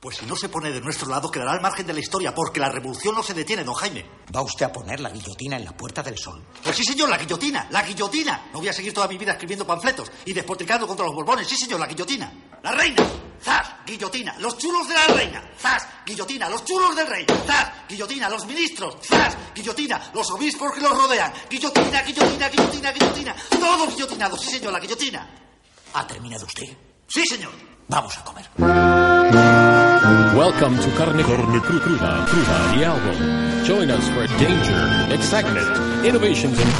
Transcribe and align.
Pues 0.00 0.16
si 0.16 0.24
no 0.24 0.34
se 0.34 0.48
pone 0.48 0.70
de 0.70 0.80
nuestro 0.80 1.10
lado, 1.10 1.30
quedará 1.30 1.52
al 1.52 1.60
margen 1.60 1.86
de 1.86 1.92
la 1.92 2.00
historia, 2.00 2.34
porque 2.34 2.58
la 2.58 2.70
revolución 2.70 3.14
no 3.14 3.22
se 3.22 3.34
detiene, 3.34 3.64
don 3.64 3.74
Jaime. 3.74 4.06
¿Va 4.34 4.40
usted 4.40 4.64
a 4.64 4.72
poner 4.72 4.98
la 4.98 5.10
guillotina 5.10 5.58
en 5.58 5.64
la 5.66 5.76
Puerta 5.76 6.02
del 6.02 6.16
Sol? 6.16 6.42
Pues 6.64 6.74
sí, 6.74 6.84
señor, 6.84 7.10
la 7.10 7.18
guillotina, 7.18 7.66
la 7.70 7.82
guillotina. 7.82 8.48
No 8.50 8.60
voy 8.60 8.68
a 8.68 8.72
seguir 8.72 8.94
toda 8.94 9.06
mi 9.08 9.18
vida 9.18 9.32
escribiendo 9.32 9.66
panfletos 9.66 10.10
y 10.24 10.32
despotricando 10.32 10.86
contra 10.86 11.04
los 11.04 11.14
borbones. 11.14 11.46
Sí, 11.46 11.54
señor, 11.54 11.80
la 11.80 11.86
guillotina. 11.86 12.32
La 12.62 12.72
reina. 12.72 13.06
¡Zas! 13.42 13.74
Guillotina. 13.84 14.36
Los 14.38 14.56
chulos 14.56 14.88
de 14.88 14.94
la 14.94 15.06
reina. 15.08 15.50
¡Zas! 15.58 15.86
Guillotina. 16.06 16.48
Los 16.48 16.64
chulos 16.64 16.96
del 16.96 17.06
rey. 17.06 17.26
¡Zas! 17.46 17.70
Guillotina. 17.86 18.30
Los 18.30 18.46
ministros. 18.46 18.96
¡Zas! 19.02 19.36
Guillotina. 19.54 20.12
Los 20.14 20.30
obispos 20.30 20.72
que 20.72 20.80
los 20.80 20.96
rodean. 20.96 21.30
Guillotina, 21.50 22.02
guillotina, 22.02 22.48
guillotina, 22.48 22.92
guillotina. 22.92 23.36
Todos 23.50 23.90
guillotinados. 23.90 24.40
Sí, 24.40 24.50
señor, 24.52 24.72
la 24.72 24.80
guillotina. 24.80 25.30
¿Ha 25.92 26.06
terminado 26.06 26.46
usted? 26.46 26.74
Sí, 27.06 27.22
señor. 27.26 27.52
Vamos 27.88 28.16
a 28.16 28.24
comer. 28.24 29.69
Welcome 30.02 30.76
to 30.78 30.90
Carne, 30.96 31.22
Carne 31.22 31.60
Cru- 31.60 31.78
Cruda, 31.80 32.24
Cruda, 32.26 32.74
the 32.74 32.84
album. 32.84 33.64
Join 33.64 33.90
us 33.90 34.08
for 34.08 34.26
danger, 34.38 35.14
excitement, 35.14 35.68
innovations, 36.06 36.58
and 36.58 36.70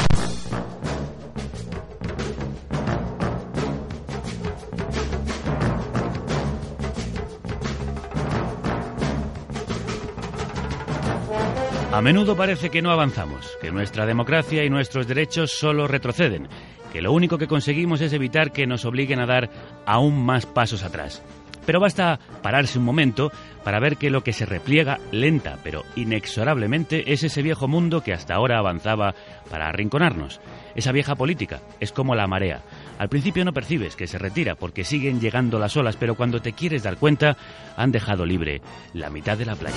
A 11.93 12.01
menudo 12.03 12.37
parece 12.37 12.71
que 12.71 12.83
no 12.83 12.91
avanzamos, 12.91 13.57
que 13.61 13.73
nuestra 13.73 14.07
democracia 14.07 14.65
y 14.65 14.71
nuestros 14.71 15.07
derechos 15.09 15.51
solo 15.51 15.89
retroceden, 15.89 16.49
que 16.93 17.03
lo 17.03 17.13
único 17.13 17.37
que 17.37 17.49
conseguimos 17.49 18.01
es 18.01 18.13
evitar 18.13 18.53
que 18.53 18.67
nos 18.67 18.85
obliguen 18.85 19.19
a 19.21 19.27
dar 19.27 19.51
aún 19.87 20.25
más 20.25 20.47
pasos 20.47 20.85
atrás. 20.85 21.23
Pero 21.67 21.81
basta 21.81 22.19
pararse 22.43 22.79
un 22.79 22.85
momento 22.85 23.31
para 23.65 23.81
ver 23.81 23.97
que 23.97 24.11
lo 24.11 24.23
que 24.23 24.33
se 24.33 24.47
repliega 24.47 24.99
lenta 25.13 25.59
pero 25.63 25.85
inexorablemente 25.97 27.13
es 27.13 27.23
ese 27.23 27.43
viejo 27.43 27.69
mundo 27.69 28.03
que 28.03 28.13
hasta 28.13 28.35
ahora 28.35 28.59
avanzaba 28.59 29.15
para 29.51 29.69
arrinconarnos. 29.69 30.41
Esa 30.75 30.93
vieja 30.93 31.15
política 31.15 31.61
es 31.81 31.93
como 31.93 32.15
la 32.15 32.27
marea. 32.27 32.63
Al 32.99 33.09
principio 33.09 33.45
no 33.45 33.53
percibes 33.53 33.97
que 33.97 34.07
se 34.07 34.19
retira 34.19 34.55
porque 34.55 34.85
siguen 34.85 35.21
llegando 35.21 35.59
las 35.59 35.77
olas, 35.77 35.97
pero 35.97 36.15
cuando 36.15 36.41
te 36.41 36.53
quieres 36.53 36.83
dar 36.83 36.97
cuenta 36.97 37.37
han 37.77 37.93
dejado 37.93 38.25
libre 38.25 38.63
la 38.95 39.11
mitad 39.11 39.37
de 39.37 39.47
la 39.47 39.57
playa. 39.57 39.77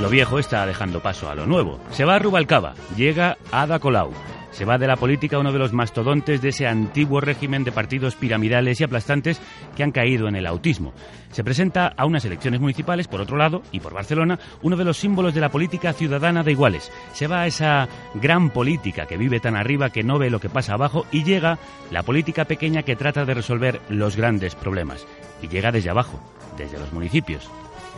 Lo 0.00 0.08
viejo 0.08 0.38
está 0.38 0.64
dejando 0.66 1.00
paso 1.00 1.28
a 1.28 1.34
lo 1.34 1.46
nuevo. 1.46 1.78
Se 1.90 2.04
va 2.04 2.16
a 2.16 2.18
Rubalcaba, 2.18 2.74
llega 2.96 3.36
Ada 3.52 3.78
Colau. 3.78 4.12
Se 4.50 4.64
va 4.64 4.78
de 4.78 4.86
la 4.86 4.96
política 4.96 5.38
uno 5.38 5.52
de 5.52 5.58
los 5.58 5.72
mastodontes 5.72 6.42
de 6.42 6.48
ese 6.48 6.66
antiguo 6.66 7.20
régimen 7.20 7.64
de 7.64 7.72
partidos 7.72 8.16
piramidales 8.16 8.80
y 8.80 8.84
aplastantes 8.84 9.40
que 9.76 9.82
han 9.82 9.92
caído 9.92 10.28
en 10.28 10.36
el 10.36 10.46
autismo. 10.46 10.92
Se 11.30 11.44
presenta 11.44 11.86
a 11.96 12.04
unas 12.04 12.24
elecciones 12.24 12.60
municipales, 12.60 13.06
por 13.06 13.20
otro 13.20 13.36
lado, 13.36 13.62
y 13.70 13.80
por 13.80 13.94
Barcelona, 13.94 14.38
uno 14.62 14.76
de 14.76 14.84
los 14.84 14.96
símbolos 14.96 15.34
de 15.34 15.40
la 15.40 15.50
política 15.50 15.92
ciudadana 15.92 16.42
de 16.42 16.52
iguales. 16.52 16.90
Se 17.12 17.28
va 17.28 17.42
a 17.42 17.46
esa 17.46 17.88
gran 18.14 18.50
política 18.50 19.06
que 19.06 19.16
vive 19.16 19.40
tan 19.40 19.56
arriba 19.56 19.90
que 19.90 20.02
no 20.02 20.18
ve 20.18 20.30
lo 20.30 20.40
que 20.40 20.50
pasa 20.50 20.74
abajo 20.74 21.06
y 21.12 21.22
llega 21.22 21.58
la 21.90 22.02
política 22.02 22.44
pequeña 22.44 22.82
que 22.82 22.96
trata 22.96 23.24
de 23.24 23.34
resolver 23.34 23.80
los 23.88 24.16
grandes 24.16 24.56
problemas. 24.56 25.06
Y 25.42 25.48
llega 25.48 25.70
desde 25.70 25.90
abajo, 25.90 26.20
desde 26.58 26.78
los 26.78 26.92
municipios, 26.92 27.48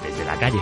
desde 0.03 0.25
la 0.25 0.36
calle. 0.36 0.61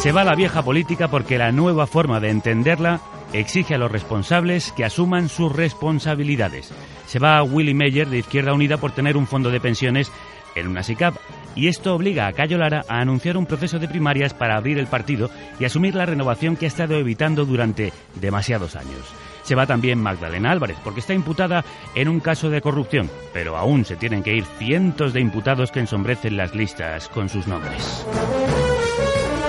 Se 0.00 0.12
va 0.12 0.24
la 0.24 0.34
vieja 0.34 0.62
política 0.62 1.08
porque 1.08 1.38
la 1.38 1.50
nueva 1.50 1.86
forma 1.86 2.20
de 2.20 2.28
entenderla 2.28 3.00
exige 3.34 3.74
a 3.74 3.78
los 3.78 3.90
responsables 3.90 4.72
que 4.72 4.84
asuman 4.84 5.28
sus 5.28 5.52
responsabilidades. 5.52 6.72
Se 7.06 7.18
va 7.18 7.38
a 7.38 7.42
Willy 7.42 7.74
Meyer 7.74 8.08
de 8.08 8.18
Izquierda 8.18 8.54
Unida 8.54 8.78
por 8.78 8.92
tener 8.92 9.16
un 9.16 9.26
fondo 9.26 9.50
de 9.50 9.60
pensiones 9.60 10.10
en 10.54 10.68
una 10.68 10.82
SICAP 10.82 11.16
y 11.56 11.68
esto 11.68 11.94
obliga 11.94 12.26
a 12.26 12.32
Cayo 12.32 12.58
Lara 12.58 12.84
a 12.88 13.00
anunciar 13.00 13.36
un 13.36 13.46
proceso 13.46 13.78
de 13.78 13.88
primarias 13.88 14.34
para 14.34 14.56
abrir 14.56 14.78
el 14.78 14.86
partido 14.86 15.30
y 15.58 15.64
asumir 15.64 15.94
la 15.94 16.06
renovación 16.06 16.56
que 16.56 16.66
ha 16.66 16.68
estado 16.68 16.96
evitando 16.96 17.44
durante 17.44 17.92
demasiados 18.14 18.76
años. 18.76 19.12
Se 19.42 19.54
va 19.54 19.66
también 19.66 20.00
Magdalena 20.00 20.50
Álvarez 20.50 20.78
porque 20.82 21.00
está 21.00 21.12
imputada 21.12 21.64
en 21.94 22.08
un 22.08 22.20
caso 22.20 22.48
de 22.48 22.62
corrupción, 22.62 23.10
pero 23.32 23.56
aún 23.56 23.84
se 23.84 23.96
tienen 23.96 24.22
que 24.22 24.34
ir 24.34 24.44
cientos 24.58 25.12
de 25.12 25.20
imputados 25.20 25.70
que 25.70 25.80
ensombrecen 25.80 26.36
las 26.36 26.54
listas 26.54 27.08
con 27.10 27.28
sus 27.28 27.46
nombres. 27.46 28.06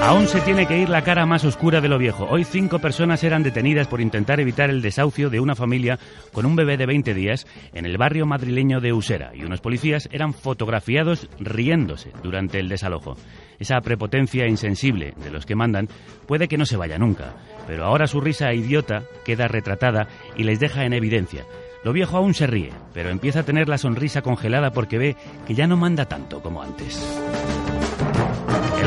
Aún 0.05 0.27
se 0.27 0.39
tiene 0.41 0.67
que 0.67 0.77
ir 0.77 0.87
la 0.87 1.01
cara 1.01 1.25
más 1.25 1.43
oscura 1.45 1.81
de 1.81 1.89
lo 1.89 1.97
viejo. 1.97 2.27
Hoy 2.29 2.43
cinco 2.43 2.77
personas 2.77 3.23
eran 3.23 3.41
detenidas 3.41 3.87
por 3.87 4.01
intentar 4.01 4.39
evitar 4.39 4.69
el 4.69 4.83
desahucio 4.83 5.31
de 5.31 5.39
una 5.39 5.55
familia 5.55 5.97
con 6.31 6.45
un 6.45 6.55
bebé 6.55 6.77
de 6.77 6.85
20 6.85 7.15
días 7.15 7.47
en 7.73 7.87
el 7.87 7.97
barrio 7.97 8.27
madrileño 8.27 8.81
de 8.81 8.93
Usera 8.93 9.31
y 9.33 9.43
unos 9.43 9.61
policías 9.61 10.07
eran 10.11 10.35
fotografiados 10.35 11.27
riéndose 11.39 12.11
durante 12.21 12.59
el 12.59 12.69
desalojo. 12.69 13.17
Esa 13.57 13.81
prepotencia 13.81 14.47
insensible 14.47 15.15
de 15.23 15.31
los 15.31 15.47
que 15.47 15.55
mandan 15.55 15.89
puede 16.27 16.47
que 16.47 16.59
no 16.59 16.67
se 16.67 16.77
vaya 16.77 16.99
nunca, 16.99 17.33
pero 17.65 17.85
ahora 17.85 18.05
su 18.05 18.21
risa 18.21 18.53
idiota 18.53 19.05
queda 19.25 19.47
retratada 19.47 20.07
y 20.37 20.43
les 20.43 20.59
deja 20.59 20.85
en 20.85 20.93
evidencia. 20.93 21.45
Lo 21.83 21.93
viejo 21.93 22.17
aún 22.17 22.35
se 22.35 22.45
ríe, 22.45 22.69
pero 22.93 23.09
empieza 23.09 23.39
a 23.39 23.43
tener 23.43 23.67
la 23.67 23.79
sonrisa 23.79 24.21
congelada 24.21 24.69
porque 24.69 24.99
ve 24.99 25.15
que 25.47 25.55
ya 25.55 25.65
no 25.65 25.77
manda 25.77 26.05
tanto 26.05 26.43
como 26.43 26.61
antes. 26.61 27.03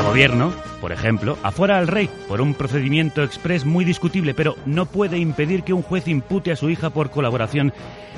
Gobierno, 0.09 0.55
por 0.81 0.91
ejemplo, 0.91 1.37
afuera 1.43 1.77
al 1.77 1.87
rey 1.87 2.09
por 2.29 2.41
un 2.41 2.55
procedimiento 2.55 3.23
express 3.23 3.67
muy 3.67 3.85
discutible, 3.85 4.33
pero 4.33 4.57
no 4.65 4.87
puede 4.87 5.19
impedir 5.19 5.65
que 5.65 5.75
un 5.75 5.83
juez 5.83 6.09
impute 6.09 6.51
a 6.51 6.57
su 6.57 6.71
hija 6.71 6.89
por 6.89 7.11
colaboración 7.11 7.75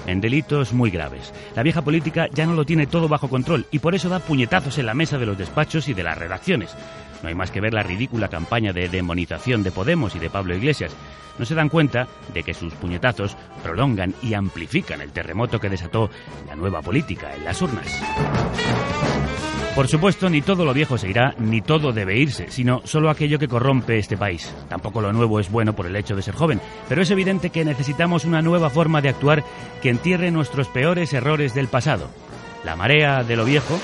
en 0.06 0.20
delitos 0.20 0.72
muy 0.72 0.90
graves. 0.90 1.34
La 1.56 1.64
vieja 1.64 1.82
política 1.82 2.28
ya 2.32 2.46
no 2.46 2.54
lo 2.54 2.64
tiene 2.64 2.86
todo 2.86 3.08
bajo 3.08 3.28
control 3.28 3.66
y 3.72 3.80
por 3.80 3.96
eso 3.96 4.08
da 4.08 4.20
puñetazos 4.20 4.78
en 4.78 4.86
la 4.86 4.94
mesa 4.94 5.18
de 5.18 5.26
los 5.26 5.36
despachos 5.36 5.88
y 5.88 5.94
de 5.94 6.04
las 6.04 6.16
redacciones. 6.16 6.76
No 7.24 7.28
hay 7.28 7.34
más 7.34 7.50
que 7.50 7.60
ver 7.60 7.74
la 7.74 7.82
ridícula 7.82 8.28
campaña 8.28 8.72
de 8.72 8.88
demonización 8.88 9.64
de 9.64 9.72
Podemos 9.72 10.14
y 10.14 10.20
de 10.20 10.30
Pablo 10.30 10.54
Iglesias. 10.54 10.94
No 11.40 11.44
se 11.44 11.56
dan 11.56 11.68
cuenta 11.68 12.06
de 12.32 12.44
que 12.44 12.54
sus 12.54 12.72
puñetazos 12.74 13.36
prolongan 13.64 14.14
y 14.22 14.34
amplifican 14.34 15.00
el 15.00 15.10
terremoto 15.10 15.58
que 15.58 15.68
desató 15.68 16.08
la 16.46 16.54
nueva 16.54 16.82
política 16.82 17.34
en 17.34 17.44
las 17.44 17.60
urnas. 17.60 18.00
Por 19.74 19.86
supuesto, 19.86 20.28
ni 20.28 20.42
todo 20.42 20.64
lo 20.64 20.74
viejo 20.74 20.98
se 20.98 21.08
irá, 21.08 21.34
ni 21.38 21.62
todo 21.62 21.92
debe 21.92 22.18
irse, 22.18 22.50
sino 22.50 22.82
solo 22.84 23.08
aquello 23.08 23.38
que 23.38 23.48
corrompe 23.48 23.98
este 23.98 24.16
país. 24.16 24.52
Tampoco 24.68 25.00
lo 25.00 25.12
nuevo 25.12 25.38
es 25.38 25.50
bueno 25.50 25.74
por 25.74 25.86
el 25.86 25.94
hecho 25.96 26.16
de 26.16 26.22
ser 26.22 26.34
joven, 26.34 26.60
pero 26.88 27.02
es 27.02 27.10
evidente 27.10 27.50
que 27.50 27.64
necesitamos 27.64 28.24
una 28.24 28.42
nueva 28.42 28.68
forma 28.68 29.00
de 29.00 29.08
actuar 29.08 29.44
que 29.80 29.90
entierre 29.90 30.32
nuestros 30.32 30.68
peores 30.68 31.12
errores 31.12 31.54
del 31.54 31.68
pasado. 31.68 32.08
La 32.64 32.76
marea 32.76 33.22
de 33.22 33.36
lo 33.36 33.44
viejo 33.44 33.78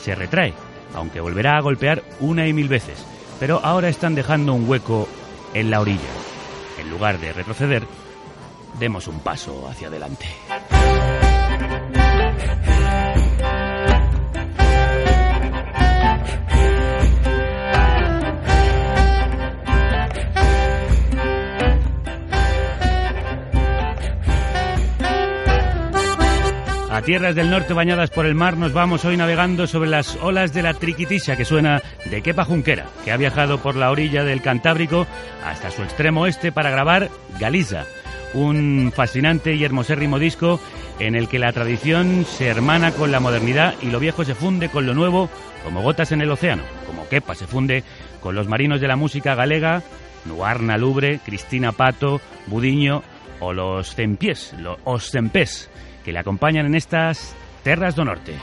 se 0.00 0.14
retrae, 0.14 0.52
aunque 0.94 1.20
volverá 1.20 1.56
a 1.56 1.62
golpear 1.62 2.02
una 2.20 2.46
y 2.46 2.52
mil 2.52 2.68
veces, 2.68 3.04
pero 3.40 3.60
ahora 3.64 3.88
están 3.88 4.14
dejando 4.14 4.52
un 4.52 4.68
hueco 4.68 5.08
en 5.54 5.70
la 5.70 5.80
orilla. 5.80 6.00
En 6.78 6.90
lugar 6.90 7.18
de 7.18 7.32
retroceder, 7.32 7.84
demos 8.78 9.08
un 9.08 9.20
paso 9.20 9.66
hacia 9.68 9.88
adelante. 9.88 10.26
A 26.94 27.02
tierras 27.02 27.34
del 27.34 27.50
norte 27.50 27.74
bañadas 27.74 28.10
por 28.10 28.24
el 28.24 28.36
mar 28.36 28.56
nos 28.56 28.72
vamos 28.72 29.04
hoy 29.04 29.16
navegando 29.16 29.66
sobre 29.66 29.90
las 29.90 30.14
olas 30.22 30.54
de 30.54 30.62
la 30.62 30.74
Triquitisha 30.74 31.36
que 31.36 31.44
suena 31.44 31.82
de 32.04 32.22
Kepa 32.22 32.44
Junquera, 32.44 32.86
que 33.04 33.10
ha 33.10 33.16
viajado 33.16 33.58
por 33.58 33.74
la 33.74 33.90
orilla 33.90 34.22
del 34.22 34.40
Cantábrico 34.40 35.04
hasta 35.44 35.72
su 35.72 35.82
extremo 35.82 36.20
oeste 36.20 36.52
para 36.52 36.70
grabar 36.70 37.10
Galiza, 37.40 37.84
un 38.32 38.92
fascinante 38.94 39.56
y 39.56 39.64
hermosérrimo 39.64 40.20
disco 40.20 40.60
en 41.00 41.16
el 41.16 41.26
que 41.26 41.40
la 41.40 41.52
tradición 41.52 42.24
se 42.24 42.46
hermana 42.46 42.92
con 42.92 43.10
la 43.10 43.18
modernidad 43.18 43.74
y 43.82 43.86
lo 43.86 43.98
viejo 43.98 44.24
se 44.24 44.36
funde 44.36 44.68
con 44.68 44.86
lo 44.86 44.94
nuevo 44.94 45.28
como 45.64 45.82
gotas 45.82 46.12
en 46.12 46.20
el 46.20 46.30
océano, 46.30 46.62
como 46.86 47.08
Kepa 47.08 47.34
se 47.34 47.48
funde 47.48 47.82
con 48.20 48.36
los 48.36 48.46
marinos 48.46 48.80
de 48.80 48.86
la 48.86 48.94
música 48.94 49.34
galega, 49.34 49.82
Nuarna 50.26 50.78
Lubre, 50.78 51.18
Cristina 51.26 51.72
Pato, 51.72 52.20
Budiño 52.46 53.02
o 53.40 53.52
los 53.52 53.96
Cempiés, 53.96 54.54
los 54.60 54.78
os 54.84 55.10
Cempés, 55.10 55.68
que 56.04 56.12
le 56.12 56.18
acompañan 56.18 56.66
en 56.66 56.74
estas 56.74 57.34
terras 57.64 57.96
do 57.96 58.04
norte. 58.04 58.36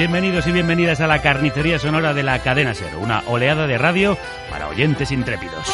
Bienvenidos 0.00 0.46
y 0.46 0.52
bienvenidas 0.52 1.02
a 1.02 1.06
la 1.06 1.20
carnicería 1.20 1.78
sonora 1.78 2.14
de 2.14 2.22
la 2.22 2.38
cadena 2.38 2.72
Ser, 2.72 2.96
una 2.96 3.22
oleada 3.26 3.66
de 3.66 3.76
radio 3.76 4.16
para 4.50 4.66
oyentes 4.68 5.12
intrépidos. 5.12 5.70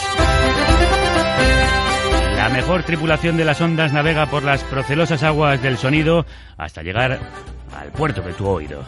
La 2.35 2.49
mejor 2.49 2.83
tripulación 2.83 3.37
de 3.37 3.45
las 3.45 3.61
ondas 3.61 3.93
navega 3.93 4.27
por 4.27 4.43
las 4.43 4.65
procelosas 4.65 5.23
aguas 5.23 5.63
del 5.63 5.79
sonido 5.79 6.27
hasta 6.57 6.83
llegar 6.83 7.21
al 7.73 7.93
puerto 7.93 8.21
de 8.21 8.33
tu 8.33 8.49
oído. 8.49 8.83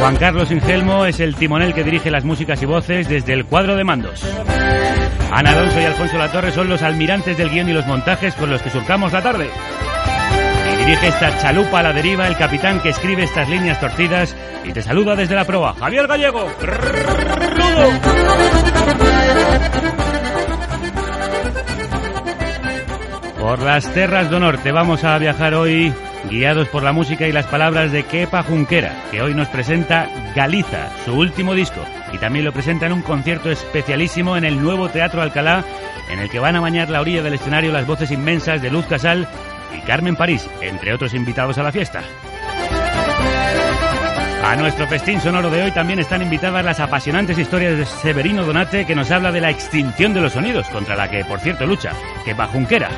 Juan 0.00 0.16
Carlos 0.16 0.50
Ingelmo 0.50 1.06
es 1.06 1.18
el 1.20 1.34
timonel 1.34 1.72
que 1.72 1.84
dirige 1.84 2.10
las 2.10 2.24
músicas 2.24 2.62
y 2.62 2.66
voces 2.66 3.08
desde 3.08 3.32
el 3.32 3.46
cuadro 3.46 3.74
de 3.74 3.84
mandos. 3.84 4.22
Ana 5.32 5.52
Alonso 5.52 5.80
y 5.80 5.84
Alfonso 5.84 6.18
Latorre 6.18 6.52
son 6.52 6.68
los 6.68 6.82
almirantes 6.82 7.38
del 7.38 7.48
guion 7.48 7.70
y 7.70 7.72
los 7.72 7.86
montajes 7.86 8.34
con 8.34 8.50
los 8.50 8.60
que 8.60 8.68
surcamos 8.68 9.14
la 9.14 9.22
tarde. 9.22 9.48
Dirige 10.88 11.08
esta 11.08 11.36
chalupa 11.36 11.80
a 11.80 11.82
la 11.82 11.92
deriva 11.92 12.26
el 12.26 12.34
capitán 12.38 12.80
que 12.80 12.88
escribe 12.88 13.22
estas 13.22 13.46
líneas 13.46 13.78
torcidas 13.78 14.34
y 14.64 14.72
te 14.72 14.80
saluda 14.80 15.14
desde 15.14 15.34
la 15.34 15.44
proa, 15.44 15.74
Javier 15.74 16.06
Gallego. 16.06 16.50
Por 23.38 23.58
las 23.60 23.92
terras 23.92 24.30
do 24.30 24.40
norte 24.40 24.72
vamos 24.72 25.04
a 25.04 25.18
viajar 25.18 25.52
hoy 25.52 25.92
guiados 26.30 26.68
por 26.68 26.82
la 26.82 26.94
música 26.94 27.28
y 27.28 27.32
las 27.32 27.44
palabras 27.44 27.92
de 27.92 28.04
Kepa 28.04 28.42
Junquera, 28.42 28.94
que 29.10 29.20
hoy 29.20 29.34
nos 29.34 29.48
presenta 29.48 30.08
Galiza, 30.34 30.88
su 31.04 31.12
último 31.12 31.52
disco, 31.52 31.82
y 32.14 32.16
también 32.16 32.46
lo 32.46 32.52
presenta 32.52 32.86
en 32.86 32.94
un 32.94 33.02
concierto 33.02 33.50
especialísimo 33.50 34.38
en 34.38 34.46
el 34.46 34.58
nuevo 34.58 34.88
Teatro 34.88 35.20
Alcalá, 35.20 35.64
en 36.10 36.18
el 36.18 36.30
que 36.30 36.38
van 36.38 36.56
a 36.56 36.60
bañar 36.60 36.88
la 36.88 37.02
orilla 37.02 37.22
del 37.22 37.34
escenario 37.34 37.72
las 37.72 37.86
voces 37.86 38.10
inmensas 38.10 38.62
de 38.62 38.70
Luz 38.70 38.86
Casal 38.86 39.28
y 39.76 39.80
Carmen 39.80 40.16
París, 40.16 40.48
entre 40.60 40.92
otros 40.92 41.14
invitados 41.14 41.58
a 41.58 41.62
la 41.62 41.72
fiesta. 41.72 42.02
A 44.44 44.56
nuestro 44.56 44.86
festín 44.86 45.20
sonoro 45.20 45.50
de 45.50 45.62
hoy 45.62 45.70
también 45.72 45.98
están 45.98 46.22
invitadas 46.22 46.64
las 46.64 46.80
apasionantes 46.80 47.38
historias 47.38 47.76
de 47.76 47.84
Severino 47.84 48.44
Donate, 48.44 48.86
que 48.86 48.94
nos 48.94 49.10
habla 49.10 49.30
de 49.30 49.42
la 49.42 49.50
extinción 49.50 50.14
de 50.14 50.22
los 50.22 50.32
sonidos, 50.32 50.66
contra 50.68 50.96
la 50.96 51.10
que, 51.10 51.24
por 51.24 51.40
cierto, 51.40 51.66
lucha, 51.66 51.92
Kepa 52.24 52.46
Junquera. 52.46 52.88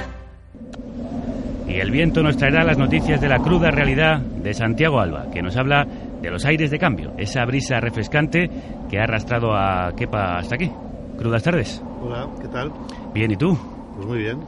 Y 1.66 1.80
el 1.80 1.90
viento 1.90 2.22
nos 2.22 2.36
traerá 2.36 2.62
las 2.62 2.78
noticias 2.78 3.20
de 3.20 3.28
la 3.28 3.38
cruda 3.38 3.70
realidad 3.70 4.20
de 4.20 4.54
Santiago 4.54 5.00
Alba, 5.00 5.26
que 5.32 5.42
nos 5.42 5.56
habla 5.56 5.84
de 6.20 6.30
los 6.30 6.44
aires 6.44 6.70
de 6.70 6.78
cambio, 6.78 7.14
esa 7.16 7.44
brisa 7.44 7.80
refrescante 7.80 8.48
que 8.88 8.98
ha 8.98 9.04
arrastrado 9.04 9.52
a 9.52 9.92
Kepa 9.96 10.38
hasta 10.38 10.54
aquí. 10.54 10.70
Crudas 11.18 11.42
tardes. 11.42 11.82
Hola, 12.00 12.28
¿qué 12.40 12.48
tal? 12.48 12.72
Bien, 13.12 13.30
¿y 13.30 13.36
tú? 13.36 13.58
Pues 13.96 14.06
muy 14.06 14.18
bien. 14.18 14.38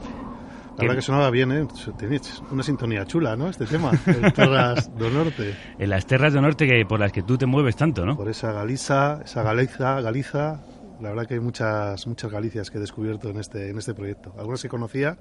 La 0.77 0.83
verdad 0.83 0.95
que 0.95 1.01
sonaba 1.01 1.29
bien, 1.29 1.51
¿eh? 1.51 1.67
Tenéis 1.97 2.41
una 2.51 2.63
sintonía 2.63 3.05
chula, 3.05 3.35
¿no? 3.35 3.47
Este 3.49 3.65
tema, 3.65 3.91
el 4.07 4.33
Terras 4.33 4.89
do 4.97 5.09
Norte. 5.09 5.55
En 5.77 5.89
las 5.89 6.05
terras 6.07 6.33
del 6.33 6.41
norte 6.41 6.67
que 6.67 6.83
por 6.85 6.99
las 6.99 7.11
que 7.11 7.21
tú 7.23 7.37
te 7.37 7.45
mueves 7.45 7.75
tanto, 7.75 8.05
¿no? 8.05 8.15
Por 8.17 8.29
esa 8.29 8.51
Galiza, 8.51 9.21
esa 9.23 9.43
Galeza, 9.43 10.01
Galiza. 10.01 10.63
La 11.01 11.09
verdad 11.09 11.25
que 11.27 11.33
hay 11.35 11.39
muchas, 11.39 12.07
muchas 12.07 12.31
Galicias 12.31 12.71
que 12.71 12.77
he 12.77 12.81
descubierto 12.81 13.29
en 13.29 13.37
este, 13.37 13.69
en 13.69 13.77
este 13.77 13.93
proyecto. 13.93 14.33
Algunas 14.37 14.61
que 14.61 14.69
conocía 14.69 15.17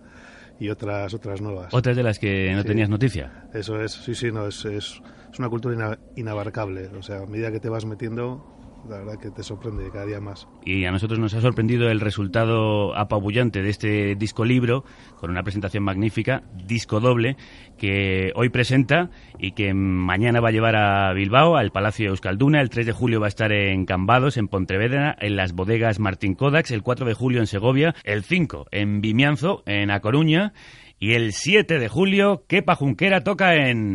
y 0.60 0.68
otras 0.68 1.12
otras 1.14 1.40
nuevas. 1.40 1.72
Otras 1.74 1.96
de 1.96 2.02
las 2.02 2.18
que 2.18 2.52
no 2.54 2.62
Sí. 2.62 2.68
tenías 2.68 2.88
noticia. 2.88 3.44
Eso 3.52 3.80
es, 3.80 3.92
sí, 3.92 4.14
sí, 4.14 4.30
no, 4.32 4.46
es, 4.46 4.64
es, 4.64 5.02
es 5.32 5.38
una 5.38 5.48
cultura 5.48 5.74
ina- 5.74 5.98
inabarcable. 6.16 6.88
O 6.98 7.02
sea, 7.02 7.18
a 7.22 7.26
medida 7.26 7.50
que 7.50 7.58
te 7.60 7.68
vas 7.68 7.84
metiendo, 7.84 8.51
la 8.88 8.98
verdad 8.98 9.18
que 9.18 9.30
te 9.30 9.42
sorprende 9.42 9.90
cada 9.90 10.06
día 10.06 10.20
más. 10.20 10.48
Y 10.64 10.84
a 10.84 10.90
nosotros 10.90 11.18
nos 11.18 11.34
ha 11.34 11.40
sorprendido 11.40 11.90
el 11.90 12.00
resultado 12.00 12.96
apabullante 12.96 13.62
de 13.62 13.70
este 13.70 14.14
disco 14.16 14.44
libro, 14.44 14.84
con 15.18 15.30
una 15.30 15.42
presentación 15.42 15.84
magnífica, 15.84 16.42
disco 16.54 17.00
doble, 17.00 17.36
que 17.78 18.32
hoy 18.34 18.48
presenta 18.48 19.10
y 19.38 19.52
que 19.52 19.74
mañana 19.74 20.40
va 20.40 20.48
a 20.48 20.52
llevar 20.52 20.76
a 20.76 21.12
Bilbao, 21.12 21.56
al 21.56 21.72
Palacio 21.72 22.10
Euskalduna. 22.10 22.60
El 22.60 22.70
3 22.70 22.86
de 22.86 22.92
julio 22.92 23.20
va 23.20 23.26
a 23.26 23.28
estar 23.28 23.52
en 23.52 23.86
Cambados, 23.86 24.36
en 24.36 24.48
Pontevedra, 24.48 25.16
en 25.20 25.36
las 25.36 25.52
bodegas 25.52 25.98
Martín 25.98 26.34
Kodax. 26.34 26.70
El 26.70 26.82
4 26.82 27.06
de 27.06 27.14
julio 27.14 27.40
en 27.40 27.46
Segovia. 27.46 27.94
El 28.04 28.24
5 28.24 28.66
en 28.70 29.00
Vimianzo, 29.00 29.62
en 29.66 29.90
A 29.90 30.00
Coruña. 30.00 30.52
Y 30.98 31.14
el 31.14 31.32
7 31.32 31.78
de 31.78 31.88
julio, 31.88 32.44
Kepa 32.46 32.76
Junquera 32.76 33.24
toca 33.24 33.56
en... 33.56 33.92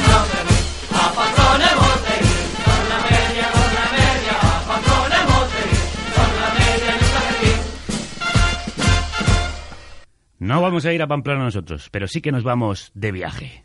No 10.47 10.61
vamos 10.61 10.85
a 10.85 10.93
ir 10.93 11.01
a 11.01 11.07
Pamplona 11.07 11.43
nosotros, 11.43 11.89
pero 11.91 12.07
sí 12.07 12.21
que 12.21 12.31
nos 12.31 12.45
vamos 12.45 12.89
de 12.93 13.11
viaje. 13.11 13.63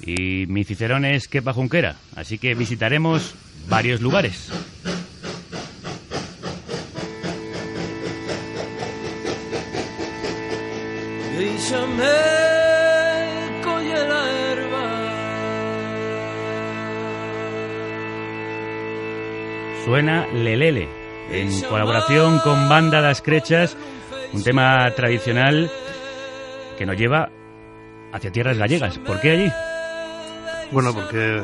Y 0.00 0.44
mi 0.48 0.64
Cicerón 0.64 1.04
es 1.04 1.28
Kepa 1.28 1.52
Junquera, 1.52 1.94
así 2.16 2.36
que 2.36 2.56
visitaremos 2.56 3.36
varios 3.68 4.00
lugares. 4.00 4.50
Suena 19.84 20.26
Lelele, 20.34 20.88
en 21.32 21.62
colaboración 21.62 22.38
con 22.40 22.68
Banda 22.68 23.00
Das 23.00 23.22
Crechas, 23.22 23.76
un 24.32 24.42
tema 24.42 24.90
tradicional 24.94 25.70
que 26.78 26.86
nos 26.86 26.96
lleva 26.96 27.30
hacia 28.12 28.30
tierras 28.30 28.58
gallegas. 28.58 28.98
¿Por 28.98 29.20
qué 29.20 29.30
allí? 29.30 29.52
Bueno, 30.70 30.94
porque 30.94 31.42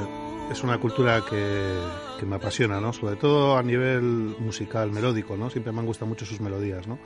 es 0.51 0.63
una 0.63 0.79
cultura 0.79 1.23
que, 1.29 1.79
que 2.19 2.27
me 2.27 2.37
apasiona, 2.37 2.81
¿no? 2.81 2.93
Sobre 2.93 3.17
todo 3.17 3.57
a 3.57 3.63
nivel 3.63 4.03
musical, 4.39 4.91
melódico, 4.91 5.37
¿no? 5.37 5.51
Siempre 5.51 5.73
me 5.73 5.81
han 5.81 5.87
gustado 5.87 6.07
mucho 6.07 6.25
sus 6.27 6.41
melodías, 6.41 6.87
¿no? 6.87 6.99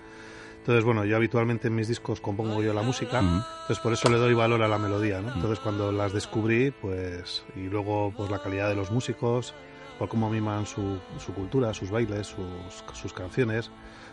Entonces, 0.58 0.84
bueno, 0.84 1.04
yo 1.04 1.16
habitualmente 1.16 1.66
en 1.66 1.74
mis 1.74 1.88
discos 1.88 2.20
compongo 2.20 2.62
yo 2.62 2.72
la 2.72 2.82
música, 2.82 3.18
Ujú. 3.18 3.34
entonces 3.62 3.80
por 3.80 3.92
eso 3.92 4.08
le 4.08 4.16
doy 4.16 4.32
valor 4.32 4.62
a 4.62 4.68
la 4.68 4.78
melodía, 4.78 5.20
¿no? 5.20 5.34
Entonces 5.34 5.58
cuando 5.58 5.90
las 5.90 6.12
descubrí, 6.12 6.70
pues, 6.70 7.42
y 7.56 7.62
luego 7.62 8.12
pues 8.16 8.30
la 8.30 8.38
calidad 8.40 8.68
de 8.68 8.76
los 8.76 8.92
músicos, 8.92 9.54
por 9.98 10.08
cómo 10.08 10.28
miman 10.30 10.66
su, 10.66 10.98
su 11.18 11.32
cultura, 11.34 11.72
sus 11.74 11.90
bailes, 11.90 12.26
sus, 12.26 12.84
sus 12.92 13.12
canciones, 13.12 13.70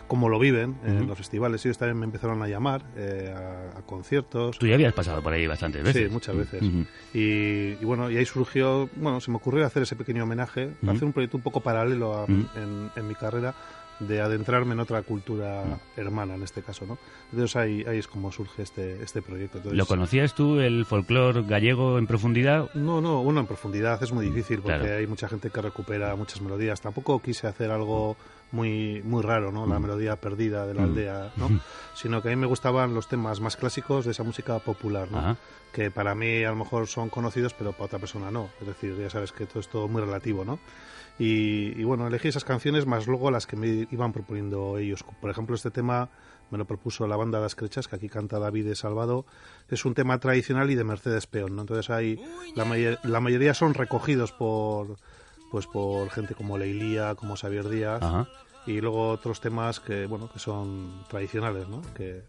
cómo 0.07 0.27
lo 0.29 0.39
viven 0.39 0.77
en 0.85 1.07
los 1.07 1.17
festivales. 1.17 1.65
Ellos 1.65 1.77
también 1.77 1.97
me 1.99 2.05
empezaron 2.05 2.41
a 2.41 2.47
llamar 2.47 2.83
eh, 2.95 3.33
a, 3.35 3.77
a 3.77 3.81
conciertos. 3.83 4.57
Tú 4.59 4.67
ya 4.67 4.75
habías 4.75 4.93
pasado 4.93 5.21
por 5.21 5.33
ahí 5.33 5.45
bastantes 5.47 5.83
veces. 5.83 6.07
Sí, 6.07 6.13
muchas 6.13 6.35
veces. 6.35 6.61
Y, 7.13 7.77
y 7.81 7.85
bueno, 7.85 8.09
y 8.11 8.17
ahí 8.17 8.25
surgió, 8.25 8.89
bueno, 8.95 9.19
se 9.21 9.31
me 9.31 9.37
ocurrió 9.37 9.65
hacer 9.65 9.83
ese 9.83 9.95
pequeño 9.95 10.23
homenaje, 10.23 10.71
hacer 10.91 11.05
un 11.05 11.13
proyecto 11.13 11.37
un 11.37 11.43
poco 11.43 11.61
paralelo 11.61 12.15
a- 12.15 12.25
en, 12.55 12.91
en 12.95 13.07
mi 13.07 13.15
carrera, 13.15 13.53
de 13.99 14.21
adentrarme 14.21 14.73
en 14.73 14.79
otra 14.79 15.01
cultura 15.03 15.79
hermana 15.97 16.35
en 16.35 16.43
este 16.43 16.61
caso, 16.61 16.85
¿no? 16.85 16.97
Entonces 17.31 17.55
ahí, 17.57 17.83
ahí 17.87 17.97
es 17.97 18.07
como 18.07 18.31
surge 18.31 18.61
este, 18.63 19.03
este 19.03 19.21
proyecto. 19.21 19.57
Entonces, 19.57 19.77
¿Lo 19.77 19.85
conocías 19.85 20.33
tú, 20.33 20.59
el 20.59 20.85
folclore 20.85 21.43
gallego 21.43 21.97
en 21.97 22.07
profundidad? 22.07 22.69
no, 22.75 23.01
no, 23.01 23.21
uno 23.21 23.41
en 23.41 23.45
profundidad 23.45 24.01
es 24.01 24.11
muy 24.11 24.25
difícil 24.25 24.59
porque 24.61 24.79
Claro. 24.79 24.95
hay 24.97 25.07
mucha 25.07 25.27
gente 25.27 25.49
que 25.49 25.61
recupera 25.61 26.15
muchas 26.15 26.41
melodías. 26.41 26.79
Tampoco 26.81 27.21
quise 27.21 27.47
hacer 27.47 27.71
algo 27.71 28.15
muy 28.51 29.01
muy 29.03 29.21
raro, 29.21 29.51
¿no? 29.51 29.67
La 29.67 29.77
melodía 29.79 30.15
perdida 30.15 30.65
de 30.65 30.73
la 30.73 30.81
Mm. 30.81 30.85
aldea, 30.85 31.31
¿no? 31.37 31.49
Sino 31.93 32.21
que 32.21 32.29
a 32.29 32.31
mí 32.31 32.35
me 32.37 32.47
gustaban 32.47 32.93
los 32.95 33.07
temas 33.07 33.39
más 33.41 33.57
clásicos 33.57 34.05
de 34.05 34.11
esa 34.11 34.23
música 34.23 34.57
popular, 34.59 35.11
¿no? 35.11 35.19
Ajá. 35.19 35.37
Que 35.73 35.91
para 35.91 36.15
mí 36.15 36.43
a 36.43 36.49
lo 36.49 36.55
mejor 36.55 36.87
son 36.87 37.09
conocidos, 37.09 37.53
pero 37.53 37.73
para 37.73 37.85
otra 37.85 37.99
persona 37.99 38.31
no. 38.31 38.49
Es 38.59 38.65
decir, 38.67 38.95
ya 38.97 39.09
sabes 39.09 39.31
que 39.33 39.45
todo 39.45 39.59
es 39.59 39.67
todo 39.67 39.87
muy 39.87 40.01
relativo, 40.01 40.43
¿no? 40.45 40.57
Y, 41.19 41.79
y 41.79 41.83
bueno, 41.83 42.07
elegí 42.07 42.29
esas 42.29 42.45
canciones 42.45 42.85
más 42.85 43.05
luego 43.05 43.29
las 43.29 43.45
que 43.45 43.55
me 43.57 43.67
iban 43.91 44.13
proponiendo 44.13 44.77
ellos. 44.77 45.03
Por 45.21 45.29
ejemplo, 45.29 45.53
este 45.55 45.69
tema 45.69 46.09
me 46.49 46.57
lo 46.57 46.65
propuso 46.65 47.05
la 47.07 47.15
banda 47.17 47.39
Las 47.39 47.53
Crechas, 47.55 47.87
que 47.87 47.97
aquí 47.97 48.09
canta 48.09 48.39
David 48.39 48.65
de 48.65 48.75
Salvado. 48.75 49.25
Es 49.69 49.85
un 49.85 49.93
tema 49.93 50.17
tradicional 50.19 50.71
y 50.71 50.75
de 50.75 50.83
Mercedes 50.83 51.27
Peón, 51.27 51.55
¿no? 51.55 51.61
Entonces 51.61 51.89
hay, 51.89 52.19
la, 52.55 52.63
mayor- 52.65 52.97
la 53.03 53.19
mayoría 53.19 53.53
son 53.53 53.73
recogidos 53.73 54.31
por 54.31 54.95
pues 55.51 55.65
por 55.67 56.09
gente 56.11 56.35
como 56.35 56.57
Leilía, 56.57 57.15
como 57.15 57.35
Xavier 57.35 57.67
Díaz, 57.69 58.01
Ajá. 58.03 58.27
y 58.67 58.79
luego 58.81 59.09
otros 59.09 59.41
temas 59.41 59.79
que 59.79 60.05
bueno 60.05 60.29
que 60.31 60.37
son 60.39 61.03
tradicionales, 61.09 61.67
¿no? 61.67 61.81
Que 61.95 62.23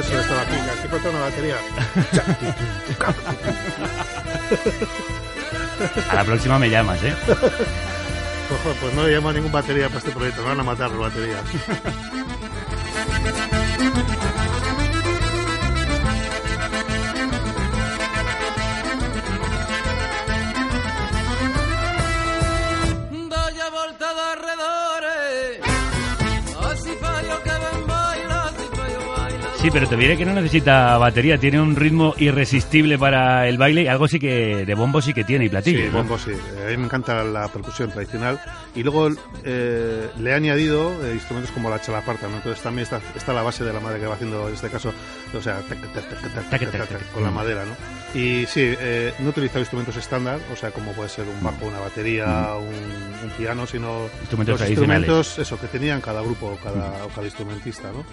eso 0.00 0.10
que 0.10 0.70
aquí 0.70 0.88
falta 0.88 1.10
una 1.10 1.20
batería. 1.20 1.56
A 6.10 6.14
la 6.14 6.24
próxima 6.24 6.58
me 6.58 6.70
llamas, 6.70 7.02
¿eh? 7.02 7.14
Ojo, 7.28 8.74
pues 8.80 8.94
no 8.94 9.06
le 9.06 9.14
llamo 9.14 9.28
a 9.28 9.32
ningún 9.32 9.52
batería 9.52 9.86
para 9.88 9.98
este 9.98 10.10
proyecto, 10.10 10.42
me 10.42 10.48
van 10.48 10.60
a 10.60 10.64
matar 10.64 10.90
las 10.90 10.98
baterías. 10.98 11.44
Sí, 29.60 29.68
pero 29.70 29.86
te 29.86 29.94
diré 29.94 30.16
que 30.16 30.24
no 30.24 30.32
necesita 30.32 30.96
batería, 30.96 31.36
tiene 31.36 31.60
un 31.60 31.76
ritmo 31.76 32.14
irresistible 32.16 32.96
para 32.98 33.46
el 33.46 33.58
baile 33.58 33.82
y 33.82 33.88
algo 33.88 34.08
sí 34.08 34.18
que 34.18 34.64
de 34.64 34.74
bombo 34.74 35.02
sí 35.02 35.12
que 35.12 35.22
tiene 35.22 35.44
y 35.44 35.48
platillo. 35.50 35.80
Sí, 35.82 35.88
bombo 35.90 36.16
sí. 36.18 36.30
A 36.64 36.70
mí 36.70 36.76
me 36.78 36.84
encanta 36.84 37.22
la 37.24 37.46
percusión 37.48 37.90
tradicional. 37.90 38.40
Y 38.74 38.82
luego 38.82 39.10
eh, 39.44 40.08
le 40.18 40.30
he 40.30 40.32
añadido 40.32 41.04
eh, 41.04 41.12
instrumentos 41.12 41.52
como 41.52 41.68
la 41.68 41.78
chalaparta, 41.78 42.26
¿no? 42.28 42.36
Entonces 42.36 42.62
también 42.62 42.84
está, 42.84 43.02
está 43.14 43.34
la 43.34 43.42
base 43.42 43.62
de 43.62 43.72
la 43.74 43.80
madre 43.80 44.00
que 44.00 44.06
va 44.06 44.14
haciendo, 44.14 44.48
en 44.48 44.54
este 44.54 44.70
caso, 44.70 44.94
o 45.36 45.42
sea, 45.42 45.60
con 47.12 47.22
la 47.22 47.30
Mm. 47.30 47.34
madera, 47.34 47.64
¿no? 47.66 48.18
Y 48.18 48.46
sí, 48.46 48.62
eh, 48.64 49.12
no 49.18 49.26
he 49.26 49.28
utilizado 49.28 49.60
instrumentos 49.60 49.94
estándar, 49.96 50.40
o 50.50 50.56
sea, 50.56 50.70
como 50.70 50.92
puede 50.92 51.10
ser 51.10 51.26
un 51.28 51.42
bajo, 51.44 51.66
una 51.66 51.80
batería, 51.80 52.54
un, 52.56 53.24
un 53.24 53.30
piano, 53.36 53.66
sino 53.66 54.08
Instrumentos 54.22 54.58
los 54.60 54.68
instrumentos, 54.70 55.38
eso, 55.38 55.60
que 55.60 55.66
tenían 55.66 56.00
cada 56.00 56.22
grupo 56.22 56.46
o 56.46 56.56
cada, 56.56 57.04
o 57.04 57.08
cada 57.08 57.26
instrumentista, 57.26 57.92
¿no? 57.92 58.04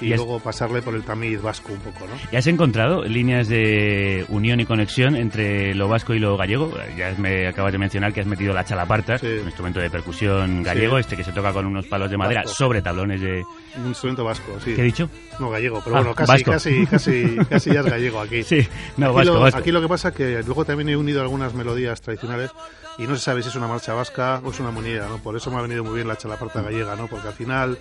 Y, 0.00 0.08
Y 0.08 0.12
es- 0.12 0.18
luego 0.18 0.40
pasarle 0.40 0.82
por 0.82 0.94
el 0.94 1.02
tamiz 1.02 1.40
vasco 1.40 1.72
un 1.72 1.78
poco, 1.80 2.00
¿no? 2.06 2.12
¿Y 2.30 2.36
has 2.36 2.46
encontrado 2.46 3.02
líneas 3.04 3.48
de 3.48 4.26
unión 4.28 4.60
y 4.60 4.66
conexión 4.66 5.16
entre 5.16 5.74
lo 5.74 5.88
vasco 5.88 6.12
y 6.14 6.18
lo 6.18 6.36
gallego? 6.36 6.70
Ya 6.96 7.14
me 7.18 7.46
acabas 7.48 7.72
de 7.72 7.78
mencionar 7.78 8.12
que 8.12 8.20
has 8.20 8.26
metido 8.26 8.52
la 8.52 8.64
chalaparta, 8.64 9.18
Sí. 9.18 9.26
un 9.40 9.46
instrumento 9.46 9.80
de 9.80 9.88
percusión 9.88 10.62
gallego, 10.62 10.96
Sí. 10.96 11.00
este 11.00 11.16
que 11.16 11.24
se 11.24 11.32
toca 11.32 11.52
con 11.52 11.64
unos 11.66 11.86
palos 11.86 12.10
de 12.10 12.16
madera 12.18 12.42
Vasco. 12.42 12.54
sobre 12.56 12.82
tablones 12.82 13.20
de... 13.20 13.42
Un 13.78 13.86
instrumento 13.88 14.24
vasco, 14.24 14.58
sí. 14.62 14.74
¿Qué 14.74 14.82
he 14.82 14.84
dicho? 14.84 15.08
No, 15.40 15.50
gallego, 15.50 15.80
pero 15.82 15.96
Ah, 15.96 16.00
bueno, 16.00 16.14
casi, 16.14 16.32
vasco. 16.32 16.50
casi, 16.52 16.86
casi, 16.86 17.36
casi 17.48 17.72
ya 17.72 17.80
es 17.80 17.86
gallego 17.86 18.20
aquí. 18.20 18.42
Sí, 18.42 18.66
no, 18.96 19.06
aquí, 19.06 19.16
vasco, 19.16 19.34
lo, 19.34 19.40
vasco. 19.40 19.58
aquí 19.60 19.72
lo 19.72 19.80
que 19.80 19.88
pasa 19.88 20.08
es 20.08 20.14
que 20.14 20.42
luego 20.44 20.64
también 20.64 20.88
he 20.90 20.96
unido 20.96 21.20
algunas 21.22 21.54
melodías 21.54 22.00
tradicionales 22.02 22.50
y 22.98 23.06
no 23.06 23.14
se 23.16 23.22
sabe 23.22 23.42
si 23.42 23.48
es 23.48 23.54
una 23.56 23.68
marcha 23.68 23.92
vasca 23.94 24.40
o 24.44 24.50
es 24.50 24.60
una 24.60 24.70
moneda, 24.70 25.08
¿no? 25.08 25.18
Por 25.18 25.36
eso 25.36 25.50
me 25.50 25.58
ha 25.58 25.62
venido 25.62 25.84
muy 25.84 25.94
bien 25.96 26.08
la 26.08 26.16
chalaparta 26.16 26.62
gallega, 26.62 26.96
¿no? 26.96 27.06
Porque 27.08 27.28
al 27.28 27.34
final 27.34 27.78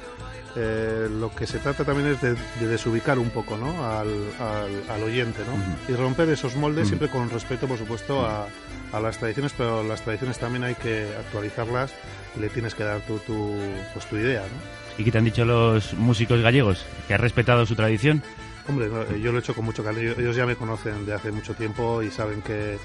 eh, 0.57 1.07
lo 1.10 1.34
que 1.34 1.48
se 1.48 1.60
trata 1.60 1.84
también 1.86 2.10
es 2.10 2.22
de, 2.22 2.34
de 2.34 2.67
desubicar 2.67 3.17
un 3.19 3.29
poco, 3.29 3.57
¿no? 3.57 3.86
Al, 3.86 4.07
al- 4.39 4.84
al 4.91 5.03
oyente, 5.03 5.41
¿no? 5.45 5.93
Y 5.93 5.98
romper 5.98 6.29
esos 6.29 6.55
moldes 6.55 6.88
siempre 6.88 7.10
con 7.10 7.29
respeto, 7.29 7.67
por 7.67 7.77
supuesto, 7.77 8.25
a, 8.25 8.48
a 8.91 9.00
las 9.00 9.17
tradiciones, 9.17 9.53
pero 9.57 9.84
las 9.84 10.01
tradiciones 10.01 10.38
también 10.39 10.63
hay 10.63 10.75
que 10.75 11.07
actualizarlas 11.19 11.93
y 12.36 12.39
le 12.39 12.50
tienes 12.50 12.75
que 12.75 12.84
dar 12.84 13.00
tu, 13.01 13.17
tu, 13.19 13.55
pues, 13.93 14.05
tu 14.07 14.17
idea, 14.17 14.41
¿no? 14.41 14.75
¿Y 14.98 15.03
qué 15.03 15.12
te 15.12 15.17
han 15.17 15.25
dicho 15.25 15.43
los 15.43 15.93
músicos 15.93 16.41
gallegos? 16.41 16.86
¿Que 17.07 17.13
has 17.15 17.19
respetado 17.19 17.65
su 17.65 17.75
tradición? 17.75 18.24
Hombre, 18.67 18.88
eh, 18.88 19.19
yo 19.22 19.31
lo 19.31 19.38
he 19.38 19.41
hecho 19.41 19.53
con 19.53 19.65
mucho 19.65 19.84
cariño. 19.84 20.13
Ellos 20.17 20.36
ya 20.38 20.45
me 20.45 20.55
conocen 20.55 21.05
de 21.05 21.13
hace 21.13 21.31
mucho 21.31 21.53
tiempo 21.53 22.01
y 22.01 22.10
saben 22.10 22.41
que, 22.41 22.77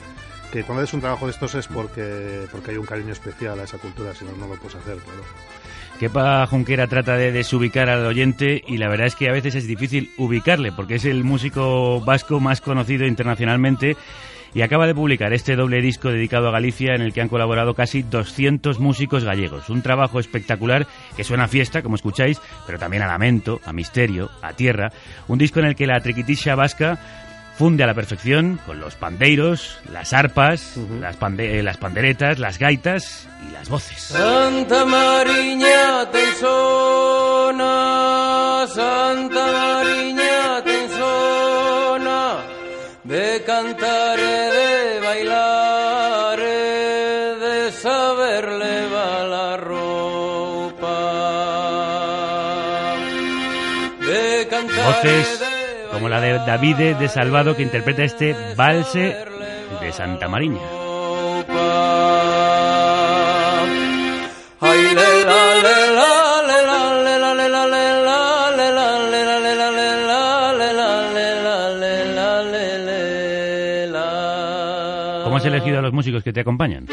que 0.50 0.64
cuando 0.64 0.82
haces 0.82 0.94
un 0.94 1.00
trabajo 1.00 1.26
de 1.26 1.32
estos 1.32 1.54
es 1.54 1.66
porque, 1.66 2.46
porque 2.50 2.72
hay 2.72 2.76
un 2.76 2.86
cariño 2.86 3.12
especial 3.12 3.58
a 3.60 3.64
esa 3.64 3.78
cultura, 3.78 4.14
si 4.14 4.24
no, 4.24 4.32
no 4.32 4.48
lo 4.48 4.54
puedes 4.56 4.76
hacer, 4.76 4.96
claro. 4.98 5.22
Kepa 5.98 6.46
Junquera 6.46 6.86
trata 6.86 7.16
de 7.16 7.30
desubicar 7.30 7.90
al 7.90 8.06
oyente 8.06 8.64
y 8.66 8.78
la 8.78 8.88
verdad 8.88 9.06
es 9.06 9.16
que 9.16 9.28
a 9.28 9.32
veces 9.32 9.54
es 9.54 9.66
difícil 9.66 10.10
ubicarle 10.16 10.72
porque 10.72 10.94
es 10.94 11.04
el 11.04 11.24
músico 11.24 12.00
vasco 12.00 12.40
más 12.40 12.62
conocido 12.62 13.06
internacionalmente 13.06 13.98
y 14.54 14.62
acaba 14.62 14.86
de 14.86 14.94
publicar 14.94 15.32
este 15.32 15.56
doble 15.56 15.80
disco 15.80 16.10
dedicado 16.10 16.48
a 16.48 16.52
Galicia 16.52 16.94
en 16.94 17.02
el 17.02 17.12
que 17.12 17.20
han 17.20 17.28
colaborado 17.28 17.74
casi 17.74 18.02
200 18.02 18.80
músicos 18.80 19.24
gallegos. 19.24 19.68
Un 19.68 19.82
trabajo 19.82 20.18
espectacular 20.18 20.86
que 21.16 21.24
suena 21.24 21.44
a 21.44 21.48
fiesta, 21.48 21.82
como 21.82 21.96
escucháis, 21.96 22.40
pero 22.66 22.78
también 22.78 23.02
a 23.02 23.06
lamento, 23.06 23.60
a 23.64 23.72
misterio, 23.72 24.30
a 24.42 24.54
tierra. 24.54 24.92
Un 25.28 25.38
disco 25.38 25.60
en 25.60 25.66
el 25.66 25.76
que 25.76 25.86
la 25.86 26.00
triquitisha 26.00 26.54
vasca 26.54 26.98
funde 27.60 27.84
a 27.84 27.86
la 27.86 27.92
perfección 27.92 28.58
con 28.64 28.80
los 28.80 28.94
pandeiros, 28.94 29.78
las 29.92 30.14
arpas, 30.14 30.78
las, 30.98 31.18
pande- 31.20 31.58
eh, 31.58 31.62
las 31.62 31.76
panderetas, 31.76 32.38
las 32.38 32.58
gaitas 32.58 33.28
y 33.46 33.52
las 33.52 33.68
voces. 33.68 34.00
Santa 34.00 34.86
Mariña 34.86 36.10
ten 36.10 36.34
sona, 36.40 37.74
Santa 38.66 39.44
Mariña 39.52 40.64
ten 40.64 40.88
sona, 40.88 42.36
de 43.04 43.42
cantar 43.44 44.18
de 44.18 45.00
bailar 45.06 46.38
de 46.40 47.72
saber 47.72 48.48
levar 48.52 49.26
la 49.28 49.56
ropa. 49.58 50.96
De 54.00 54.48
cantar 54.48 54.94
Voces 54.94 55.39
de 55.39 55.39
como 56.00 56.08
la 56.08 56.20
de 56.22 56.32
Davide 56.38 56.94
de 56.94 57.08
Salvado 57.08 57.54
que 57.54 57.62
interpreta 57.62 58.02
este 58.02 58.34
valse 58.56 59.18
de 59.82 59.92
Santa 59.92 60.28
Mariña. 60.28 60.58
¿Cómo 75.22 75.36
has 75.36 75.44
elegido 75.44 75.80
a 75.80 75.82
los 75.82 75.92
músicos 75.92 76.24
que 76.24 76.32
te 76.32 76.40
acompañan? 76.40 76.86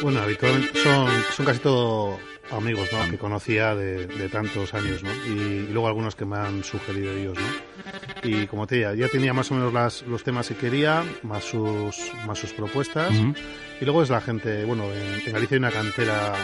Bueno, 0.00 0.20
habitualmente 0.22 0.78
son, 0.78 1.08
son 1.36 1.44
casi 1.44 1.58
todo 1.58 2.20
amigos, 2.50 2.88
¿no? 2.92 3.10
Que 3.10 3.18
conocía 3.18 3.74
de, 3.74 4.06
de 4.06 4.28
tantos 4.28 4.74
años, 4.74 5.02
¿no? 5.02 5.10
Y, 5.26 5.68
luego 5.72 5.88
algunos 5.88 6.14
que 6.14 6.24
me 6.24 6.36
han 6.36 6.62
sugerido 6.64 7.12
ellos, 7.12 7.36
¿no? 7.38 8.28
Y 8.28 8.46
como 8.46 8.66
te 8.66 8.76
decía, 8.76 8.94
ya 8.94 9.08
tenía 9.08 9.32
más 9.32 9.50
o 9.50 9.54
menos 9.54 9.72
las, 9.72 10.02
los 10.02 10.22
temas 10.24 10.48
que 10.48 10.54
quería, 10.54 11.02
más 11.22 11.44
sus, 11.44 11.96
más 12.26 12.38
sus 12.38 12.52
propuestas. 12.52 13.10
Ujú. 13.14 13.34
Y 13.80 13.84
luego 13.84 14.02
es 14.02 14.10
la 14.10 14.20
gente, 14.20 14.64
bueno, 14.64 14.84
en, 14.84 15.26
en 15.26 15.32
Galicia 15.32 15.56
hay 15.56 15.58
una 15.58 15.70
cantera 15.70 16.34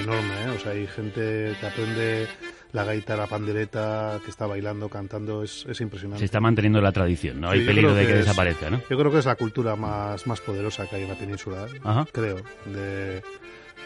enorme, 0.00 0.34
¿eh? 0.46 0.48
O 0.56 0.60
sea, 0.60 0.72
hay 0.72 0.86
gente 0.86 1.54
que 1.60 1.66
aprende 1.66 2.26
la 2.72 2.84
gaita, 2.84 3.16
la 3.16 3.26
pandereta, 3.26 4.20
que 4.24 4.30
está 4.30 4.46
bailando, 4.46 4.88
cantando, 4.88 5.42
es, 5.42 5.64
es 5.68 5.80
impresionante. 5.80 6.18
Se 6.20 6.24
está 6.26 6.40
manteniendo 6.40 6.80
la 6.80 6.92
tradición, 6.92 7.40
no 7.40 7.50
hay 7.50 7.60
Sí, 7.60 7.66
peligro 7.66 7.94
de 7.94 8.06
que 8.06 8.12
es- 8.12 8.18
desaparezca, 8.26 8.68
¿no? 8.70 8.82
Yo 8.90 8.98
creo 8.98 9.10
que 9.10 9.18
es 9.18 9.24
la 9.26 9.36
cultura 9.36 9.74
más, 9.76 10.26
más 10.26 10.40
poderosa 10.40 10.86
que 10.86 10.96
hay 10.96 11.02
en 11.02 11.08
la 11.08 11.14
península, 11.14 11.66
¿eh? 11.66 12.04
Creo, 12.12 12.36
de, 12.66 13.22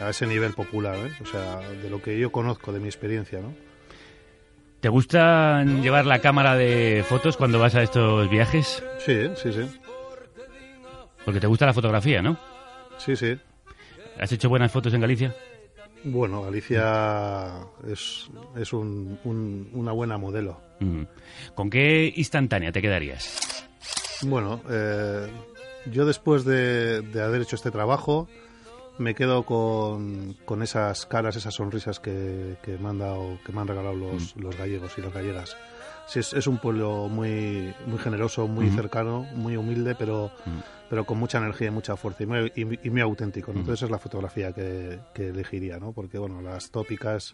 a 0.00 0.10
ese 0.10 0.26
nivel 0.26 0.52
popular, 0.54 0.96
¿eh? 0.96 1.12
o 1.22 1.26
sea, 1.26 1.58
de 1.60 1.88
lo 1.90 2.00
que 2.02 2.18
yo 2.18 2.30
conozco, 2.32 2.72
de 2.72 2.80
mi 2.80 2.86
experiencia, 2.88 3.40
¿no? 3.40 3.54
¿Te 4.80 4.88
gusta 4.88 5.62
llevar 5.64 6.06
la 6.06 6.18
cámara 6.20 6.56
de 6.56 7.04
fotos 7.08 7.36
cuando 7.36 7.58
vas 7.60 7.74
a 7.76 7.82
estos 7.82 8.28
viajes? 8.28 8.82
Sí, 8.98 9.28
sí, 9.36 9.52
sí, 9.52 9.60
Porque 11.24 11.38
te 11.40 11.46
gusta 11.46 11.66
la 11.66 11.72
fotografía, 11.74 12.20
¿no? 12.22 12.36
sí, 12.98 13.14
sí. 13.16 13.36
¿Has 14.18 14.30
hecho 14.32 14.48
buenas 14.48 14.70
fotos 14.72 14.92
en 14.94 15.00
Galicia? 15.00 15.34
Bueno, 16.04 16.42
Galicia 16.42 17.50
es, 17.88 18.28
es 18.56 18.72
un- 18.72 19.18
un- 19.24 19.70
una 19.72 19.92
buena 19.92 20.18
modelo. 20.18 20.60
Mm. 20.80 21.02
¿Con 21.54 21.70
qué 21.70 22.12
instantánea 22.16 22.72
te 22.72 22.82
quedarías? 22.82 23.64
Bueno, 24.22 24.60
eh, 24.68 25.28
yo 25.86 26.04
después 26.04 26.44
de, 26.44 27.02
de 27.02 27.22
haber 27.22 27.42
hecho 27.42 27.54
este 27.56 27.70
trabajo 27.70 28.28
me 29.02 29.14
quedo 29.14 29.44
con, 29.44 30.34
con 30.44 30.62
esas 30.62 31.04
caras, 31.06 31.36
esas 31.36 31.54
sonrisas 31.54 32.00
que, 32.00 32.56
que 32.62 32.78
me 32.78 32.88
han 32.88 32.98
dado, 32.98 33.38
que 33.44 33.52
me 33.52 33.60
han 33.60 33.68
regalado 33.68 33.94
los, 33.94 34.34
los 34.36 34.56
gallegos 34.56 34.96
y 34.96 35.02
las 35.02 35.12
gallegas. 35.12 35.56
Sí, 36.06 36.18
es, 36.18 36.32
es 36.32 36.46
un 36.46 36.58
pueblo 36.58 37.08
muy, 37.08 37.74
muy 37.86 37.98
generoso, 37.98 38.48
muy 38.48 38.70
cercano, 38.70 39.26
muy 39.34 39.56
humilde, 39.56 39.94
pero, 39.94 40.30
pero 40.90 41.04
con 41.04 41.18
mucha 41.18 41.38
energía 41.38 41.68
y 41.68 41.70
mucha 41.70 41.96
fuerza 41.96 42.24
y 42.24 42.26
muy, 42.26 42.52
y, 42.56 42.86
y 42.86 42.90
muy 42.90 43.00
auténtico. 43.00 43.52
¿no? 43.52 43.60
Entonces 43.60 43.84
es 43.84 43.90
la 43.90 43.98
fotografía 43.98 44.52
que, 44.52 44.98
que 45.14 45.28
elegiría, 45.28 45.78
¿no? 45.78 45.92
Porque 45.92 46.18
bueno, 46.18 46.40
las 46.42 46.70
tópicas 46.70 47.32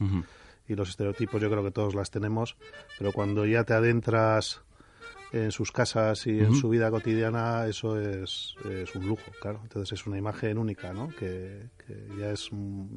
y 0.69 0.75
los 0.75 0.91
estereotipos 0.91 1.41
yo 1.41 1.51
creo 1.51 1.65
que 1.65 1.71
todos 1.71 1.95
las 1.95 2.11
tenemos, 2.11 2.57
pero 2.99 3.13
cuando 3.13 3.47
ya 3.47 3.65
te 3.65 3.73
adentras 3.73 4.63
en 5.32 5.52
sus 5.52 5.70
casas 5.73 6.26
y 6.26 6.40
en 6.40 6.54
su 6.54 6.68
vida 6.70 6.90
cotidiana, 6.90 7.66
eso 7.66 8.00
es, 8.00 8.54
es 8.70 8.94
un 8.94 9.06
lujo, 9.06 9.30
claro. 9.42 9.61
Entonces 9.62 10.00
es 10.00 10.06
una 10.06 10.16
imagen 10.18 10.56
única, 10.58 10.92
¿no? 10.92 11.08
Que, 11.18 11.66
que 11.87 12.08
ya 12.18 12.30
es 12.30 12.49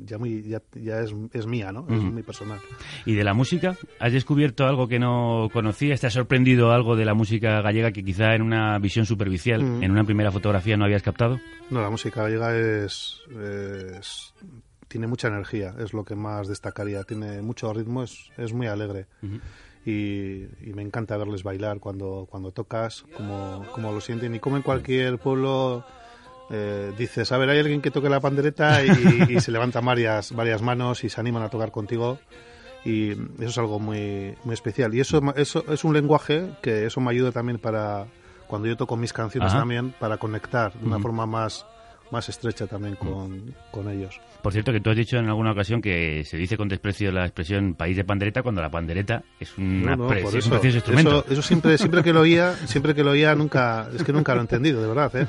ya 0.05 0.17
muy 0.17 0.41
ya, 0.43 0.61
ya 0.75 1.01
es, 1.01 1.13
es 1.33 1.45
mía, 1.47 1.71
¿no? 1.71 1.85
Es 1.89 2.01
muy 2.01 2.23
personal. 2.23 2.59
¿Y 3.05 3.15
de 3.15 3.23
la 3.23 3.33
música? 3.33 3.75
¿Has 3.99 4.13
descubierto 4.13 4.65
algo 4.65 4.87
que 4.87 4.97
no 4.99 5.49
conocías? 5.51 5.99
¿Te 5.99 6.07
ha 6.07 6.11
sorprendido 6.11 6.71
algo 6.71 6.95
de 6.95 7.05
la 7.05 7.13
música 7.13 7.61
gallega 7.61 7.91
que 7.91 8.03
quizá 8.03 8.33
en 8.35 8.41
una 8.43 8.77
visión 8.79 9.05
superficial, 9.05 9.61
en 9.61 9.91
una 9.91 10.03
primera 10.05 10.31
fotografía 10.31 10.77
no 10.77 10.85
habías 10.85 11.03
captado? 11.03 11.39
No, 11.69 11.81
la 11.81 11.89
música 11.89 12.23
gallega 12.23 12.55
es, 12.57 13.19
es- 13.99 14.33
tiene 14.87 15.07
mucha 15.07 15.29
energía, 15.29 15.73
es 15.79 15.93
lo 15.93 16.03
que 16.03 16.15
más 16.15 16.49
destacaría. 16.49 17.03
Tiene 17.03 17.41
mucho 17.41 17.71
ritmo, 17.73 18.03
es, 18.03 18.29
es 18.37 18.51
muy 18.53 18.67
alegre. 18.67 19.05
Y, 19.85 20.43
y 20.61 20.73
me 20.73 20.81
encanta 20.81 21.17
verles 21.17 21.43
bailar 21.43 21.79
cuando, 21.79 22.27
cuando 22.29 22.51
tocas, 22.51 23.03
como, 23.15 23.65
como 23.73 23.91
lo 23.91 24.01
sienten. 24.01 24.35
Y 24.35 24.39
como 24.39 24.57
en 24.57 24.63
cualquier 24.63 25.17
pueblo 25.17 25.83
eh, 26.49 26.91
dices, 26.97 27.31
a 27.31 27.37
ver, 27.37 27.49
hay 27.49 27.59
alguien 27.59 27.81
que 27.81 27.91
toque 27.91 28.09
la 28.09 28.19
pandereta 28.19 28.83
y, 28.83 29.25
y 29.29 29.39
se 29.39 29.51
levantan 29.51 29.85
varias, 29.85 30.33
varias 30.33 30.61
manos 30.61 31.03
y 31.03 31.09
se 31.09 31.19
animan 31.19 31.43
a 31.43 31.49
tocar 31.49 31.71
contigo. 31.71 32.19
Y 32.83 33.11
eso 33.11 33.49
es 33.49 33.57
algo 33.57 33.79
muy, 33.79 34.35
muy 34.43 34.53
especial. 34.53 34.93
Y 34.93 34.99
eso, 34.99 35.21
eso 35.35 35.63
es 35.71 35.83
un 35.83 35.93
lenguaje 35.93 36.49
que 36.61 36.85
eso 36.85 36.99
me 36.99 37.11
ayuda 37.11 37.31
también 37.31 37.59
para, 37.59 38.07
cuando 38.47 38.67
yo 38.67 38.75
toco 38.75 38.97
mis 38.97 39.13
canciones 39.13 39.51
Ajá. 39.51 39.59
también, 39.59 39.93
para 39.99 40.17
conectar 40.17 40.73
de 40.73 40.85
una 40.85 40.99
forma 40.99 41.25
más 41.25 41.65
más 42.11 42.27
estrecha 42.29 42.67
también 42.67 42.95
con, 42.95 43.53
con 43.71 43.89
ellos. 43.89 44.19
Por 44.41 44.51
cierto, 44.53 44.71
que 44.71 44.79
tú 44.81 44.89
has 44.89 44.95
dicho 44.97 45.17
en 45.17 45.27
alguna 45.27 45.51
ocasión 45.51 45.81
que 45.81 46.23
se 46.25 46.35
dice 46.37 46.57
con 46.57 46.67
desprecio 46.67 47.11
la 47.11 47.25
expresión 47.25 47.75
país 47.75 47.95
de 47.95 48.03
pandereta 48.03 48.41
cuando 48.43 48.61
la 48.61 48.69
pandereta 48.69 49.23
es, 49.39 49.55
una 49.57 49.95
No, 49.95 50.03
no, 50.03 50.07
pre- 50.09 50.21
por 50.23 50.29
es 50.29 50.33
un 50.33 50.39
eso, 50.39 50.49
precioso 50.51 50.77
instrumento. 50.77 51.19
eso, 51.25 51.33
eso 51.33 51.41
siempre, 51.41 51.77
siempre 51.77 52.03
que 52.03 52.11
lo 52.13 52.21
oía, 52.21 52.53
siempre 52.65 52.93
que 52.95 53.03
lo 53.03 53.11
oía, 53.11 53.33
nunca, 53.35 53.87
es 53.95 54.03
que 54.03 54.11
nunca 54.13 54.33
lo 54.33 54.41
he 54.41 54.43
entendido, 54.43 54.81
de 54.81 54.87
verdad, 54.87 55.15
¿eh? 55.15 55.27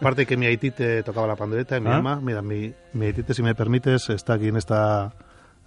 Aparte 0.00 0.26
que 0.26 0.36
mi 0.36 0.46
Aitite 0.46 1.02
tocaba 1.02 1.26
la 1.26 1.36
pandereta 1.36 1.76
y 1.76 1.80
mi 1.80 1.88
¿Ah? 1.88 2.00
mamá, 2.00 2.20
mira, 2.20 2.42
mi, 2.42 2.72
mi 2.94 3.06
Aitite, 3.06 3.34
si 3.34 3.42
me 3.42 3.54
permites, 3.54 4.08
está 4.10 4.34
aquí 4.34 4.48
en 4.48 4.56
esta, 4.56 5.12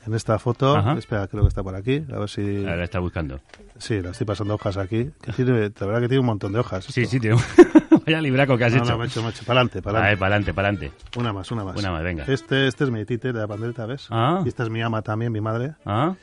en 0.10 0.16
esta 0.16 0.38
foto. 0.40 0.76
Ajá. 0.76 0.94
Espera, 0.98 1.28
creo 1.28 1.44
que 1.44 1.50
está 1.50 1.64
por 1.64 1.76
aquí, 1.76 2.04
a 2.14 2.20
ver 2.20 2.30
si, 2.30 2.66
Ahora 2.66 2.84
está 2.84 3.00
buscando. 3.00 3.40
sí, 3.78 4.02
la 4.02 4.10
estoy 4.12 4.28
pasando 4.28 4.56
hojas 4.56 4.78
aquí. 4.78 5.10
Que 5.22 5.32
tiene, 5.32 5.52
la 5.80 5.86
verdad 5.86 6.02
que 6.02 6.08
tiene 6.08 6.20
un 6.20 6.26
montón 6.26 6.52
de 6.54 6.60
hojas. 6.60 6.86
Sí, 6.86 7.02
esto. 7.02 7.12
sí, 7.12 7.20
tío. 7.20 7.36
Vaya 8.06 8.22
libraco 8.22 8.58
que 8.58 8.66
has 8.66 8.74
No, 8.74 8.80
hecho. 8.84 8.92
no, 8.92 8.98
macho, 8.98 9.22
macho, 9.24 9.44
para 9.46 9.60
adelante, 9.62 9.82
para 9.82 10.00
Vale, 10.00 10.06
adelante. 10.14 10.20
para 10.20 10.36
adelante, 10.36 10.54
para 10.54 10.68
adelante. 10.70 11.20
Una 11.20 11.34
más, 11.34 11.52
una 11.52 11.64
más. 11.64 11.78
Una 11.80 11.92
más, 11.92 12.04
venga. 12.04 12.26
Este, 12.28 12.68
este 12.68 12.84
es 12.86 12.90
mi 12.92 13.00
Aitite 13.00 13.32
de 13.34 13.40
la 13.40 13.48
pandereta, 13.48 13.86
¿ves? 13.86 14.08
Ah. 14.10 14.42
Y 14.44 14.48
esta 14.50 14.64
es 14.64 14.70
mi 14.70 14.82
ama 14.82 15.02
también, 15.02 15.32
mi 15.32 15.42
madre. 15.42 15.74
¿Ah? 15.86 16.16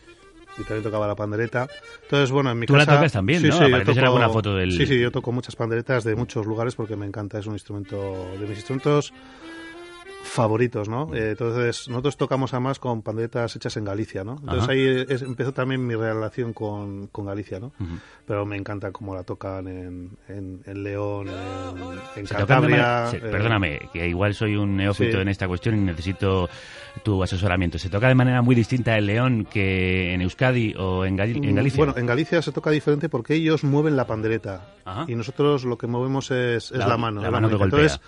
y 0.59 0.63
también 0.63 0.85
tocaba 0.85 1.07
la 1.07 1.15
pandereta. 1.15 1.69
Entonces, 2.05 2.31
bueno, 2.31 2.51
en 2.51 2.59
mi 2.59 2.65
Tú 2.65 2.75
la 2.77 2.87
casa... 2.87 2.97
tocas 2.97 3.13
también, 3.13 3.43
sí, 3.43 3.49
¿no? 3.49 3.53
Sí, 3.53 3.59
yo 3.61 3.67
Apareces 3.67 3.89
en 3.99 4.03
toco- 4.03 4.07
alguna 4.07 4.29
foto 4.31 4.55
del- 4.57 4.73
Sí, 4.73 4.87
sí, 4.87 4.99
yo 4.99 5.11
toco 5.11 5.31
muchas 5.31 5.55
panderetas 5.55 6.03
de 6.03 6.17
muchos 6.17 6.47
lugares 6.47 6.75
porque 6.75 6.97
me 6.97 7.05
encanta, 7.05 7.39
es 7.39 7.47
un 7.47 7.53
instrumento 7.53 8.27
de 8.41 8.47
mis 8.47 8.57
instrumentos 8.57 9.13
favoritos, 10.27 10.89
¿no? 10.89 11.15
Eh, 11.15 11.31
entonces, 11.31 11.89
nosotros 11.89 12.17
tocamos 12.17 12.53
además 12.53 12.79
con 12.79 13.03
panderetas 13.03 13.55
hechas 13.57 13.77
en 13.77 13.85
Galicia, 13.85 14.25
¿no? 14.25 14.33
Entonces 14.41 14.65
Ajá. 14.65 14.73
ahí 14.73 15.05
es- 15.09 15.23
empezó 15.23 15.53
también 15.53 15.87
mi 15.87 15.95
relación 15.95 16.53
con, 16.53 17.07
con 17.09 17.27
Galicia, 17.27 17.61
¿no? 17.61 17.73
Pero 18.27 18.45
me 18.45 18.57
encanta 18.57 18.91
cómo 18.93 19.15
la 19.15 19.23
tocan 19.23 19.69
en, 19.69 20.11
en, 20.29 20.61
en 20.67 20.83
León, 20.83 21.29
en, 21.29 22.21
en 22.21 22.27
Cantabria... 22.27 23.07
se- 23.07 23.19
eh, 23.19 23.21
perdóname, 23.21 23.81
que 23.93 24.09
igual 24.09 24.35
soy 24.35 24.57
un 24.57 24.77
neófito 24.77 25.17
Sí. 25.17 25.23
en 25.23 25.29
esta 25.29 25.47
cuestión 25.49 25.77
y 25.77 25.81
necesito 25.81 26.49
tu 27.03 27.23
asesoramiento. 27.23 27.79
¿Se 27.79 27.91
toca 27.91 28.09
de 28.09 28.15
manera 28.15 28.41
muy 28.43 28.55
distinta 28.55 28.97
en 28.97 29.07
León 29.07 29.47
que 29.51 30.15
en 30.15 30.23
Euskadi 30.23 30.75
o 30.79 31.05
en, 31.05 31.17
Gali- 31.17 31.45
en 31.47 31.55
Galicia? 31.55 31.77
Mm, 31.77 31.87
Bueno, 31.87 32.01
en 32.01 32.07
Galicia 32.07 32.41
se 32.43 32.53
toca 32.53 32.71
diferente 32.71 33.09
porque 33.09 33.35
ellos 33.35 33.65
mueven 33.65 33.97
la 33.97 34.07
pandereta 34.07 34.67
Ajá. 34.85 35.05
y 35.07 35.15
nosotros 35.15 35.65
lo 35.65 35.77
que 35.79 35.87
movemos 35.87 36.31
es, 36.31 36.71
es 36.73 36.79
La- 36.79 36.89
la, 36.89 36.97
mano. 36.97 37.21
la 37.21 37.29
es 37.29 37.33
mano 37.33 37.49
que 37.49 37.55
golpea. 37.57 37.81
Entonces, 37.81 38.01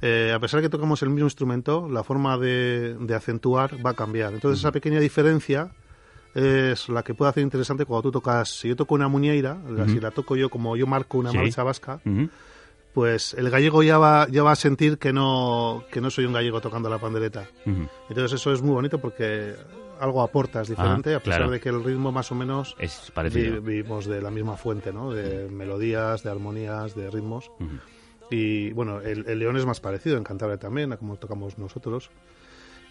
eh, 0.00 0.32
a 0.34 0.38
pesar 0.38 0.60
de 0.60 0.66
que 0.66 0.70
tocamos 0.70 1.02
el 1.02 1.10
mismo 1.10 1.26
instrumento, 1.26 1.57
la 1.88 2.02
forma 2.04 2.36
de, 2.38 2.96
de 2.98 3.14
acentuar 3.14 3.84
va 3.84 3.90
a 3.90 3.94
cambiar. 3.94 4.32
Entonces, 4.34 4.60
esa 4.60 4.72
pequeña 4.72 5.00
diferencia 5.00 5.70
es 6.34 6.88
la 6.88 7.02
que 7.02 7.14
puede 7.14 7.30
hacer 7.30 7.42
interesante 7.42 7.84
cuando 7.84 8.02
tú 8.02 8.12
tocas. 8.12 8.48
Si 8.50 8.68
yo 8.68 8.76
toco 8.76 8.94
una 8.94 9.08
muñeira, 9.08 9.56
la- 9.68 9.86
si 9.88 9.98
la 10.00 10.10
toco 10.10 10.36
yo 10.36 10.48
como 10.50 10.76
yo 10.76 10.86
marco 10.86 11.18
una 11.18 11.30
Sí. 11.30 11.38
marcha 11.38 11.62
vasca, 11.62 12.00
pues 12.94 13.34
el 13.34 13.48
gallego 13.50 13.82
ya 13.82 13.98
va, 13.98 14.26
ya 14.28 14.42
va 14.42 14.52
a 14.52 14.56
sentir 14.56 14.98
que 14.98 15.12
no, 15.12 15.84
que 15.92 16.00
no 16.00 16.10
soy 16.10 16.24
un 16.24 16.32
gallego 16.32 16.60
tocando 16.60 16.88
la 16.88 16.98
pandereta. 16.98 17.48
Entonces, 18.08 18.32
eso 18.40 18.52
es 18.52 18.62
muy 18.62 18.72
bonito 18.74 18.98
porque 18.98 19.54
algo 20.00 20.22
aportas 20.22 20.68
diferente, 20.68 21.14
a 21.14 21.18
pesar 21.18 21.32
Ah, 21.34 21.36
claro. 21.38 21.50
de 21.50 21.60
que 21.60 21.68
el 21.70 21.82
ritmo 21.82 22.12
más 22.12 22.30
o 22.30 22.34
menos 22.36 22.76
Es 22.78 23.10
parecido. 23.12 23.60
Vi- 23.60 23.76
vivimos 23.78 24.06
de 24.06 24.22
la 24.22 24.30
misma 24.30 24.56
fuente, 24.56 24.92
¿no? 24.92 25.10
De 25.12 25.48
melodías, 25.48 26.22
de 26.22 26.30
armonías, 26.30 26.94
de 26.94 27.10
ritmos. 27.10 27.50
Y 28.30 28.70
bueno, 28.72 29.00
el, 29.00 29.26
el 29.28 29.38
león 29.38 29.56
es 29.56 29.64
más 29.66 29.80
parecido 29.80 30.16
en 30.16 30.24
Cantabria 30.24 30.58
también, 30.58 30.92
a 30.92 30.96
como 30.96 31.16
tocamos 31.16 31.58
nosotros. 31.58 32.10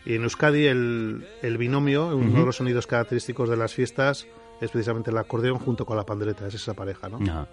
Y 0.06 0.16
en 0.16 0.24
Euskadi 0.24 0.66
el, 0.66 1.28
el 1.42 1.58
binomio, 1.58 2.08
uno 2.16 2.40
de 2.40 2.46
los 2.46 2.56
sonidos 2.56 2.88
característicos 2.88 3.50
de 3.50 3.58
las 3.58 3.74
fiestas, 3.74 4.26
es 4.62 4.72
precisamente 4.72 5.12
el 5.12 5.18
acordeón 5.18 5.60
junto 5.60 5.86
con 5.86 5.98
la 5.98 6.06
pandereta, 6.06 6.48
es 6.48 6.54
esa 6.56 6.74
pareja, 6.74 7.10
¿no? 7.10 7.20
Ajá. 7.30 7.48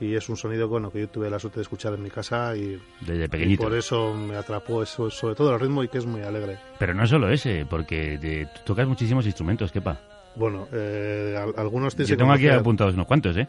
Y 0.00 0.14
es 0.14 0.28
un 0.28 0.36
sonido 0.36 0.68
bueno 0.68 0.92
que 0.92 1.00
yo 1.00 1.08
tuve 1.08 1.28
la 1.28 1.40
suerte 1.40 1.58
de 1.58 1.62
escuchar 1.62 1.92
en 1.94 2.02
mi 2.04 2.08
casa 2.08 2.54
y, 2.56 2.80
Desde 3.00 3.24
y 3.24 3.28
pequeñito. 3.28 3.64
por 3.64 3.74
eso 3.74 4.14
me 4.14 4.36
atrapó 4.36 4.80
eso, 4.84 5.10
sobre 5.10 5.34
todo 5.34 5.52
el 5.52 5.58
ritmo 5.58 5.82
y 5.82 5.88
que 5.88 5.98
es 5.98 6.06
muy 6.06 6.22
alegre. 6.22 6.56
Pero 6.78 6.94
no 6.94 7.04
solo 7.08 7.28
ese, 7.30 7.66
porque 7.68 8.16
te- 8.20 8.48
tocas 8.64 8.86
muchísimos 8.86 9.26
instrumentos, 9.26 9.72
quepa. 9.72 10.00
Bueno, 10.36 10.68
eh, 10.72 11.36
al- 11.36 11.54
algunos 11.56 11.96
Yo 11.96 12.16
tengo 12.16 12.30
aquí 12.32 12.48
apuntados 12.48 12.94
unos 12.94 13.06
cuantos, 13.08 13.36
¿eh? 13.38 13.48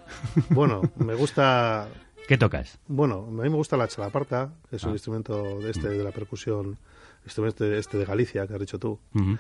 Bueno, 0.50 0.82
me 0.98 1.14
gusta 1.14 1.88
¿Qué 2.28 2.38
tocas? 2.38 2.78
Bueno, 2.88 3.26
a 3.28 3.32
mí 3.32 3.50
me 3.50 3.56
gusta 3.56 3.76
la 3.76 3.88
chalaparta, 3.88 4.52
que 4.70 4.76
es 4.76 4.84
un 4.84 4.92
Ah. 4.92 4.94
instrumento 4.94 5.60
de 5.60 5.72
este 5.72 5.90
de 5.90 6.04
la 6.04 6.12
percusión, 6.12 6.78
instrumento 7.26 7.64
de- 7.64 7.80
este 7.80 7.98
de 7.98 8.06
Galicia 8.06 8.46
que 8.46 8.54
has 8.54 8.60
dicho 8.60 8.78
tú. 8.78 9.00
Ujú. 9.16 9.38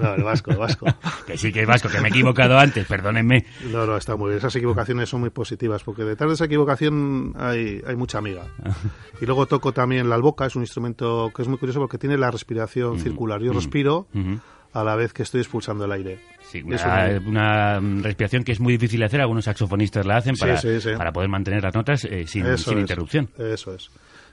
No, 0.00 0.14
el 0.14 0.22
vasco, 0.22 0.50
el 0.50 0.58
vasco. 0.58 0.84
que 1.26 1.38
sí 1.38 1.50
que 1.52 1.62
es 1.62 1.66
vasco, 1.66 1.88
que 1.88 1.98
me 2.00 2.08
he 2.08 2.10
equivocado 2.10 2.58
antes, 2.58 2.86
perdónenme. 2.86 3.46
No, 3.72 3.86
no, 3.86 3.96
está 3.96 4.16
muy 4.16 4.28
bien. 4.28 4.38
Esas 4.38 4.54
equivocaciones 4.56 5.08
son 5.08 5.20
muy 5.20 5.30
positivas, 5.30 5.82
porque 5.82 6.04
detrás 6.04 6.28
de 6.28 6.34
esa 6.34 6.44
equivocación 6.44 7.32
hay, 7.36 7.82
hay 7.86 7.96
mucha 7.96 8.18
amiga. 8.18 8.42
Y 9.20 9.24
luego 9.24 9.46
toco 9.46 9.72
también 9.72 10.10
la 10.10 10.14
alboca, 10.16 10.44
es 10.44 10.56
un 10.56 10.62
instrumento 10.62 11.32
que 11.34 11.40
es 11.40 11.48
muy 11.48 11.56
curioso 11.56 11.80
porque 11.80 11.96
tiene 11.96 12.18
la 12.18 12.30
respiración 12.30 13.00
circular. 13.00 13.40
Yo 13.40 13.54
respiro 13.54 14.08
Ujú. 14.14 14.40
A 14.80 14.84
la 14.84 14.94
vez 14.96 15.12
que 15.12 15.22
estoy 15.22 15.40
expulsando 15.40 15.84
el 15.84 15.92
aire. 15.92 16.18
Sí, 16.42 16.58
Es 16.58 16.84
una, 16.84 17.06
un- 17.18 17.26
una, 17.28 17.80
mm, 17.80 18.02
respiración 18.02 18.44
que 18.44 18.52
es 18.52 18.60
muy 18.60 18.72
difícil 18.74 19.00
de 19.00 19.06
hacer, 19.06 19.20
algunos 19.20 19.44
saxofonistas 19.46 20.04
la 20.06 20.16
hacen 20.18 20.36
para, 20.36 20.56
sí, 20.58 20.80
sí. 20.80 20.90
para 20.96 21.12
poder 21.12 21.28
mantener 21.28 21.62
las 21.62 21.74
notas 21.74 22.04
eh, 22.04 22.26
sin, 22.26 22.46
Eso 22.46 22.70
sin 22.70 22.78
es, 22.78 22.82
interrupción. 22.82 23.28
Eso 23.38 23.74
es. 23.74 23.90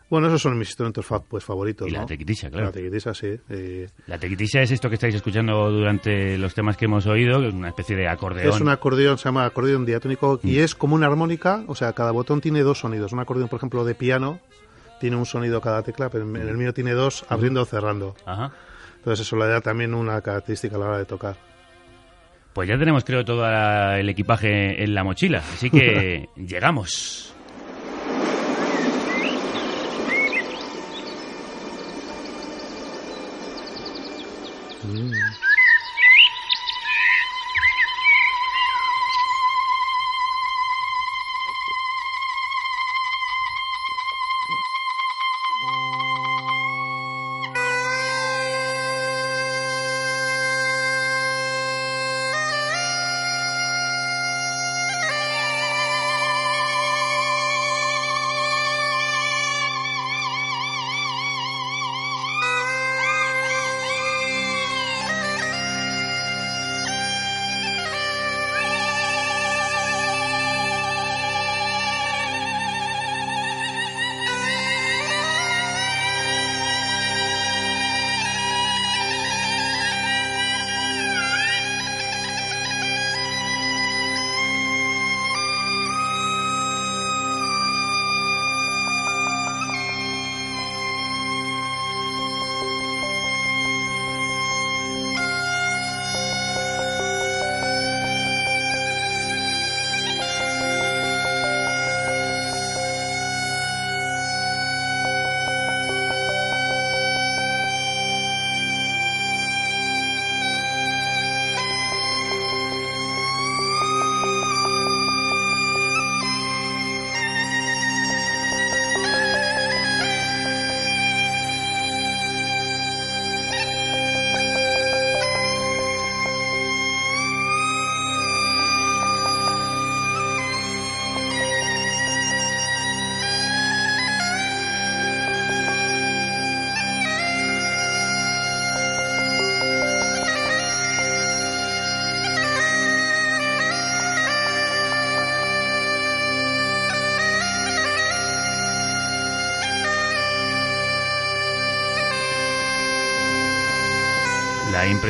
Bueno, 0.10 0.28
esos 0.28 0.42
son 0.44 0.58
mis 0.60 0.68
instrumentos 0.68 1.06
fa- 1.06 1.22
pues 1.24 1.44
favoritos. 1.44 1.88
Y 1.88 1.92
la 1.92 2.02
¿no? 2.02 2.06
tequitisa, 2.06 2.50
claro. 2.50 2.66
La 2.68 2.72
tequitisa, 2.72 3.14
sí. 3.16 3.28
y- 3.50 3.86
La 4.06 4.20
tequitisa 4.20 4.62
es 4.62 4.70
esto 4.70 4.90
que 4.90 4.96
estáis 4.96 5.16
escuchando 5.16 5.72
durante 5.72 6.38
los 6.38 6.54
temas 6.54 6.78
que 6.78 6.86
hemos 6.86 7.08
oído, 7.08 7.40
que 7.40 7.48
es 7.48 7.54
una 7.54 7.70
especie 7.70 7.96
de 7.96 8.08
acordeón. 8.08 8.54
Es 8.54 8.62
un 8.62 8.70
acordeón, 8.70 9.18
se 9.18 9.24
llama 9.26 9.46
acordeón 9.46 9.86
diatónico 9.86 10.40
y 10.44 10.60
es 10.60 10.76
como 10.76 10.94
una 10.96 11.08
armónica, 11.08 11.64
o 11.68 11.74
sea, 11.74 11.94
cada 11.94 12.12
botón 12.12 12.42
tiene 12.42 12.62
dos 12.62 12.80
sonidos. 12.80 13.12
Un 13.14 13.22
acordeón, 13.22 13.48
por 13.50 13.58
ejemplo, 13.58 13.84
de 13.86 13.96
piano 13.96 14.40
tiene 15.00 15.16
un 15.16 15.26
sonido 15.26 15.62
cada 15.62 15.82
tecla, 15.82 16.10
pero 16.10 16.26
en 16.30 16.36
el 16.48 16.58
mío 16.58 16.74
tiene 16.74 16.92
dos, 16.92 17.26
abriendo 17.30 17.62
o 17.62 17.66
cerrando. 17.66 18.16
Ajá. 18.26 18.52
Entonces 19.04 19.28
eso 19.28 19.36
le 19.36 19.48
da 19.48 19.60
también 19.60 19.94
una 19.94 20.22
característica 20.22 20.78
a 20.78 20.80
la 20.80 20.86
hora 20.86 20.98
de 21.00 21.06
tocar. 21.06 21.36
Pues 22.54 22.70
ya 22.70 22.78
tenemos, 22.78 23.04
creo, 23.04 23.26
todo 23.26 23.46
el 23.46 24.08
equipaje 24.08 24.82
en 24.82 24.96
la 24.96 25.04
mochila, 25.04 25.40
así 25.40 25.70
que 25.70 26.30
llegamos. 26.38 27.36
Thank 34.84 35.13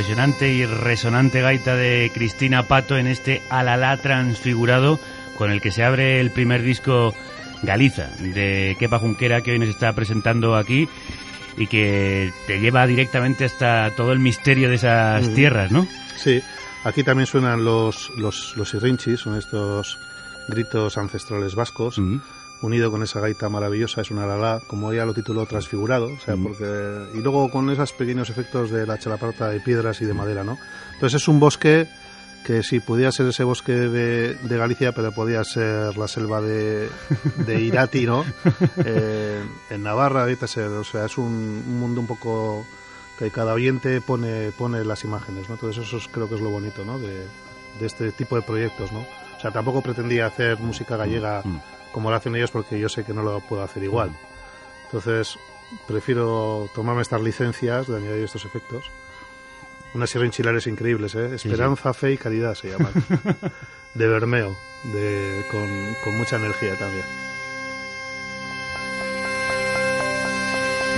impresionante 0.04 0.52
y 0.52 0.66
resonante 0.66 1.42
gaita 1.42 1.78
de 1.78 2.12
Cristina 2.14 2.64
Pato 2.64 2.98
en 2.98 3.08
este 3.08 3.42
Alalá 3.50 3.96
transfigurado 3.96 5.00
con 5.38 5.50
el 5.50 5.62
que 5.62 5.72
se 5.72 5.82
abre 5.82 6.20
el 6.20 6.30
primer 6.30 6.62
disco 6.62 7.14
Galiza 7.62 8.10
de 8.20 8.76
Kepa 8.78 9.00
Junquera 9.00 9.40
que 9.40 9.52
hoy 9.52 9.60
nos 9.60 9.70
está 9.70 9.94
presentando 9.94 10.58
aquí 10.58 10.90
y 11.56 11.68
que 11.68 12.34
te 12.48 12.60
lleva 12.60 12.86
directamente 12.86 13.46
hasta 13.46 13.92
todo 13.96 14.12
el 14.12 14.20
misterio 14.20 14.68
de 14.68 14.76
esas 14.76 15.34
tierras, 15.34 15.72
¿no? 15.72 15.88
Sí, 16.18 16.42
aquí 16.84 17.06
también 17.06 17.26
suenan 17.26 17.64
los, 17.64 18.12
los, 18.18 18.58
los 18.58 18.74
irrinchis, 18.74 19.22
son 19.22 19.38
estos 19.38 19.98
gritos 20.50 20.98
ancestrales 20.98 21.56
vascos. 21.56 21.98
Unido 22.66 22.90
con 22.92 23.04
esa 23.04 23.20
gaita 23.20 23.50
maravillosa, 23.50 24.02
es 24.02 24.10
una 24.12 24.26
lalá, 24.26 24.62
como 24.68 24.92
ella 24.92 25.06
lo 25.06 25.14
tituló, 25.14 25.46
transfigurado, 25.46 26.08
o 26.14 26.20
sea, 26.20 26.36
Mm. 26.36 26.44
porque... 26.44 27.18
Y 27.18 27.22
luego 27.22 27.50
con 27.52 27.70
esos 27.70 27.94
pequeños 27.94 28.30
efectos 28.30 28.72
de 28.72 28.86
la 28.88 28.98
chalaparta 28.98 29.50
de 29.50 29.60
piedras 29.60 30.02
y 30.02 30.06
de 30.06 30.14
madera, 30.14 30.44
¿no? 30.44 30.58
Entonces 30.94 31.22
es 31.22 31.28
un 31.28 31.40
bosque 31.40 31.88
que 32.46 32.62
sí, 32.64 32.80
podía 32.82 33.10
ser 33.12 33.28
ese 33.28 33.44
bosque 33.46 33.72
de, 33.72 34.36
de 34.36 34.58
Galicia, 34.58 34.92
pero 34.92 35.12
podía 35.14 35.44
ser 35.46 35.98
la 35.98 36.08
selva 36.10 36.42
de, 36.42 36.90
de 37.46 37.62
Irati, 37.62 38.06
¿no? 38.06 38.26
Eh, 38.84 39.42
en 39.70 39.84
Navarra, 39.84 40.22
ahorita 40.24 40.48
ser, 40.48 40.68
o 40.68 40.84
sea, 40.84 41.06
es 41.06 41.18
un, 41.18 41.26
un 41.66 41.80
mundo 41.80 42.02
un 42.02 42.08
poco 42.08 42.66
que 43.18 43.30
cada 43.32 43.54
oyente 43.54 44.02
pone, 44.02 44.52
pone 44.58 44.84
las 44.84 45.04
imágenes, 45.06 45.48
¿no? 45.48 45.56
Entonces 45.56 45.86
eso 45.88 45.98
es- 45.98 46.08
creo 46.10 46.28
que 46.28 46.36
es 46.36 46.42
lo 46.42 46.50
bonito, 46.50 46.84
¿no? 46.84 47.00
De, 47.00 47.26
de 47.80 47.86
este 47.86 48.12
tipo 48.12 48.36
de 48.36 48.42
proyectos, 48.42 48.92
¿no? 48.92 49.00
O 49.38 49.40
sea, 49.42 49.52
tampoco 49.52 49.82
pretendía 49.82 50.26
hacer 50.26 50.58
música 50.60 50.98
gallega 50.98 51.42
Mm. 51.46 51.60
Como 51.94 52.10
lo 52.10 52.18
hacen 52.18 52.36
ellos 52.36 52.52
porque 52.52 52.78
yo 52.80 52.90
sé 52.90 53.06
que 53.06 53.14
no 53.14 53.24
lo 53.24 53.40
puedo 53.40 53.64
hacer 53.64 53.84
igual. 53.84 54.12
Entonces, 54.86 55.38
prefiero 55.88 56.70
tomarme 56.76 57.02
estas 57.02 57.22
licencias 57.22 57.88
de 57.88 57.98
añadir 57.98 58.26
estos 58.26 58.44
efectos. 58.44 58.92
Unas 59.94 60.14
irrenchilares 60.16 60.68
increíbles, 60.68 61.16
¿eh? 61.16 61.38
sí. 61.38 61.48
Esperanza, 61.48 61.94
fe 61.94 62.14
y 62.14 62.18
caridad 62.18 62.56
se 62.56 62.72
llaman. 62.72 62.92
de 63.94 64.08
Bermeo, 64.08 64.58
de, 64.92 65.46
con, 65.52 65.70
con 66.04 66.18
mucha 66.18 66.36
energía 66.36 66.76
también. 66.78 67.06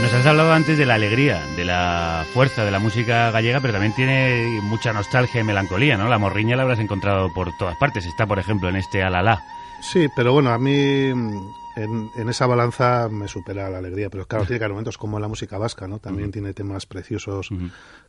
Nos 0.02 0.14
has 0.14 0.26
hablado 0.26 0.54
antes 0.54 0.78
de 0.78 0.86
la 0.86 0.96
alegría, 0.96 1.42
de 1.56 1.66
la 1.66 2.26
fuerza 2.34 2.66
de 2.66 2.72
la 2.72 2.80
música 2.80 3.32
gallega, 3.32 3.62
pero 3.62 3.74
también 3.74 3.96
tiene 3.96 4.60
mucha 4.62 4.92
nostalgia 4.94 5.42
y 5.42 5.44
melancolía, 5.44 5.98
¿no? 5.98 6.10
La 6.10 6.18
morriña 6.18 6.56
la 6.56 6.64
habrás 6.64 6.80
encontrado 6.80 7.32
por 7.34 7.56
todas 7.58 7.78
partes. 7.78 8.06
Está, 8.06 8.26
por 8.26 8.38
ejemplo, 8.38 8.70
en 8.70 8.76
este 8.76 9.04
Alalá. 9.04 9.44
Sí, 9.92 10.08
pero 10.16 10.34
bueno, 10.34 10.52
a 10.52 10.58
mí 10.58 11.14
mm, 11.14 11.48
en, 11.78 12.10
en 12.16 12.30
esa 12.30 12.46
balanza 12.48 13.08
me 13.10 13.28
supera 13.28 13.70
la 13.70 13.78
alegría. 13.80 14.10
Pero 14.10 14.26
claro, 14.28 14.46
tiene 14.46 14.60
que 14.60 14.66
haber 14.66 14.74
momentos 14.74 14.98
como 14.98 15.18
en 15.18 15.22
la 15.22 15.28
música 15.28 15.58
vasca, 15.58 15.88
¿no? 15.88 16.00
También 16.00 16.32
tiene 16.32 16.54
temas 16.54 16.86
preciosos 16.86 17.50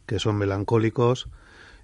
que 0.06 0.18
son 0.18 0.36
melancólicos. 0.36 1.28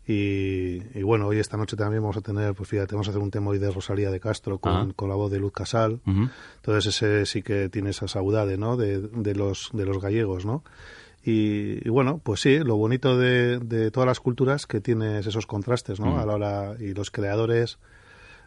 Y, 0.05 0.83
y 0.99 1.03
bueno, 1.05 1.29
hoy 1.29 1.39
esta 1.39 1.57
noche 1.57 1.77
también 1.77 2.03
vamos 2.03 2.17
a 2.17 2.23
tener, 2.23 2.55
pues 2.55 2.69
fíjate, 2.69 2.95
vamos 2.97 3.07
a 3.07 3.11
hacer 3.11 3.23
un 3.23 3.31
tema 3.31 3.51
hoy 3.51 3.59
de 3.59 3.71
Rosalía 3.71 4.11
de 4.11 4.19
Castro 4.19 4.59
con, 4.59 4.73
Ah. 4.73 4.89
con 4.97 5.09
la 5.09 5.15
voz 5.15 5.31
de 5.31 5.39
Luz 5.39 5.53
Casal. 5.53 6.01
Ujú. 6.07 6.29
Entonces 6.57 6.87
ese 6.97 7.25
sí 7.27 7.43
que 7.43 7.69
tiene 7.69 7.91
esa 7.91 8.09
saudade, 8.09 8.57
¿no? 8.59 8.77
De, 8.77 8.99
de 9.01 9.35
los, 9.37 9.71
de 9.73 9.85
los 9.85 10.01
gallegos, 10.01 10.45
¿no? 10.45 10.65
Y, 11.25 11.87
y 11.87 11.89
bueno, 11.89 12.21
pues 12.21 12.41
sí, 12.41 12.59
lo 12.59 12.75
bonito 12.77 13.17
de, 13.17 13.61
de 13.61 13.93
todas 13.93 14.09
las 14.09 14.19
culturas 14.19 14.67
que 14.67 14.81
tienes 14.81 15.25
esos 15.25 15.47
contrastes, 15.47 16.01
¿no? 16.01 16.17
Mm. 16.17 16.19
A 16.19 16.27
la 16.27 16.35
hora, 16.35 16.75
y 16.81 16.95
los 16.95 17.13
creadores 17.13 17.79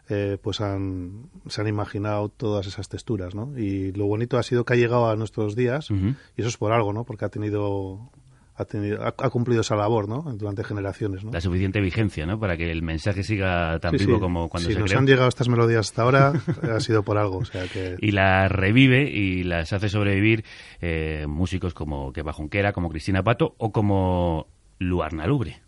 eh, 0.08 0.38
pues 0.40 0.60
han, 0.60 1.30
se 1.48 1.60
han 1.60 1.68
imaginado 1.68 2.28
todas 2.28 2.66
esas 2.66 2.88
texturas, 2.88 3.34
¿no? 3.34 3.58
Y 3.58 3.92
lo 3.92 4.06
bonito 4.06 4.38
ha 4.38 4.42
sido 4.42 4.64
que 4.64 4.74
ha 4.74 4.76
llegado 4.76 5.08
a 5.10 5.16
nuestros 5.16 5.56
días, 5.56 5.90
y 5.90 6.14
eso 6.40 6.48
es 6.48 6.56
por 6.56 6.72
algo, 6.72 6.92
¿no? 6.92 7.04
Porque 7.04 7.24
ha 7.24 7.28
tenido, 7.28 8.10
ha 8.54 8.64
tenido, 8.66 9.02
ha, 9.02 9.08
ha 9.08 9.30
cumplido 9.30 9.62
esa 9.62 9.74
labor, 9.74 10.08
¿no? 10.08 10.22
Durante 10.36 10.62
generaciones, 10.64 11.24
¿no? 11.24 11.32
La 11.32 11.40
suficiente 11.40 11.80
vigencia, 11.80 12.24
¿no? 12.24 12.38
Para 12.38 12.56
que 12.56 12.70
el 12.70 12.82
mensaje 12.82 13.22
siga 13.24 13.78
tan 13.80 13.98
Sí, 13.98 14.06
vivo 14.06 14.18
sí. 14.18 14.20
como 14.20 14.48
cuando 14.48 14.68
si 14.68 14.74
se 14.74 14.80
nos 14.80 14.88
creó. 14.90 15.00
han 15.00 15.06
llegado 15.06 15.28
estas 15.28 15.48
melodías 15.48 15.88
hasta 15.88 16.02
ahora, 16.02 16.32
ha 16.74 16.80
sido 16.80 17.02
por 17.02 17.18
algo, 17.18 17.38
o 17.38 17.44
sea 17.44 17.66
que... 17.66 17.96
y 18.00 18.12
las 18.12 18.50
revive 18.50 19.10
y 19.10 19.42
las 19.42 19.72
hace 19.72 19.88
sobrevivir 19.88 20.44
eh, 20.80 21.26
músicos 21.28 21.74
como 21.74 22.12
Kepa 22.12 22.32
Junquera, 22.32 22.72
como 22.72 22.88
Cristina 22.90 23.22
Pato 23.24 23.54
o 23.58 23.72
como 23.72 24.46
Luarna 24.78 25.26
Lubre. 25.26 25.62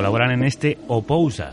Colaboran 0.00 0.30
en 0.30 0.44
este 0.44 0.78
Opousa. 0.88 1.52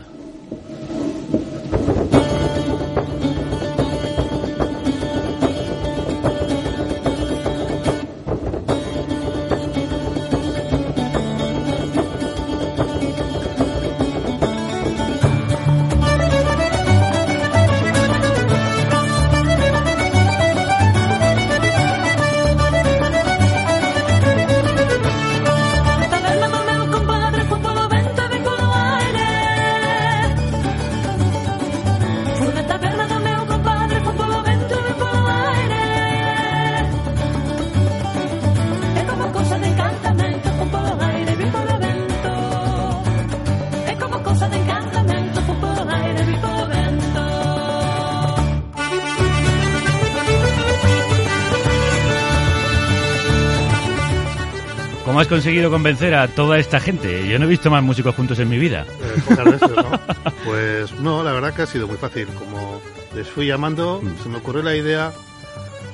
Has 55.28 55.42
conseguido 55.42 55.70
convencer 55.70 56.14
a 56.14 56.26
toda 56.28 56.58
esta 56.58 56.80
gente? 56.80 57.28
Yo 57.28 57.38
no 57.38 57.44
he 57.44 57.48
visto 57.48 57.70
más 57.70 57.82
músicos 57.82 58.14
juntos 58.14 58.38
en 58.38 58.48
mi 58.48 58.58
vida. 58.58 58.86
Eh, 59.02 59.20
pocas 59.28 59.44
veces, 59.44 59.70
¿no? 59.76 60.00
Pues 60.44 60.92
no, 61.00 61.22
la 61.22 61.32
verdad 61.32 61.52
que 61.54 61.62
ha 61.62 61.66
sido 61.66 61.86
muy 61.86 61.96
fácil. 61.98 62.26
Como 62.28 62.80
les 63.14 63.28
fui 63.28 63.46
llamando, 63.46 64.00
Mm. 64.02 64.22
se 64.22 64.28
me 64.30 64.38
ocurrió 64.38 64.62
la 64.62 64.74
idea 64.74 65.12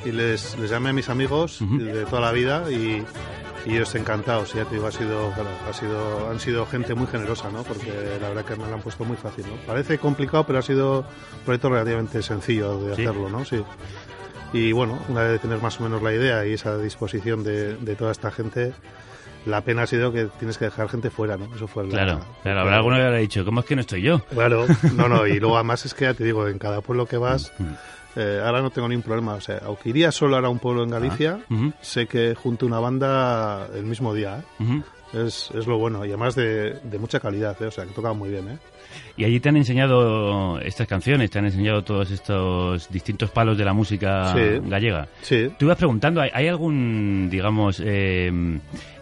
y 0.05 0.13
les, 0.13 0.57
les 0.59 0.71
llamé 0.71 0.91
a 0.91 0.93
mis 0.93 1.09
amigos 1.09 1.59
de 1.61 2.05
toda 2.05 2.21
la 2.23 2.31
vida 2.33 2.65
y, 2.71 3.03
y 3.67 3.75
ellos 3.75 3.93
encantados. 3.97 4.53
Ya 4.55 4.65
te 4.67 4.77
digo, 4.77 4.87
ha 4.87 4.93
sido, 4.93 5.33
claro, 5.33 5.49
ha 5.69 5.73
sido, 5.73 6.31
han 6.31 6.39
sido 6.39 6.65
gente 6.67 6.95
muy 6.95 7.07
generosa, 7.09 7.51
¿no? 7.51 7.63
Porque 7.65 7.93
la 8.21 8.29
verdad 8.29 8.45
que 8.45 8.55
me 8.57 8.69
lo 8.69 8.75
han 8.75 8.83
puesto 8.83 9.05
muy 9.05 9.17
fácil, 9.17 9.47
¿no? 9.49 9.57
Parece 9.67 9.99
complicado, 9.99 10.45
pero 10.47 10.61
ha 10.61 10.63
sido 10.63 11.01
un 11.01 11.41
proyecto 11.45 11.71
relativamente 11.71 12.23
sencillo 12.23 12.79
de 12.81 12.95
Sí. 12.95 13.03
hacerlo, 13.03 13.29
¿no? 13.31 13.45
Sí. 13.45 13.63
Y 14.53 14.71
bueno, 14.71 15.01
una 15.09 15.23
vez 15.23 15.33
de 15.33 15.39
tener 15.41 15.61
más 15.61 15.81
o 15.81 15.83
menos 15.83 16.01
la 16.03 16.13
idea 16.13 16.47
y 16.47 16.53
esa 16.53 16.79
disposición 16.79 17.43
de, 17.43 17.75
de 17.77 17.97
toda 17.97 18.13
esta 18.13 18.31
gente, 18.31 18.73
la 19.47 19.61
pena 19.61 19.83
ha 19.83 19.87
sido 19.87 20.13
que 20.13 20.27
tienes 20.39 20.57
que 20.59 20.67
dejar 20.67 20.89
gente 20.89 21.11
fuera, 21.11 21.37
¿no? 21.37 21.47
Eso 21.55 21.67
fue 21.67 21.85
la- 21.85 21.91
Claro, 21.91 22.13
claro. 22.21 22.27
fue 22.43 22.53
Habrá 22.53 22.77
alguno 22.77 22.97
que 22.97 23.03
habrá 23.03 23.19
dicho, 23.19 23.45
¿cómo 23.45 23.61
es 23.61 23.67
que 23.67 23.75
no 23.77 23.81
estoy 23.83 24.03
yo? 24.03 24.21
Claro, 24.27 24.67
no, 24.95 25.09
no, 25.09 25.27
y 25.27 25.39
luego 25.41 25.57
además 25.57 25.85
es 25.85 25.95
que 25.95 26.05
ya 26.07 26.15
te 26.15 26.25
digo, 26.25 26.49
en 26.49 26.59
cada 26.59 26.81
pueblo 26.81 27.07
que 27.07 27.17
vas, 27.19 27.53
Mm. 27.59 27.65
eh, 28.17 28.41
ahora 28.45 28.63
no 28.63 28.71
tengo 28.71 28.89
ningún 28.89 29.03
problema. 29.03 29.35
O 29.35 29.41
sea, 29.41 29.61
aunque 29.67 29.89
iría 29.91 30.13
solo 30.13 30.37
ahora 30.37 30.49
a 30.49 30.51
un 30.51 30.59
pueblo 30.61 30.83
en 30.85 30.91
Galicia, 30.91 31.39
Ah, 31.43 31.53
ujú. 31.53 31.73
sé 31.81 32.07
que 32.07 32.35
junto 32.35 32.65
una 32.67 32.79
banda 32.79 33.69
el 33.75 33.85
mismo 33.85 34.15
día. 34.15 34.43
¿eh? 34.61 34.83
Es, 35.15 35.51
es 35.55 35.67
lo 35.67 35.79
bueno, 35.79 36.05
y 36.05 36.09
además 36.09 36.35
de, 36.35 36.75
de 36.83 36.99
mucha 36.99 37.21
calidad, 37.21 37.57
¿eh? 37.63 37.67
o 37.67 37.71
sea, 37.71 37.85
que 37.85 37.93
toca 37.93 38.13
muy 38.13 38.31
bien. 38.31 38.49
¿eh? 38.49 38.59
Y 39.17 39.25
allí 39.25 39.39
te 39.41 39.49
han 39.49 39.57
enseñado 39.57 40.59
estas 40.61 40.87
canciones, 40.89 41.31
te 41.31 41.39
han 41.39 41.45
enseñado 41.45 41.83
todos 41.85 42.11
estos 42.11 42.89
distintos 42.91 43.31
palos 43.31 43.57
de 43.57 43.65
la 43.65 43.73
música 43.73 44.33
Sí. 44.35 44.61
gallega. 44.69 45.09
Sí, 45.23 45.51
Tú 45.59 45.67
ibas 45.67 45.79
preguntando, 45.79 46.21
¿hay, 46.21 46.49
algún, 46.49 47.29
digamos, 47.31 47.81
eh, 47.85 48.31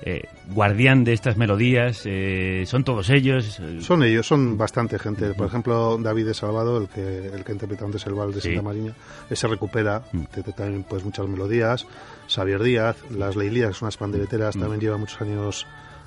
eh, 0.02 0.22
guardián 0.48 1.04
de 1.04 1.12
estas 1.14 1.36
melodías? 1.36 2.02
Eh, 2.04 2.64
¿Son 2.66 2.84
todos 2.84 3.08
ellos? 3.10 3.60
Son 3.80 4.02
ellos, 4.02 4.26
son 4.26 4.58
bastante 4.58 4.98
gente. 4.98 5.32
Por 5.34 5.46
ejemplo, 5.46 5.96
David 5.98 6.26
de 6.26 6.34
Salvado, 6.34 6.78
el 6.78 6.88
que, 6.88 7.28
el 7.28 7.42
que 7.44 7.52
interpreta 7.52 7.84
antes 7.86 8.06
el 8.06 8.14
Val 8.14 8.32
de 8.34 8.40
Sí. 8.40 8.48
Santa 8.48 8.62
Mariña, 8.62 8.92
ese 9.30 9.46
recupera 9.48 10.02
Mm. 10.12 10.24
también 10.56 10.84
pues 10.88 11.04
muchas 11.04 11.26
melodías. 11.26 11.86
Xavier 12.28 12.62
Díaz, 12.62 12.96
las 13.10 13.34
Leilías, 13.36 13.68
que 13.68 13.74
son 13.74 13.86
unas 13.86 13.96
pandereteras, 13.96 14.56
también 14.58 14.80
lleva 14.80 14.96
muchos 14.98 15.20
años 15.20 15.66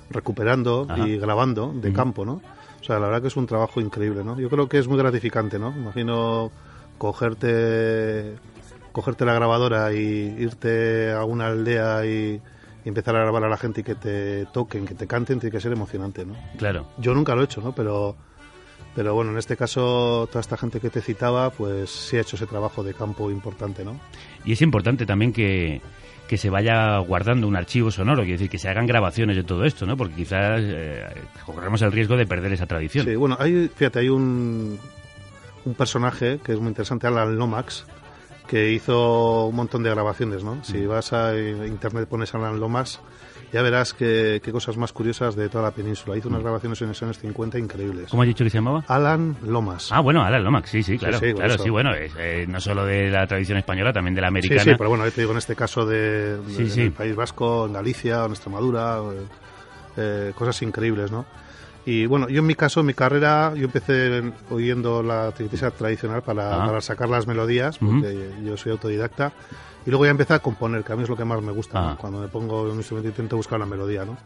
recuperando. 0.10 0.86
Ajá. 0.90 1.08
y 1.08 1.18
grabando 1.18 1.74
de 1.74 1.92
campo, 1.94 2.26
¿no? 2.26 2.42
O 2.82 2.84
sea, 2.84 3.00
la 3.00 3.08
verdad 3.08 3.22
que 3.22 3.30
es 3.30 3.36
un 3.36 3.48
trabajo 3.48 3.82
increíble, 3.82 4.24
¿no? 4.24 4.40
Yo 4.40 4.50
creo 4.50 4.70
que 4.70 4.78
es 4.78 4.88
muy 4.88 4.98
gratificante, 4.98 5.58
¿no? 5.58 5.74
Imagino 5.76 6.52
cogerte 6.98 8.36
cogerte 8.92 9.26
la 9.26 9.34
grabadora 9.34 9.94
y 9.94 10.36
irte 10.40 11.12
a 11.12 11.26
una 11.26 11.48
aldea 11.48 12.06
y, 12.06 12.40
y 12.86 12.88
empezar 12.88 13.16
a 13.16 13.22
grabar 13.22 13.44
a 13.44 13.50
la 13.50 13.58
gente 13.58 13.82
y 13.82 13.84
que 13.84 13.96
te 13.96 14.46
toquen, 14.46 14.86
que 14.86 14.94
te 14.94 15.08
canten, 15.08 15.40
tiene 15.40 15.52
que 15.52 15.60
ser 15.60 15.74
emocionante, 15.74 16.26
¿no? 16.26 16.36
Claro. 16.58 16.88
Yo 16.98 17.14
nunca 17.14 17.36
lo 17.36 17.42
he 17.42 17.46
hecho, 17.46 17.60
¿no? 17.62 17.74
Pero 17.74 18.16
Pero 18.96 19.14
bueno, 19.14 19.32
en 19.32 19.38
este 19.38 19.58
caso, 19.58 20.28
toda 20.32 20.40
esta 20.40 20.56
gente 20.56 20.80
que 20.80 20.90
te 20.90 21.02
citaba, 21.02 21.50
pues 21.50 21.90
sí 21.90 22.16
ha 22.16 22.22
hecho 22.22 22.38
ese 22.38 22.46
trabajo 22.46 22.82
de 22.84 22.94
campo 22.94 23.30
importante, 23.30 23.84
¿no? 23.84 24.00
Y 24.46 24.54
es 24.54 24.62
importante 24.62 25.06
también 25.06 25.34
que, 25.34 25.82
que 26.28 26.38
se 26.38 26.50
vaya 26.50 26.98
guardando 27.00 27.48
un 27.48 27.56
archivo 27.56 27.92
sonoro, 27.92 28.22
quiere 28.24 28.34
decir, 28.34 28.50
que 28.50 28.58
se 28.58 28.68
hagan 28.70 28.88
grabaciones 28.88 29.36
de 29.38 29.44
todo 29.44 29.64
esto, 29.66 29.86
¿no? 29.86 29.96
Porque 29.96 30.16
quizás 30.16 30.60
eh, 30.64 31.06
corremos 31.46 31.82
el 31.84 31.92
riesgo 31.92 32.18
de 32.18 32.26
perder 32.26 32.54
esa 32.54 32.66
tradición. 32.66 33.06
Sí, 33.06 33.16
bueno, 33.16 33.38
hay, 33.40 33.70
fíjate, 33.76 34.00
hay 34.00 34.10
un, 34.10 34.80
un 35.66 35.74
personaje 35.76 36.40
que 36.44 36.54
es 36.54 36.60
muy 36.60 36.70
interesante, 36.70 37.06
Alan 37.08 37.36
Lomax, 37.38 37.86
que 38.48 38.72
hizo 38.72 39.46
un 39.48 39.56
montón 39.56 39.84
de 39.84 39.90
grabaciones, 39.92 40.44
¿no? 40.44 40.64
Si 40.64 40.78
Mm. 40.78 40.88
vas 40.88 41.14
a 41.14 41.38
internet 41.38 42.08
pones 42.08 42.34
Alan 42.36 42.60
Lomax, 42.60 43.00
ya 43.52 43.62
verás 43.62 43.94
qué, 43.94 44.42
qué 44.44 44.52
cosas 44.52 44.78
más 44.78 44.92
curiosas 44.92 45.36
de 45.36 45.48
toda 45.50 45.64
la 45.66 45.72
península. 45.72 46.18
Hizo 46.18 46.30
unas 46.30 46.42
grabaciones 46.42 46.82
en 46.82 46.90
los 46.90 47.02
años 47.04 47.18
50 47.20 47.58
increíbles. 47.60 48.10
¿Cómo 48.10 48.24
has 48.24 48.28
dicho 48.28 48.44
que 48.44 48.50
se 48.50 48.58
llamaba? 48.58 48.84
Alan 48.88 49.36
Lomas. 49.46 49.90
Ah, 49.92 50.00
bueno, 50.02 50.24
Alan 50.24 50.44
Lomax, 50.44 50.70
sí, 50.70 50.84
sí, 50.84 50.98
claro, 50.98 51.20
sí, 51.20 51.28
por 51.28 51.36
claro, 51.38 51.54
eso. 51.56 51.64
sí, 51.64 51.70
bueno, 51.70 51.94
es, 51.94 52.12
eh, 52.18 52.46
no 52.48 52.60
solo 52.60 52.86
de 52.86 53.10
la 53.10 53.26
tradición 53.28 53.58
española, 53.58 53.94
también 53.94 54.16
de 54.16 54.22
la 54.22 54.28
Sí, 54.28 54.32
americana. 54.32 54.64
sí, 54.64 54.72
pero 54.78 54.90
bueno, 54.90 55.06
te 55.10 55.22
digo 55.22 55.32
en 55.32 55.38
este 55.38 55.56
caso 55.56 55.86
de, 55.86 56.38
de- 56.38 56.54
Sí, 56.54 56.62
en 56.64 56.70
sí. 56.70 56.82
el 56.82 56.92
País 56.92 57.16
Vasco, 57.16 57.66
en 57.66 57.74
Galicia, 57.74 58.26
en 58.26 58.32
Extremadura, 58.32 58.98
eh, 59.00 59.26
eh, 59.98 60.32
cosas 60.36 60.62
increíbles, 60.62 61.12
¿no? 61.12 61.26
Y 61.88 62.08
bueno, 62.08 62.28
yo 62.30 62.40
en 62.40 62.48
mi 62.48 62.56
caso, 62.56 62.80
en 62.80 62.88
mi 62.88 62.96
carrera, 62.96 63.54
yo 63.56 63.66
empecé 63.66 64.24
oyendo 64.50 65.04
la 65.04 65.32
tristeza 65.32 65.70
tradicional 65.70 66.24
para, 66.24 66.64
Ah. 66.64 66.66
para 66.66 66.82
sacar 66.82 67.08
las 67.10 67.28
melodías, 67.28 67.78
porque 67.78 68.32
yo 68.44 68.58
soy 68.58 68.72
autodidacta, 68.72 69.34
y 69.86 69.90
luego 69.90 70.06
ya 70.06 70.12
empecé 70.12 70.34
a 70.34 70.40
componer, 70.40 70.84
que 70.84 70.94
a 70.94 70.96
mí 70.96 71.04
es 71.04 71.10
lo 71.10 71.16
que 71.16 71.26
más 71.26 71.42
me 71.42 71.52
gusta, 71.52 71.80
¿no? 71.82 71.90
Ah. 71.90 71.98
Cuando 72.00 72.20
me 72.20 72.28
pongo 72.28 72.64
un 72.64 72.78
instrumento 72.78 73.10
intento 73.10 73.38
buscar 73.38 73.60
la 73.60 73.66
melodía, 73.66 74.06
¿no? 74.06 74.18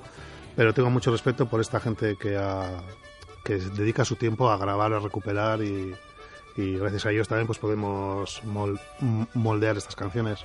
Pero 0.56 0.74
tengo 0.74 0.89
mucho 0.89 1.12
respeto 1.12 1.48
por 1.48 1.62
esta 1.62 1.80
gente 1.80 2.15
que, 2.15 2.38
ha- 2.38 2.82
que 3.43 3.56
dedica 3.58 4.04
su 4.06 4.15
tiempo 4.15 4.50
a 4.50 4.58
grabar, 4.58 4.91
a 4.93 5.00
recuperar 5.00 5.62
y, 5.62 5.93
y 6.58 6.78
gracias 6.78 7.06
a 7.06 7.12
ellos 7.12 7.28
también 7.28 7.48
pues 7.48 7.60
podemos 7.60 8.41
mol- 8.45 8.80
moldear 9.34 9.78
estas 9.78 9.95
canciones. 9.95 10.39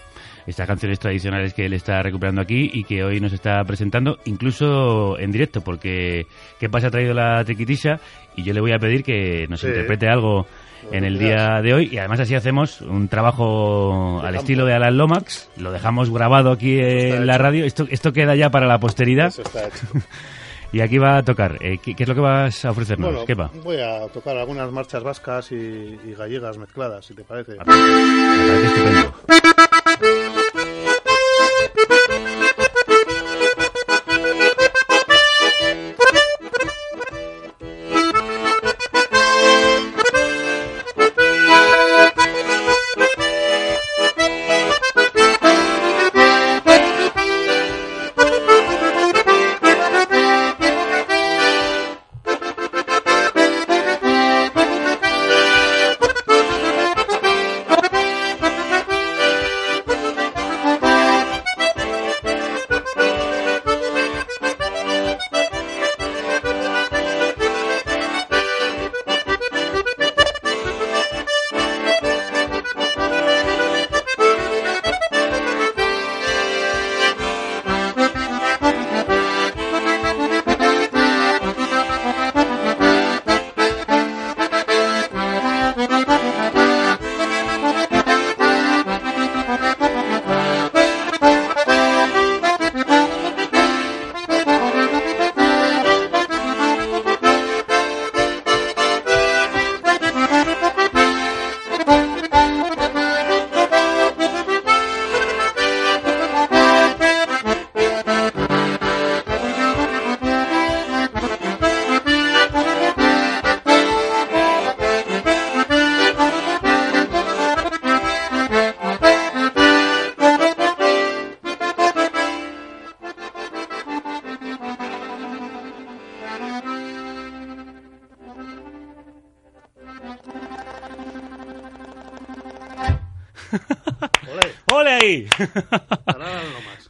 Estas 0.46 0.66
canciones 0.66 0.98
tradicionales 1.00 1.54
que 1.54 1.66
él 1.66 1.72
está 1.72 2.02
recuperando 2.02 2.40
aquí 2.40 2.70
y 2.72 2.84
que 2.84 3.02
hoy 3.02 3.20
nos 3.20 3.32
está 3.32 3.64
presentando, 3.64 4.18
incluso 4.24 5.18
en 5.18 5.32
directo, 5.32 5.62
porque 5.62 6.26
¿qué 6.60 6.68
pasa? 6.68 6.88
Ha 6.88 6.90
traído 6.90 7.14
la 7.14 7.42
triquitisha 7.44 7.98
y 8.36 8.42
yo 8.44 8.52
le 8.52 8.60
voy 8.60 8.72
a 8.72 8.78
pedir 8.78 9.02
que 9.02 9.46
nos 9.48 9.60
Sí. 9.60 9.66
interprete 9.68 10.08
algo 10.08 10.46
en 10.92 11.04
el 11.04 11.18
día 11.18 11.60
de 11.62 11.74
hoy 11.74 11.88
y 11.92 11.98
además 11.98 12.20
así 12.20 12.34
hacemos 12.34 12.80
un 12.80 13.08
trabajo 13.08 14.20
al 14.24 14.34
estilo 14.34 14.64
de 14.66 14.74
Alan 14.74 14.96
Lomax, 14.96 15.50
lo 15.56 15.72
dejamos 15.72 16.10
grabado 16.10 16.50
aquí 16.52 16.78
en 16.78 17.26
la 17.26 17.38
radio, 17.38 17.64
esto, 17.64 17.86
esto 17.90 18.12
queda 18.12 18.34
ya 18.34 18.50
para 18.50 18.66
la 18.66 18.78
posteridad 18.78 19.28
Eso 19.28 19.42
está 19.42 19.66
hecho. 19.66 19.86
y 20.72 20.80
aquí 20.80 20.98
va 20.98 21.18
a 21.18 21.22
tocar. 21.22 21.56
Eh, 21.60 21.78
¿qué, 21.82 21.94
qué 21.94 22.02
es 22.02 22.08
lo 22.08 22.14
que 22.14 22.20
vas 22.20 22.64
a 22.64 22.70
ofrecernos? 22.70 23.10
Bueno, 23.10 23.26
¿Qué 23.26 23.34
va? 23.34 23.50
voy 23.62 23.76
a 23.80 24.06
tocar 24.08 24.36
algunas 24.36 24.70
marchas 24.72 25.02
vascas 25.02 25.52
y, 25.52 25.54
y 25.56 26.14
gallegas 26.18 26.58
mezcladas, 26.58 27.06
si 27.06 27.14
te 27.14 27.22
parece. 27.24 27.52
Me 27.52 27.58
parece 27.64 28.66
estupendo. 28.66 29.03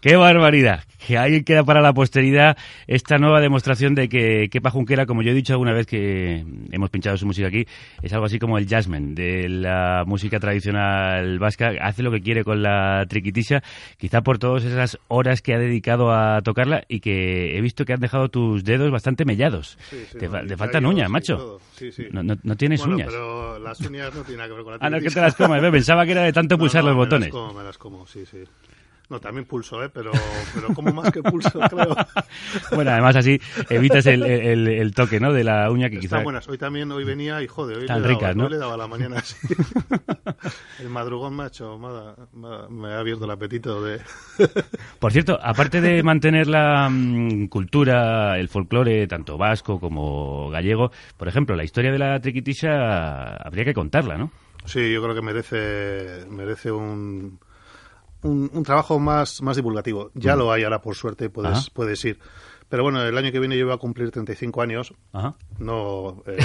¡Qué 0.01 0.16
barbaridad! 0.16 0.85
Que 1.07 1.18
ahí 1.18 1.42
queda 1.44 1.64
para 1.64 1.81
la 1.81 1.92
posteridad 1.92 2.57
esta 2.87 3.18
nueva 3.18 3.40
demostración 3.40 3.94
de 3.94 4.09
que 4.09 4.49
Kepa 4.51 4.70
Junquera, 4.70 5.07
como 5.07 5.23
yo 5.23 5.31
he 5.33 5.35
dicho 5.35 5.53
alguna 5.53 5.73
vez 5.73 5.87
que 5.87 6.44
hemos 6.73 6.90
pinchado 6.90 7.16
su 7.16 7.27
música 7.27 7.49
aquí, 7.49 7.66
es 8.03 8.12
algo 8.12 8.27
así 8.27 8.38
como 8.38 8.57
el 8.59 8.66
jazzman 8.66 9.14
de 9.14 9.49
la 9.49 10.05
música 10.07 10.40
tradicional 10.40 11.38
vasca. 11.38 11.73
Hace 11.81 12.03
lo 12.03 12.11
que 12.11 12.20
quiere 12.20 12.44
con 12.44 12.62
la 12.62 13.05
triquitisha, 13.09 13.62
quizá 13.99 14.23
por 14.23 14.38
todas 14.38 14.64
esas 14.64 14.99
horas 15.09 15.42
que 15.42 15.55
ha 15.55 15.59
dedicado 15.59 16.12
a 16.12 16.40
tocarla 16.42 16.85
y 16.88 17.01
que 17.01 17.57
he 17.57 17.61
visto 17.61 17.85
que 17.85 17.92
han 17.92 18.01
dejado 18.01 18.29
tus 18.29 18.64
dedos 18.64 18.90
bastante 18.90 19.25
mellados. 19.25 19.79
Sí, 19.90 19.97
sí, 20.11 20.18
te, 20.18 20.29
no, 20.29 20.57
faltan 20.57 20.87
uñas, 20.87 21.09
macho. 21.11 21.61
No, 22.12 22.23
no- 22.23 22.37
no 22.42 22.57
tienes 22.57 22.81
Bueno, 22.81 22.97
uñas. 22.97 23.09
pero 23.11 23.34
las 23.64 23.81
uñas 23.81 24.14
no 24.14 24.22
tienen 24.22 24.37
nada 24.38 24.48
que 24.48 24.55
ver 24.55 24.64
con 24.64 24.72
la 24.74 24.79
Ah, 24.81 24.90
no, 24.90 25.00
que 25.00 25.11
te 25.11 25.20
las 25.20 25.35
comes. 25.35 25.61
Pensaba 25.70 26.05
que 26.05 26.12
era 26.12 26.22
de 26.22 26.33
tanto 26.33 26.55
No, 26.57 26.59
pulsar 26.61 26.83
no, 26.85 26.90
los 26.90 26.96
me 26.96 27.05
botones. 27.05 27.29
Las 27.29 27.33
como, 27.42 27.55
me 27.55 27.64
las 27.64 27.79
como, 27.79 28.07
sí, 28.07 28.24
sí. 28.27 28.44
No, 29.11 29.21
también 29.21 29.45
pulso, 29.47 29.85
¿eh? 29.85 29.90
Pero, 29.93 30.12
pero 30.55 30.69
como 30.75 30.93
más 30.93 31.11
que 31.12 31.23
pulso, 31.23 31.61
creo. 31.71 31.95
Bueno, 32.75 32.90
además 32.90 33.17
así 33.17 33.38
evitas 33.69 34.07
el, 34.07 34.23
el- 34.23 34.67
el 34.67 34.95
toque, 34.95 35.21
¿no? 35.21 35.33
De 35.33 35.45
la 35.45 35.71
uña 35.71 35.90
que 35.90 35.97
quizá... 35.99 36.17
Están 36.17 36.25
buenas. 36.25 36.49
Hoy 36.49 36.57
también, 36.57 36.90
hoy 36.90 37.05
venía 37.05 37.43
y 37.43 37.47
joder, 37.47 37.77
hoy, 37.77 37.83
Están 37.85 38.01
le, 38.03 38.09
daba, 38.09 38.19
ricas, 38.21 38.37
¿no? 38.37 38.45
hoy 38.45 38.51
le 38.51 38.57
daba 38.57 38.77
la 38.79 38.87
mañana 38.87 39.17
así. 39.19 39.37
El 40.81 40.88
madrugón 40.88 41.35
macho, 41.35 41.79
me 41.79 41.87
ha, 41.88 42.14
me 42.33 42.49
ha- 42.49 42.69
me 42.69 42.88
ha 42.95 42.99
abierto 42.99 43.25
el 43.25 43.31
apetito 43.31 43.83
de... 43.85 44.01
Por 44.99 45.12
cierto, 45.12 45.38
aparte 45.43 45.81
de 45.81 46.03
mantener 46.03 46.47
la 46.47 46.88
mm, 46.90 47.47
cultura, 47.49 48.38
el 48.38 48.49
folclore, 48.49 49.07
tanto 49.07 49.37
vasco 49.38 49.79
como 49.79 50.51
gallego, 50.51 50.90
por 51.17 51.29
ejemplo, 51.29 51.55
la 51.57 51.64
historia 51.64 51.93
de 51.93 51.99
la 51.99 52.19
triquitisha 52.21 53.37
habría 53.37 53.64
que 53.64 53.75
contarla, 53.75 54.17
¿no? 54.17 54.31
Sí, 54.64 54.93
yo 54.93 55.03
creo 55.03 55.14
que 55.14 55.21
merece, 55.23 56.25
merece 56.31 56.73
un, 56.73 57.38
un, 58.25 58.51
un 58.53 58.63
trabajo 58.65 58.99
más, 58.99 59.41
más 59.43 59.57
divulgativo. 59.57 60.11
Ya 60.15 60.35
lo 60.35 60.51
hay 60.51 60.65
ahora, 60.65 60.81
por 60.81 60.97
suerte, 60.97 61.31
puedes. 61.31 61.53
Ajá. 61.53 61.69
puedes 61.73 62.05
ir. 62.05 62.19
Pero 62.69 62.83
bueno, 62.83 63.03
el 63.05 63.17
año 63.17 63.31
que 63.31 63.39
viene 63.39 63.57
yo 63.57 63.67
voy 63.67 63.75
a 63.75 63.79
cumplir 63.79 64.11
35 64.11 64.63
años. 64.63 64.93
Ajá. 65.13 65.37
No, 65.59 66.25
eh, 66.27 66.39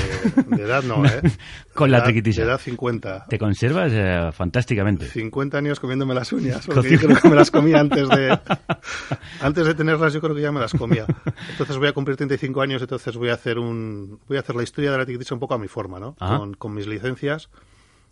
de 0.47 0.63
edad 0.63 0.83
no, 0.83 1.03
¿eh? 1.05 1.21
Con 1.73 1.89
la 1.89 2.03
triquitisha. 2.03 2.41
De 2.41 2.49
edad 2.49 2.59
50. 2.59 3.25
Te 3.29 3.39
conservas 3.39 3.91
eh, 3.95 4.29
fantásticamente. 4.33 5.07
50 5.07 5.57
años 5.57 5.79
comiéndome 5.79 6.13
las 6.13 6.31
uñas, 6.31 6.67
porque 6.67 6.91
yo 6.91 6.99
creo 6.99 7.17
que 7.19 7.29
me 7.29 7.35
las 7.35 7.49
comía 7.49 7.79
antes 7.79 8.07
de 8.09 8.37
antes 9.41 9.65
de 9.65 9.73
tenerlas, 9.73 10.13
yo 10.13 10.21
creo 10.21 10.35
que 10.35 10.41
ya 10.41 10.51
me 10.51 10.59
las 10.59 10.73
comía. 10.73 11.07
Entonces 11.49 11.77
voy 11.77 11.87
a 11.87 11.93
cumplir 11.93 12.17
35 12.17 12.61
años, 12.61 12.81
entonces 12.81 13.15
voy 13.15 13.29
a 13.29 13.33
hacer 13.33 13.57
un 13.57 14.19
voy 14.27 14.37
a 14.37 14.41
hacer 14.41 14.55
la 14.55 14.63
historia 14.63 14.91
de 14.91 14.97
la 14.97 15.05
triquitisha 15.05 15.33
un 15.33 15.39
poco 15.39 15.55
a 15.55 15.57
mi 15.57 15.67
forma, 15.67 15.99
¿no? 15.99 16.15
Con 16.57 16.73
mis 16.73 16.85
licencias. 16.85 17.49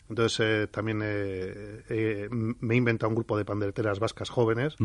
Entonces 0.10 0.40
eh, 0.40 0.68
también 0.68 1.02
eh, 1.04 1.84
eh, 1.90 2.30
me 2.32 2.74
he 2.74 2.78
inventado 2.78 3.10
un 3.10 3.16
grupo 3.16 3.38
de 3.38 3.46
pandereteras 3.46 4.00
vascas 4.00 4.30
jóvenes 4.30 4.76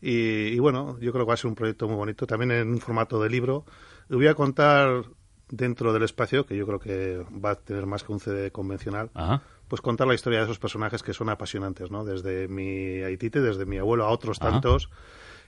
y, 0.00 0.48
y 0.48 0.58
bueno, 0.58 0.98
yo 1.00 1.12
creo 1.12 1.24
que 1.24 1.28
va 1.28 1.34
a 1.34 1.36
ser 1.36 1.48
un 1.48 1.54
proyecto 1.54 1.86
muy 1.88 1.96
bonito, 1.96 2.26
también 2.26 2.50
en 2.52 2.68
un 2.68 2.80
formato 2.80 3.22
de 3.22 3.28
libro. 3.28 3.64
Y 4.08 4.14
voy 4.14 4.28
a 4.28 4.34
contar 4.34 5.04
dentro 5.48 5.92
del 5.92 6.02
espacio, 6.02 6.46
que 6.46 6.56
yo 6.56 6.66
creo 6.66 6.78
que 6.80 7.24
va 7.32 7.50
a 7.50 7.54
tener 7.56 7.86
más 7.86 8.02
que 8.02 8.12
un 8.12 8.20
CD 8.20 8.50
convencional, 8.50 9.10
Ajá. 9.14 9.42
pues 9.68 9.80
contar 9.80 10.06
la 10.06 10.14
historia 10.14 10.38
de 10.38 10.44
esos 10.44 10.58
personajes 10.58 11.02
que 11.02 11.12
son 11.12 11.28
apasionantes, 11.28 11.90
¿no? 11.90 12.04
Desde 12.04 12.48
mi 12.48 13.02
Haitite, 13.02 13.40
desde 13.40 13.66
mi 13.66 13.78
abuelo 13.78 14.04
a 14.04 14.10
otros 14.10 14.40
Ajá. 14.40 14.52
tantos. 14.52 14.90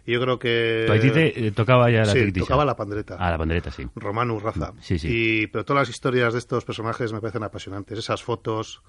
Y 0.09 0.13
yo 0.13 0.23
creo 0.23 0.39
que... 0.39 0.85
Tu 0.87 0.93
Haitite, 0.95 1.47
eh, 1.47 1.51
tocaba 1.53 1.91
ya 1.91 1.99
la 2.01 2.07
sí, 2.07 2.13
triquitisa. 2.13 2.47
tocaba 2.47 2.65
la 2.65 2.75
pandereta. 2.77 3.17
Ah, 3.19 3.31
la 3.31 3.37
pandereta, 3.37 3.71
sí. 3.71 3.87
Romano 3.95 4.39
Raza. 4.39 4.73
Sí, 4.81 4.99
sí. 4.99 5.09
Y, 5.43 5.47
pero 5.49 5.67
todas 5.67 5.83
las 5.83 5.91
historias 5.91 6.33
de 6.33 6.39
estos 6.39 6.65
personajes 6.65 7.13
me 7.13 7.21
parecen 7.21 7.43
apasionantes. 7.43 7.99
Esas 7.99 8.23
fotos 8.23 8.81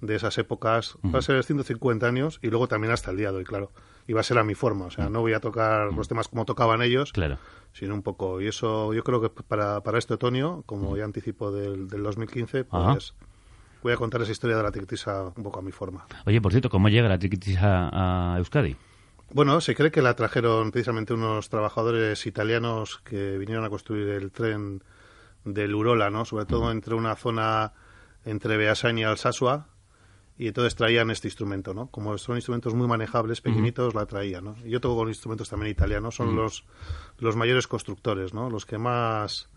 de 0.00 0.14
esas 0.14 0.38
épocas. 0.38 0.96
Va 1.12 1.18
a 1.18 1.22
ser 1.22 1.42
150 1.42 2.06
años 2.06 2.38
y 2.40 2.50
luego 2.50 2.68
también 2.68 2.92
hasta 2.92 3.10
el 3.10 3.16
día 3.16 3.32
de 3.32 3.38
hoy, 3.38 3.44
claro. 3.44 3.72
Y 4.06 4.12
va 4.12 4.20
a 4.20 4.22
ser 4.22 4.38
a 4.38 4.44
mi 4.44 4.54
forma. 4.54 4.84
O 4.86 4.90
sea, 4.92 5.08
no 5.10 5.20
voy 5.22 5.32
a 5.32 5.40
tocar 5.40 5.92
los 5.92 6.06
temas 6.06 6.28
como 6.28 6.44
tocaban 6.44 6.82
ellos, 6.82 7.12
Claro. 7.12 7.38
sino 7.72 7.92
un 7.94 8.02
poco. 8.02 8.40
Y 8.40 8.46
eso 8.46 8.94
yo 8.94 9.02
creo 9.02 9.20
que 9.20 9.28
para, 9.28 9.80
para 9.82 9.98
este 9.98 10.14
otoño, 10.14 10.62
como 10.66 10.96
ya 10.96 11.04
anticipo 11.04 11.50
del, 11.50 11.88
del 11.88 12.02
2015, 12.04 12.66
Ajá. 12.70 12.92
pues 12.92 13.14
voy 13.82 13.92
a 13.92 13.96
contar 13.96 14.22
esa 14.22 14.30
historia 14.30 14.56
de 14.56 14.62
la 14.62 14.70
trictisa 14.70 15.32
un 15.36 15.42
poco 15.42 15.58
a 15.58 15.62
mi 15.62 15.72
forma. 15.72 16.06
Oye, 16.26 16.40
por 16.40 16.52
cierto, 16.52 16.70
¿cómo 16.70 16.88
llega 16.88 17.08
la 17.08 17.18
triquitisa 17.18 17.90
a 17.92 18.38
Euskadi? 18.38 18.76
Bueno, 19.32 19.60
se 19.60 19.76
cree 19.76 19.92
que 19.92 20.02
la 20.02 20.16
trajeron 20.16 20.72
precisamente 20.72 21.14
unos 21.14 21.48
trabajadores 21.48 22.26
italianos 22.26 23.00
que 23.04 23.38
vinieron 23.38 23.64
a 23.64 23.70
construir 23.70 24.08
el 24.08 24.32
tren 24.32 24.82
del 25.44 25.74
Urola, 25.74 26.10
¿no? 26.10 26.24
Sobre 26.24 26.46
todo 26.46 26.72
entre 26.72 26.94
una 26.94 27.14
zona 27.14 27.72
entre 28.24 28.56
Beasain 28.56 28.98
y 28.98 29.04
Alsasua, 29.04 29.68
y 30.36 30.48
entonces 30.48 30.74
traían 30.74 31.10
este 31.10 31.28
instrumento, 31.28 31.74
¿no? 31.74 31.86
Como 31.88 32.18
son 32.18 32.36
instrumentos 32.36 32.74
muy 32.74 32.88
manejables, 32.88 33.40
pequeñitos, 33.40 33.94
la 33.94 34.06
traían, 34.06 34.44
¿no? 34.44 34.56
Y 34.64 34.70
yo 34.70 34.80
toco 34.80 34.96
con 34.96 35.08
instrumentos 35.08 35.48
también 35.48 35.70
italianos, 35.70 36.16
son 36.16 36.34
los, 36.34 36.64
los 37.18 37.36
mayores 37.36 37.68
constructores, 37.68 38.34
¿no? 38.34 38.50
Los 38.50 38.66
que 38.66 38.78
más... 38.78 39.48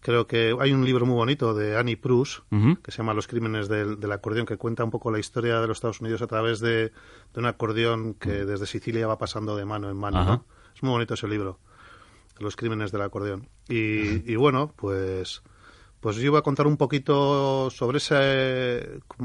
Creo 0.00 0.26
que 0.28 0.56
hay 0.60 0.72
un 0.72 0.84
libro 0.84 1.06
muy 1.06 1.16
bonito 1.16 1.54
de 1.54 1.76
Annie 1.76 1.96
Prus, 1.96 2.42
Ujú. 2.52 2.76
que 2.82 2.90
se 2.92 2.98
llama 2.98 3.14
Los 3.14 3.26
crímenes 3.26 3.68
del, 3.68 3.98
del 3.98 4.12
acordeón, 4.12 4.46
que 4.46 4.56
cuenta 4.56 4.84
un 4.84 4.90
poco 4.90 5.10
la 5.10 5.18
historia 5.18 5.60
de 5.60 5.66
los 5.66 5.78
Estados 5.78 6.00
Unidos 6.00 6.22
a 6.22 6.26
través 6.28 6.60
de, 6.60 6.92
de 7.34 7.40
un 7.40 7.46
acordeón 7.46 8.14
que 8.14 8.44
desde 8.44 8.66
Sicilia 8.66 9.06
va 9.08 9.18
pasando 9.18 9.56
de 9.56 9.64
mano 9.64 9.90
en 9.90 9.96
mano. 9.96 10.24
¿no? 10.24 10.44
Es 10.74 10.82
muy 10.82 10.92
bonito 10.92 11.14
ese 11.14 11.26
libro, 11.26 11.58
Los 12.38 12.54
crímenes 12.54 12.92
del 12.92 13.02
acordeón. 13.02 13.48
Y, 13.68 14.30
y 14.32 14.36
bueno, 14.36 14.72
pues, 14.76 15.42
pues 16.00 16.14
yo 16.16 16.22
iba 16.26 16.38
a 16.38 16.42
contar 16.42 16.68
un 16.68 16.76
poquito 16.76 17.68
sobre 17.70 17.98
esa, 17.98 18.20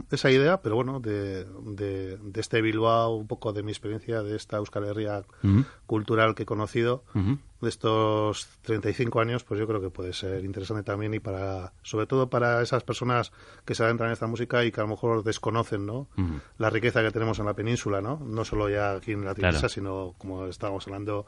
esa 0.09 0.31
idea, 0.31 0.61
pero 0.63 0.73
bueno, 0.75 0.99
de, 0.99 1.45
de, 1.45 2.17
de 2.17 2.41
este 2.41 2.61
Bilbao, 2.63 3.15
un 3.15 3.27
poco 3.27 3.53
de 3.53 3.61
mi 3.61 3.71
experiencia, 3.71 4.23
de 4.23 4.35
esta 4.35 4.57
Euskal 4.57 4.85
Herria 4.85 5.23
cultural 5.85 6.33
que 6.33 6.43
he 6.43 6.45
conocido. 6.47 7.03
De 7.63 7.69
estos 7.69 8.47
35 8.61 9.19
años, 9.19 9.43
pues 9.43 9.59
yo 9.59 9.65
creo 9.67 9.81
que 9.81 9.89
puede 9.89 10.13
ser 10.13 10.43
interesante 10.45 10.83
también 10.83 11.13
y 11.13 11.19
para, 11.19 11.73
sobre 11.81 12.05
todo 12.05 12.29
para 12.29 12.61
esas 12.61 12.83
personas 12.83 13.31
que 13.65 13.73
se 13.75 13.83
adentran 13.83 14.09
en 14.09 14.13
esta 14.13 14.27
música 14.27 14.63
y 14.63 14.71
que 14.71 14.79
a 14.81 14.83
lo 14.83 14.89
mejor 14.89 15.23
desconocen, 15.23 15.85
¿no? 15.85 16.07
La 16.57 16.69
riqueza 16.69 17.01
que 17.01 17.11
tenemos 17.11 17.39
en 17.39 17.45
la 17.45 17.53
península, 17.53 18.01
¿no? 18.01 18.19
No 18.25 18.45
solo 18.45 18.69
ya 18.69 18.91
aquí 18.93 19.11
en 19.13 19.25
la 19.25 19.33
Claro. 19.33 19.67
Sino 19.69 20.13
como 20.17 20.45
estábamos 20.45 20.85
hablando 20.87 21.25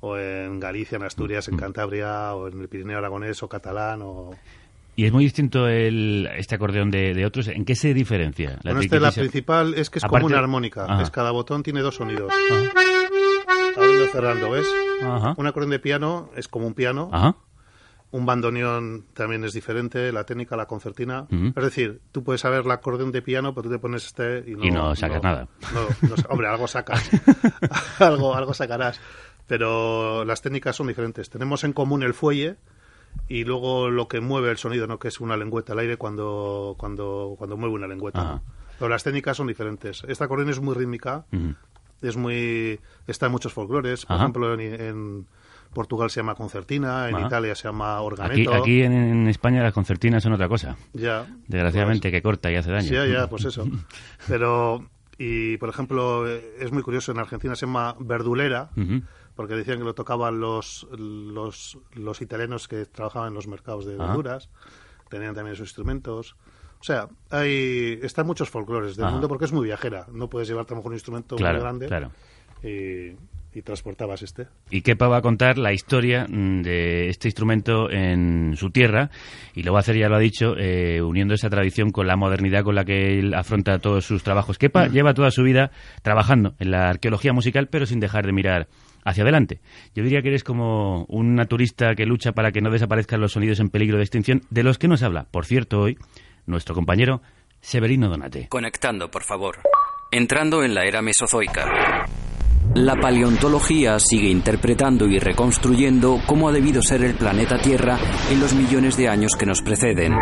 o 0.00 0.16
en 0.18 0.58
Galicia, 0.58 0.96
en 0.96 1.04
Asturias, 1.04 1.46
en 1.48 1.56
Cantabria, 1.56 2.34
o 2.34 2.48
en 2.48 2.60
el 2.60 2.68
Pirineo 2.68 2.98
Aragonés 2.98 3.42
o 3.42 3.48
catalán, 3.48 4.00
o... 4.02 4.30
Y 4.94 5.06
es 5.06 5.12
muy 5.12 5.24
distinto 5.24 5.68
el, 5.68 6.28
este 6.36 6.54
acordeón 6.56 6.90
de, 6.90 7.14
de 7.14 7.24
otros. 7.24 7.48
¿En 7.48 7.64
qué 7.64 7.74
se 7.74 7.94
diferencia? 7.94 8.58
Bueno, 8.62 8.80
esta 8.80 8.96
es 8.96 9.02
la 9.02 9.10
principal, 9.12 9.72
es 9.74 9.88
que 9.88 9.98
es 10.00 10.04
Aparte- 10.04 10.22
como 10.22 10.26
una 10.26 10.38
armónica. 10.38 10.84
Ajá. 10.84 11.02
Es 11.02 11.10
cada 11.10 11.30
botón 11.30 11.62
tiene 11.62 11.80
dos 11.80 11.94
sonidos. 11.94 12.30
Y 12.50 12.81
cerrando, 14.12 14.50
¿ves? 14.50 14.66
Ajá. 15.02 15.34
Un 15.36 15.46
acordeón 15.46 15.70
de 15.70 15.78
piano 15.78 16.30
es 16.36 16.48
como 16.48 16.66
un 16.66 16.74
piano. 16.74 17.08
Ajá. 17.12 17.34
Un 18.10 18.26
bandoneón 18.26 19.06
también 19.14 19.42
es 19.44 19.54
diferente, 19.54 20.12
la 20.12 20.24
técnica, 20.24 20.54
la 20.54 20.66
concertina. 20.66 21.22
Ujú. 21.30 21.46
Es 21.56 21.64
decir, 21.64 22.02
tú 22.12 22.22
puedes 22.22 22.42
saber 22.42 22.66
la 22.66 22.74
acordeón 22.74 23.10
de 23.10 23.22
piano, 23.22 23.54
pero 23.54 23.64
tú 23.64 23.70
te 23.70 23.78
pones 23.78 24.04
este 24.04 24.44
y 24.46 24.54
no, 24.54 24.64
Y 24.64 24.70
no 24.70 24.94
sacas 24.94 25.22
nada. 25.22 25.48
no- 25.72 26.08
no 26.10 26.16
sa- 26.18 26.26
hombre, 26.30 26.46
algo 26.48 26.68
sacas. 26.68 27.08
algo, 27.98 28.34
algo 28.34 28.52
sacarás. 28.52 29.00
Pero 29.46 30.24
las 30.26 30.42
técnicas 30.42 30.76
son 30.76 30.88
diferentes. 30.88 31.30
Tenemos 31.30 31.64
en 31.64 31.72
común 31.72 32.02
el 32.02 32.12
fuelle 32.14 32.56
y 33.28 33.44
luego 33.44 33.88
lo 33.90 34.08
que 34.08 34.20
mueve 34.20 34.50
el 34.50 34.56
sonido, 34.58 34.86
¿no? 34.86 34.98
Que 34.98 35.08
es 35.08 35.18
una 35.20 35.36
lengüeta 35.36 35.72
al 35.72 35.78
aire 35.80 35.96
cuando, 35.96 36.74
cuando, 36.78 37.34
cuando 37.38 37.56
mueve 37.56 37.74
una 37.74 37.86
lengüeta. 37.86 38.22
¿no? 38.24 38.42
Pero 38.78 38.88
las 38.90 39.02
técnicas 39.02 39.36
son 39.38 39.46
diferentes. 39.46 40.02
Esta 40.06 40.26
acordeón 40.26 40.50
es 40.50 40.60
muy 40.60 40.74
rítmica, 40.74 41.24
Ujú. 41.32 41.54
Es 42.02 42.16
muy 42.16 42.80
está 43.06 43.26
en 43.26 43.32
muchos 43.32 43.52
folclores. 43.52 44.04
Por 44.06 44.14
Ajá. 44.16 44.24
ejemplo, 44.24 44.54
en, 44.54 44.60
en 44.60 45.26
Portugal 45.72 46.10
se 46.10 46.20
llama 46.20 46.34
concertina, 46.34 47.08
en 47.08 47.16
Ajá. 47.16 47.26
Italia 47.26 47.54
se 47.54 47.68
llama 47.68 48.00
organeto. 48.00 48.52
aquí 48.54 48.82
en, 48.82 48.92
en 48.92 49.28
España 49.28 49.62
las 49.62 49.72
concertinas 49.72 50.22
son 50.22 50.32
otra 50.34 50.48
cosa. 50.48 50.76
Ya. 50.92 51.26
Desgraciadamente, 51.48 52.10
que 52.10 52.20
corta 52.22 52.50
y 52.52 52.56
hace 52.56 52.70
daño. 52.70 52.88
Sí, 52.88 52.94
ya, 53.12 53.28
pues 53.28 53.44
eso. 53.46 53.66
Pero, 54.28 54.86
y 55.18 55.56
por 55.56 55.68
ejemplo, 55.68 56.28
es 56.28 56.72
muy 56.72 56.82
curioso, 56.82 57.12
en 57.12 57.18
Argentina 57.18 57.54
se 57.56 57.66
llama 57.66 57.96
verdulera, 58.00 58.70
porque 59.34 59.54
decían 59.54 59.78
que 59.78 59.84
lo 59.84 59.94
tocaban 59.94 60.40
los, 60.40 60.86
los, 60.92 61.78
los 61.94 62.20
italianos 62.20 62.68
que 62.68 62.84
trabajaban 62.84 63.28
en 63.28 63.34
los 63.34 63.46
mercados 63.46 63.86
de 63.86 63.96
verduras, 63.96 64.50
tenían 65.08 65.34
también 65.34 65.56
sus 65.56 65.68
instrumentos. 65.68 66.36
O 66.82 66.84
sea, 66.84 67.06
hay, 67.30 68.00
están 68.02 68.26
muchos 68.26 68.50
folclores 68.50 68.96
del 68.96 69.04
Ajá. 69.04 69.12
mundo 69.12 69.28
porque 69.28 69.44
es 69.44 69.52
muy 69.52 69.66
viajera. 69.66 70.04
No 70.12 70.28
puedes 70.28 70.48
llevarte 70.48 70.72
a 70.72 70.74
lo 70.74 70.78
mejor 70.80 70.90
un 70.90 70.96
instrumento 70.96 71.36
Claro, 71.36 71.54
muy 71.54 71.62
grande 71.62 71.86
claro. 71.86 72.10
y, 72.60 73.14
y 73.56 73.62
transportabas 73.62 74.20
este. 74.22 74.48
Y 74.68 74.82
Kepa 74.82 75.06
va 75.06 75.18
a 75.18 75.22
contar 75.22 75.58
la 75.58 75.72
historia 75.72 76.26
mm, 76.28 76.62
de 76.62 77.08
este 77.08 77.28
instrumento 77.28 77.88
en 77.88 78.54
su 78.56 78.70
tierra 78.70 79.10
y 79.54 79.62
lo 79.62 79.72
va 79.72 79.78
a 79.78 79.82
hacer, 79.82 79.96
ya 79.96 80.08
lo 80.08 80.16
ha 80.16 80.18
dicho, 80.18 80.56
eh, 80.58 81.00
uniendo 81.00 81.34
esa 81.34 81.48
tradición 81.48 81.90
con 81.90 82.08
la 82.08 82.16
modernidad 82.16 82.64
con 82.64 82.74
la 82.74 82.84
que 82.84 83.16
él 83.20 83.32
afronta 83.34 83.78
todos 83.78 84.04
sus 84.04 84.24
trabajos. 84.24 84.58
Kepa 84.58 84.88
lleva 84.88 85.14
toda 85.14 85.30
su 85.30 85.44
vida 85.44 85.70
trabajando 86.02 86.56
en 86.58 86.72
la 86.72 86.88
arqueología 86.88 87.32
musical, 87.32 87.68
pero 87.68 87.86
sin 87.86 88.00
dejar 88.00 88.26
de 88.26 88.32
mirar 88.32 88.66
hacia 89.04 89.22
adelante. 89.22 89.60
Yo 89.94 90.02
diría 90.02 90.20
que 90.20 90.28
eres 90.30 90.42
como 90.42 91.04
un 91.04 91.36
naturista 91.36 91.94
que 91.94 92.06
lucha 92.06 92.32
para 92.32 92.50
que 92.50 92.60
no 92.60 92.70
desaparezcan 92.70 93.20
los 93.20 93.32
sonidos 93.32 93.60
en 93.60 93.68
peligro 93.68 93.98
de 93.98 94.02
extinción, 94.02 94.42
de 94.50 94.64
los 94.64 94.78
que 94.78 94.88
nos 94.88 95.04
habla, 95.04 95.26
por 95.30 95.44
cierto, 95.44 95.80
hoy, 95.80 95.96
nuestro 96.46 96.74
compañero 96.74 97.22
Severino 97.60 98.08
Donate. 98.08 98.48
Conectando, 98.48 99.10
por 99.10 99.22
favor. 99.22 99.58
Entrando 100.10 100.62
en 100.62 100.74
la 100.74 100.84
era 100.84 101.00
mesozoica. 101.00 102.06
La 102.74 102.96
paleontología 102.96 103.98
sigue 103.98 104.28
interpretando 104.28 105.06
y 105.06 105.18
reconstruyendo 105.18 106.18
cómo 106.26 106.48
ha 106.48 106.52
debido 106.52 106.82
ser 106.82 107.04
el 107.04 107.14
planeta 107.14 107.60
Tierra 107.60 107.98
en 108.30 108.40
los 108.40 108.54
millones 108.54 108.96
de 108.96 109.08
años 109.08 109.36
que 109.38 109.46
nos 109.46 109.60
preceden. 109.60 110.14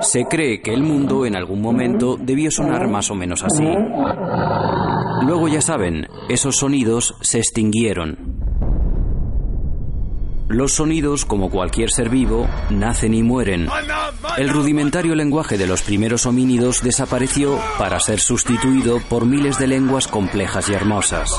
Se 0.00 0.24
cree 0.26 0.62
que 0.62 0.72
el 0.72 0.82
mundo 0.82 1.26
en 1.26 1.36
algún 1.36 1.60
momento 1.60 2.16
debió 2.16 2.50
sonar 2.50 2.88
más 2.88 3.10
o 3.10 3.16
menos 3.16 3.42
así. 3.42 3.64
Luego 5.26 5.48
ya 5.48 5.60
saben, 5.60 6.06
esos 6.28 6.56
sonidos 6.56 7.16
se 7.20 7.38
extinguieron. 7.38 8.47
Los 10.48 10.72
sonidos, 10.72 11.26
como 11.26 11.50
cualquier 11.50 11.90
ser 11.90 12.08
vivo, 12.08 12.48
nacen 12.70 13.12
y 13.12 13.22
mueren. 13.22 13.68
El 14.38 14.48
rudimentario 14.48 15.14
lenguaje 15.14 15.58
de 15.58 15.66
los 15.66 15.82
primeros 15.82 16.24
homínidos 16.24 16.82
desapareció 16.82 17.58
para 17.78 18.00
ser 18.00 18.18
sustituido 18.18 18.98
por 19.10 19.26
miles 19.26 19.58
de 19.58 19.66
lenguas 19.66 20.08
complejas 20.08 20.70
y 20.70 20.72
hermosas. 20.72 21.38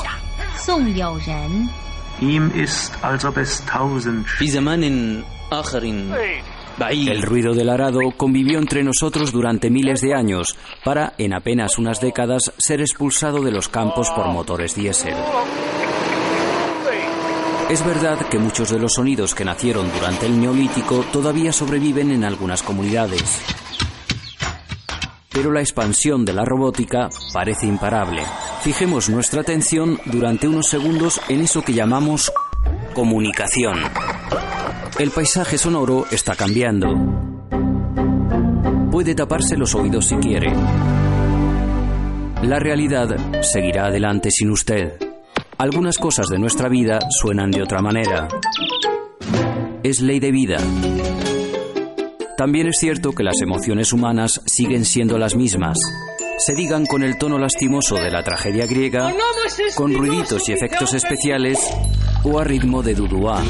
El 6.88 7.22
ruido 7.22 7.52
del 7.54 7.68
arado 7.68 8.00
convivió 8.16 8.58
entre 8.58 8.84
nosotros 8.84 9.32
durante 9.32 9.70
miles 9.70 10.00
de 10.02 10.14
años 10.14 10.56
para, 10.84 11.14
en 11.18 11.34
apenas 11.34 11.78
unas 11.78 12.00
décadas, 12.00 12.52
ser 12.58 12.80
expulsado 12.80 13.42
de 13.42 13.50
los 13.50 13.68
campos 13.68 14.08
por 14.10 14.28
motores 14.28 14.76
diésel. 14.76 15.14
Es 17.70 17.86
verdad 17.86 18.18
que 18.28 18.40
muchos 18.40 18.70
de 18.70 18.80
los 18.80 18.94
sonidos 18.94 19.32
que 19.32 19.44
nacieron 19.44 19.92
durante 19.92 20.26
el 20.26 20.40
Neolítico 20.40 21.04
todavía 21.12 21.52
sobreviven 21.52 22.10
en 22.10 22.24
algunas 22.24 22.64
comunidades. 22.64 23.40
Pero 25.28 25.52
la 25.52 25.60
expansión 25.60 26.24
de 26.24 26.32
la 26.32 26.44
robótica 26.44 27.08
parece 27.32 27.66
imparable. 27.66 28.24
Fijemos 28.62 29.08
nuestra 29.08 29.42
atención 29.42 30.00
durante 30.06 30.48
unos 30.48 30.66
segundos 30.66 31.20
en 31.28 31.42
eso 31.42 31.62
que 31.62 31.72
llamamos 31.72 32.32
comunicación. 32.92 33.78
El 34.98 35.12
paisaje 35.12 35.56
sonoro 35.56 36.06
está 36.10 36.34
cambiando. 36.34 36.88
Puede 38.90 39.14
taparse 39.14 39.56
los 39.56 39.76
oídos 39.76 40.08
si 40.08 40.16
quiere. 40.16 40.52
La 42.42 42.58
realidad 42.58 43.42
seguirá 43.42 43.86
adelante 43.86 44.32
sin 44.32 44.50
usted. 44.50 45.09
Algunas 45.60 45.98
cosas 45.98 46.26
de 46.28 46.38
nuestra 46.38 46.70
vida 46.70 47.00
suenan 47.10 47.50
de 47.50 47.62
otra 47.62 47.82
manera. 47.82 48.28
Es 49.82 50.00
ley 50.00 50.18
de 50.18 50.32
vida. 50.32 50.56
También 52.34 52.68
es 52.68 52.78
cierto 52.78 53.12
que 53.12 53.22
las 53.22 53.42
emociones 53.42 53.92
humanas 53.92 54.40
siguen 54.46 54.86
siendo 54.86 55.18
las 55.18 55.36
mismas. 55.36 55.76
Se 56.38 56.54
digan 56.54 56.86
con 56.86 57.02
el 57.02 57.18
tono 57.18 57.38
lastimoso 57.38 57.96
de 57.96 58.10
la 58.10 58.22
tragedia 58.22 58.66
griega, 58.66 59.12
con 59.74 59.92
ruiditos 59.92 60.48
y 60.48 60.52
efectos 60.52 60.94
especiales 60.94 61.58
o 62.24 62.38
a 62.38 62.44
ritmo 62.44 62.82
de 62.82 62.94
dudúa. 62.94 63.42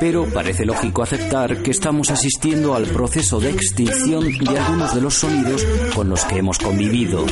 Pero 0.00 0.26
parece 0.26 0.66
lógico 0.66 1.02
aceptar 1.02 1.62
que 1.62 1.70
estamos 1.70 2.10
asistiendo 2.10 2.74
al 2.74 2.84
proceso 2.84 3.40
de 3.40 3.48
extinción 3.48 4.30
de 4.30 4.58
algunos 4.58 4.94
de 4.94 5.00
los 5.00 5.14
sonidos 5.14 5.64
con 5.94 6.10
los 6.10 6.26
que 6.26 6.40
hemos 6.40 6.58
convivido. 6.58 7.24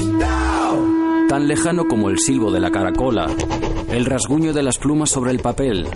Tan 1.28 1.46
lejano 1.46 1.86
como 1.86 2.08
el 2.08 2.18
silbo 2.18 2.50
de 2.50 2.58
la 2.58 2.70
caracola, 2.70 3.26
el 3.90 4.06
rasguño 4.06 4.52
de 4.52 4.62
las 4.62 4.78
plumas 4.78 5.10
sobre 5.10 5.30
el 5.30 5.40
papel, 5.40 5.86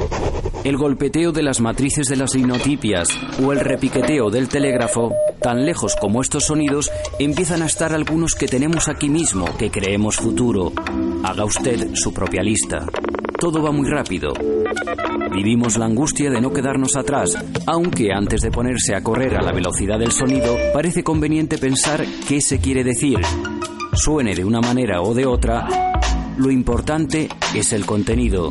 el 0.64 0.76
golpeteo 0.76 1.32
de 1.32 1.42
las 1.42 1.60
matrices 1.60 2.06
de 2.06 2.16
las 2.16 2.34
linotipias 2.34 3.08
o 3.42 3.52
el 3.52 3.60
repiqueteo 3.60 4.30
del 4.30 4.48
telégrafo, 4.48 5.12
tan 5.40 5.64
lejos 5.64 5.96
como 5.96 6.20
estos 6.20 6.44
sonidos, 6.44 6.90
empiezan 7.18 7.62
a 7.62 7.66
estar 7.66 7.94
algunos 7.94 8.34
que 8.34 8.46
tenemos 8.46 8.88
aquí 8.88 9.08
mismo, 9.08 9.46
que 9.58 9.70
creemos 9.70 10.16
futuro. 10.16 10.72
Haga 11.24 11.44
usted 11.44 11.94
su 11.94 12.12
propia 12.12 12.42
lista. 12.42 12.86
Todo 13.38 13.62
va 13.62 13.72
muy 13.72 13.88
rápido. 13.88 14.34
Vivimos 15.34 15.78
la 15.78 15.86
angustia 15.86 16.30
de 16.30 16.40
no 16.40 16.52
quedarnos 16.52 16.94
atrás, 16.94 17.36
aunque 17.66 18.12
antes 18.12 18.42
de 18.42 18.50
ponerse 18.50 18.94
a 18.94 19.02
correr 19.02 19.34
a 19.36 19.42
la 19.42 19.52
velocidad 19.52 19.98
del 19.98 20.12
sonido, 20.12 20.56
parece 20.74 21.02
conveniente 21.02 21.58
pensar 21.58 22.04
qué 22.28 22.40
se 22.40 22.60
quiere 22.60 22.84
decir. 22.84 23.18
Suene 23.94 24.34
de 24.34 24.44
una 24.44 24.60
manera 24.60 25.02
o 25.02 25.14
de 25.14 25.26
otra, 25.26 25.68
lo 26.38 26.50
importante 26.50 27.28
es 27.54 27.72
el 27.72 27.84
contenido, 27.84 28.48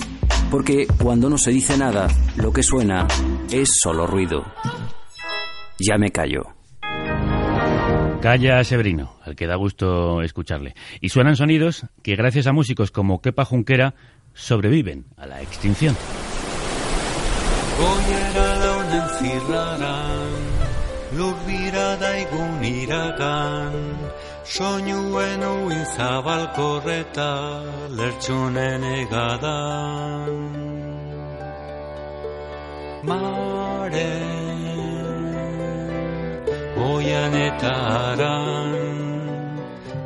porque 0.52 0.86
cuando 1.02 1.30
no 1.30 1.38
se 1.38 1.52
dice 1.52 1.78
nada, 1.78 2.08
lo 2.38 2.54
que 2.54 2.62
suena 2.62 3.08
es 3.52 3.80
solo 3.82 4.06
ruido. 4.06 4.46
Ya 5.80 5.98
me 5.98 6.12
callo. 6.12 6.44
Calla 8.22 8.64
Severino, 8.64 9.16
al 9.26 9.36
que 9.36 9.48
da 9.48 9.56
gusto 9.56 10.22
escucharle. 10.22 10.76
Y 11.02 11.10
suenan 11.10 11.36
sonidos 11.36 11.88
que 12.04 12.16
gracias 12.16 12.46
a 12.46 12.54
músicos 12.54 12.92
como 12.92 13.20
Kepa 13.20 13.44
Junquera 13.44 13.96
sobreviven 14.34 15.06
a 15.18 15.26
la 15.26 15.42
extinción. 15.42 15.96
Soinuen 24.44 25.44
uin 25.44 25.86
zabalkorreta, 25.86 27.32
lertxunen 27.98 28.84
egadan. 28.84 30.34
Mare, 33.04 34.14
goian 36.76 37.34
eta 37.48 37.74
aran, 38.10 38.74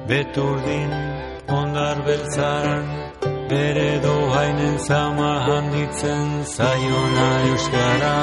beturdin 0.09 0.91
ondar 1.59 1.97
beltzaran, 2.05 2.87
bere 3.49 3.91
dohainen 4.03 4.77
zama 4.87 5.31
handitzen 5.47 6.27
zaiona 6.55 7.29
euskara. 7.51 8.15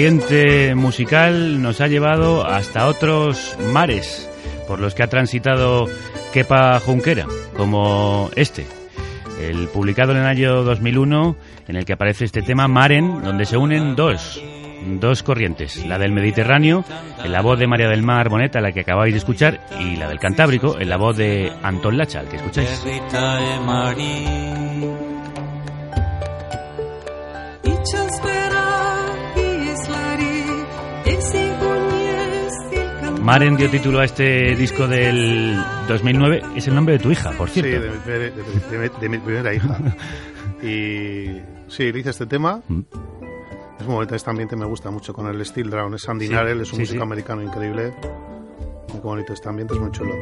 Corriente 0.00 0.74
musical 0.74 1.60
nos 1.60 1.82
ha 1.82 1.86
llevado 1.86 2.46
hasta 2.46 2.86
otros 2.86 3.54
mares 3.70 4.26
por 4.66 4.80
los 4.80 4.94
que 4.94 5.02
ha 5.02 5.08
transitado 5.08 5.88
Kepa 6.32 6.80
Junquera, 6.80 7.26
como 7.54 8.30
este, 8.34 8.64
el 9.42 9.68
publicado 9.68 10.12
en 10.12 10.18
el 10.20 10.24
año 10.24 10.62
2001, 10.64 11.36
en 11.68 11.76
el 11.76 11.84
que 11.84 11.92
aparece 11.92 12.24
este 12.24 12.40
tema 12.40 12.66
Maren, 12.66 13.22
donde 13.22 13.44
se 13.44 13.58
unen 13.58 13.94
dos, 13.94 14.42
dos 15.00 15.22
corrientes, 15.22 15.84
la 15.84 15.98
del 15.98 16.12
Mediterráneo, 16.12 16.82
en 17.22 17.30
la 17.30 17.42
voz 17.42 17.58
de 17.58 17.66
María 17.66 17.90
del 17.90 18.02
Mar 18.02 18.30
Boneta, 18.30 18.62
la 18.62 18.72
que 18.72 18.80
acabáis 18.80 19.12
de 19.12 19.18
escuchar, 19.18 19.60
y 19.80 19.96
la 19.96 20.08
del 20.08 20.18
Cantábrico, 20.18 20.80
en 20.80 20.88
la 20.88 20.96
voz 20.96 21.18
de 21.18 21.52
Antón 21.62 21.98
Lacha, 21.98 22.20
al 22.20 22.28
que 22.30 22.36
escucháis. 22.36 22.86
Maren 33.30 33.56
dio 33.56 33.70
título 33.70 34.00
a 34.00 34.04
este 34.06 34.56
disco 34.56 34.88
del 34.88 35.54
2009, 35.86 36.42
es 36.56 36.66
el 36.66 36.74
nombre 36.74 36.94
de 36.98 36.98
tu 37.04 37.12
hija, 37.12 37.30
por 37.30 37.48
Sí, 37.48 37.62
cierto. 37.62 37.84
de 37.86 37.90
mi, 37.92 37.98
primer- 37.98 38.34
de 38.34 38.42
mi- 38.42 38.78
de 38.88 38.88
de 39.00 39.08
mi 39.08 39.18
primera 39.18 39.54
hija. 39.54 39.78
y 40.64 41.40
sí, 41.68 41.92
le 41.92 41.98
hice 42.00 42.10
este 42.10 42.26
tema. 42.26 42.60
Mm. 42.66 42.80
Es 43.78 43.86
un 43.86 43.92
momento, 43.92 44.16
este 44.16 44.30
ambiente 44.30 44.56
me 44.56 44.66
gusta 44.66 44.90
mucho 44.90 45.12
con 45.14 45.28
el 45.28 45.46
Steel 45.46 45.70
Drown. 45.70 45.94
Es 45.94 46.08
Andy 46.08 46.26
Sí, 46.26 46.32
Narell, 46.32 46.60
es 46.62 46.70
un 46.72 46.76
sí, 46.78 46.80
músico 46.82 46.98
sí. 46.98 47.02
americano 47.06 47.40
increíble. 47.42 47.94
Muy 48.92 49.00
bonito 49.00 49.32
este 49.32 49.48
ambiente, 49.48 49.74
es 49.74 49.80
muy 49.80 49.92
chulo. 49.92 50.12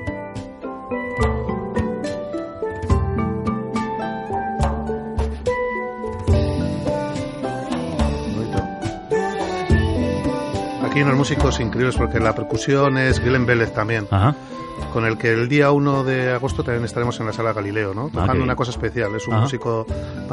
Aquí 10.98 11.04
unos 11.04 11.16
músicos 11.16 11.60
increíbles 11.60 11.94
porque 11.96 12.18
la 12.18 12.34
percusión 12.34 12.98
es 12.98 13.20
Glenn 13.22 13.46
Vélez 13.46 13.72
también 13.72 14.08
Ajá. 14.10 14.34
con 14.92 15.04
el 15.04 15.16
que 15.16 15.32
el 15.32 15.48
día 15.48 15.70
1 15.70 16.02
de 16.02 16.32
agosto 16.32 16.64
también 16.64 16.84
estaremos 16.84 17.20
en 17.20 17.26
la 17.26 17.32
sala 17.32 17.52
Galileo, 17.52 17.94
¿no? 17.94 18.06
Ah, 18.06 18.10
Tocando 18.12 18.32
bien. 18.32 18.42
una 18.42 18.56
cosa 18.56 18.72
especial. 18.72 19.14
Es 19.14 19.28
un 19.28 19.34
Ajá. 19.34 19.42
músico, 19.42 19.86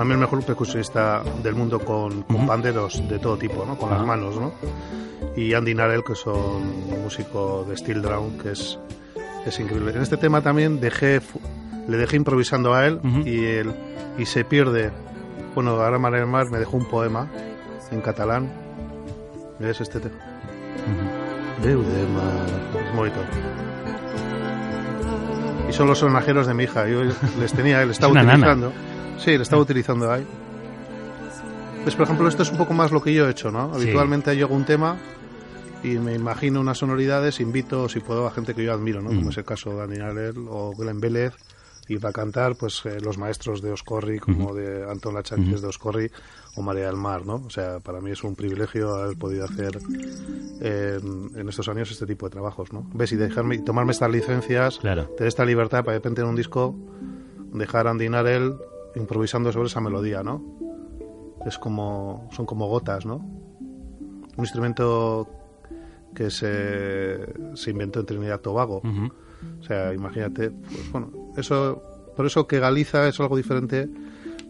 mí 0.03 0.11
el 0.13 0.17
mejor 0.17 0.41
percusionista 0.43 1.21
del 1.43 1.53
mundo 1.53 1.79
con, 1.79 2.23
con 2.23 2.35
Ujú. 2.37 2.47
panderos 2.47 3.07
de 3.07 3.19
todo 3.19 3.37
tipo, 3.37 3.63
¿no? 3.63 3.77
Con 3.77 3.89
Ajá. 3.89 3.99
las 3.99 4.07
manos, 4.07 4.37
¿no? 4.39 4.53
Y 5.35 5.53
Andy 5.53 5.75
Narell, 5.75 6.03
que 6.03 6.15
son 6.15 6.35
un 6.35 7.03
músico 7.03 7.63
de 7.69 7.77
Steel 7.77 8.01
Drown, 8.01 8.39
que 8.39 8.53
es, 8.53 8.79
es 9.45 9.59
increíble. 9.59 9.91
En 9.95 10.01
este 10.01 10.17
tema 10.17 10.41
también 10.41 10.79
dejé, 10.79 11.21
le 11.87 11.97
dejé 11.97 12.15
improvisando 12.15 12.73
a 12.73 12.87
él 12.87 12.99
Ujú. 13.03 13.19
y, 13.19 13.45
él, 13.45 13.71
y 14.17 14.25
se 14.25 14.43
pierde. 14.45 14.91
Bueno, 15.53 15.71
ahora 15.79 15.99
Mar 15.99 16.49
me 16.49 16.57
dejó 16.57 16.77
un 16.77 16.85
poema 16.85 17.27
en 17.91 18.01
catalán. 18.01 18.51
¿Ves 19.59 19.79
este 19.79 19.99
tema? 19.99 20.15
Déu 21.63 21.81
de 21.81 22.05
mar. 22.07 22.47
Es 22.85 22.95
bonito. 22.95 23.19
Y 25.69 25.73
son 25.73 25.87
los 25.87 25.99
sonajeros 25.99 26.47
de 26.47 26.53
mi 26.53 26.63
hija. 26.65 26.87
Yo 26.87 27.03
les 27.03 27.53
tenía, 27.53 27.83
le 27.85 27.91
estaba 27.91 28.11
una 28.11 28.23
nana. 28.23 28.53
utilizando. 28.53 28.71
Sí, 29.17 29.31
le 29.37 29.43
estaba 29.43 29.61
utilizando 29.61 30.11
ahí. 30.11 30.25
Pues, 31.83 31.95
por 31.95 32.05
ejemplo, 32.05 32.27
esto 32.27 32.43
es 32.43 32.51
un 32.51 32.57
poco 32.57 32.73
más 32.73 32.91
lo 32.91 33.01
que 33.01 33.13
yo 33.13 33.27
he 33.27 33.31
hecho, 33.31 33.51
¿no? 33.51 33.73
Sí. 33.75 33.83
Habitualmente 33.83 34.35
yo 34.35 34.47
hago 34.47 34.55
un 34.55 34.65
tema 34.65 34.97
y 35.83 35.99
me 35.99 36.13
imagino 36.13 36.59
unas 36.59 36.79
sonoridades, 36.79 37.39
invito, 37.39 37.87
si 37.89 37.99
puedo, 37.99 38.25
a 38.25 38.31
gente 38.31 38.55
que 38.55 38.63
yo 38.63 38.73
admiro, 38.73 39.01
¿no? 39.01 39.11
Mm. 39.11 39.15
Como 39.17 39.29
es 39.29 39.37
el 39.37 39.45
caso 39.45 39.69
de 39.71 39.75
Dani 39.77 39.97
Narell 39.97 40.45
o 40.49 40.73
Glenn 40.75 40.99
Vélez. 40.99 41.33
Y 41.87 41.97
para 41.99 42.13
cantar, 42.13 42.55
pues 42.55 42.83
eh, 42.85 42.99
los 42.99 43.17
maestros 43.17 43.61
de 43.61 43.71
Oscorri, 43.71 44.19
como 44.19 44.53
de 44.55 44.89
Anton 44.89 45.13
Lachak, 45.13 45.43
que 45.43 45.53
es 45.55 45.61
de 45.61 45.67
Oscorri, 45.67 46.09
o 46.55 46.61
María 46.61 46.87
del 46.87 46.95
Mar, 46.95 47.25
¿no? 47.25 47.35
O 47.45 47.49
sea, 47.49 47.79
para 47.79 48.01
mí 48.01 48.11
es 48.11 48.23
un 48.23 48.35
privilegio 48.35 48.95
haber 48.95 49.17
podido 49.17 49.45
hacer 49.45 49.77
en, 50.61 51.31
en 51.35 51.49
estos 51.49 51.67
años 51.69 51.91
este 51.91 52.05
tipo 52.05 52.25
de 52.25 52.31
trabajos, 52.31 52.71
¿no? 52.73 52.89
¿Ves? 52.93 53.11
Y 53.11 53.15
dejarme, 53.17 53.59
tomarme 53.59 53.91
estas 53.91 54.09
licencias, 54.11 54.77
Claro. 54.79 55.05
tener 55.15 55.27
esta 55.27 55.45
libertad 55.45 55.79
para 55.83 55.93
de 55.93 55.99
repente 55.99 56.21
en 56.21 56.27
un 56.27 56.35
disco 56.35 56.75
dejar 57.53 57.87
a 57.87 57.91
Andy 57.91 58.09
Narell 58.09 58.55
improvisando 58.95 59.51
sobre 59.51 59.67
esa 59.67 59.81
melodía, 59.81 60.23
¿no? 60.23 60.43
Es 61.45 61.57
como, 61.59 62.27
son 62.31 62.45
como 62.45 62.67
gotas, 62.67 63.05
¿no? 63.05 63.17
Un 63.17 64.43
instrumento 64.43 65.27
que 66.15 66.31
se, 66.31 67.19
se 67.55 67.71
inventó 67.71 67.99
en 67.99 68.05
Trinidad 68.05 68.39
Tobago. 68.41 68.81
O 69.59 69.63
sea, 69.63 69.93
imagínate, 69.93 70.49
pues 70.49 70.91
bueno, 70.91 71.11
eso, 71.37 71.81
por 72.15 72.25
eso 72.25 72.47
que 72.47 72.59
Galiza 72.59 73.07
es 73.07 73.19
algo 73.19 73.35
diferente, 73.37 73.87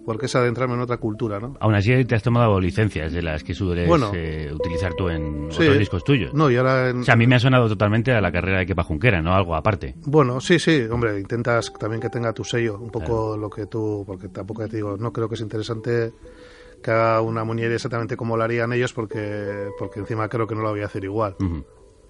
porque 0.05 0.27
es 0.27 0.35
adentrarme 0.35 0.75
en 0.75 0.81
otra 0.81 0.97
cultura, 0.97 1.39
¿no? 1.39 1.55
Aún 1.59 1.73
así 1.73 2.05
te 2.05 2.13
has 2.13 2.21
tomado 2.21 2.59
licencias 2.59 3.11
de 3.11 3.23
las 3.23 3.43
que 3.43 3.55
sueles 3.55 3.87
Bueno. 3.87 4.11
eh, 4.13 4.51
utilizar 4.53 4.93
tú 4.95 5.09
en 5.09 5.47
Sí. 5.51 5.63
otros 5.63 5.79
discos 5.79 6.03
tuyos. 6.03 6.31
No, 6.33 6.51
y 6.51 6.57
ahora 6.57 6.89
en- 6.91 6.99
O 6.99 7.03
sea, 7.03 7.15
a 7.15 7.17
mí 7.17 7.25
me 7.25 7.35
ha 7.35 7.39
sonado 7.39 7.67
totalmente 7.67 8.11
a 8.11 8.21
la 8.21 8.31
carrera 8.31 8.59
de 8.59 8.67
Kepa 8.67 8.83
Junquera, 8.83 9.21
no 9.23 9.33
algo 9.33 9.55
aparte. 9.55 9.95
Bueno, 10.05 10.39
sí, 10.41 10.59
sí, 10.59 10.81
hombre, 10.91 11.19
intentas 11.19 11.73
también 11.79 11.99
que 12.01 12.09
tenga 12.11 12.33
tu 12.33 12.43
sello, 12.43 12.77
un 12.79 12.91
poco 12.91 13.35
lo 13.35 13.49
que 13.49 13.65
tú, 13.65 14.03
porque 14.05 14.29
tampoco 14.29 14.67
te 14.67 14.75
digo, 14.77 14.95
no 14.97 15.11
creo 15.11 15.27
que 15.27 15.33
es 15.35 15.41
interesante 15.41 16.11
que 16.83 16.91
haga 16.91 17.21
una 17.21 17.43
muñeira 17.43 17.73
exactamente 17.73 18.15
como 18.15 18.37
lo 18.37 18.43
harían 18.43 18.71
ellos, 18.73 18.93
porque, 18.93 19.69
porque 19.79 20.01
encima 20.01 20.29
creo 20.29 20.45
que 20.45 20.53
no 20.53 20.61
lo 20.61 20.69
voy 20.69 20.81
a 20.81 20.85
hacer 20.85 21.03
igual. 21.03 21.35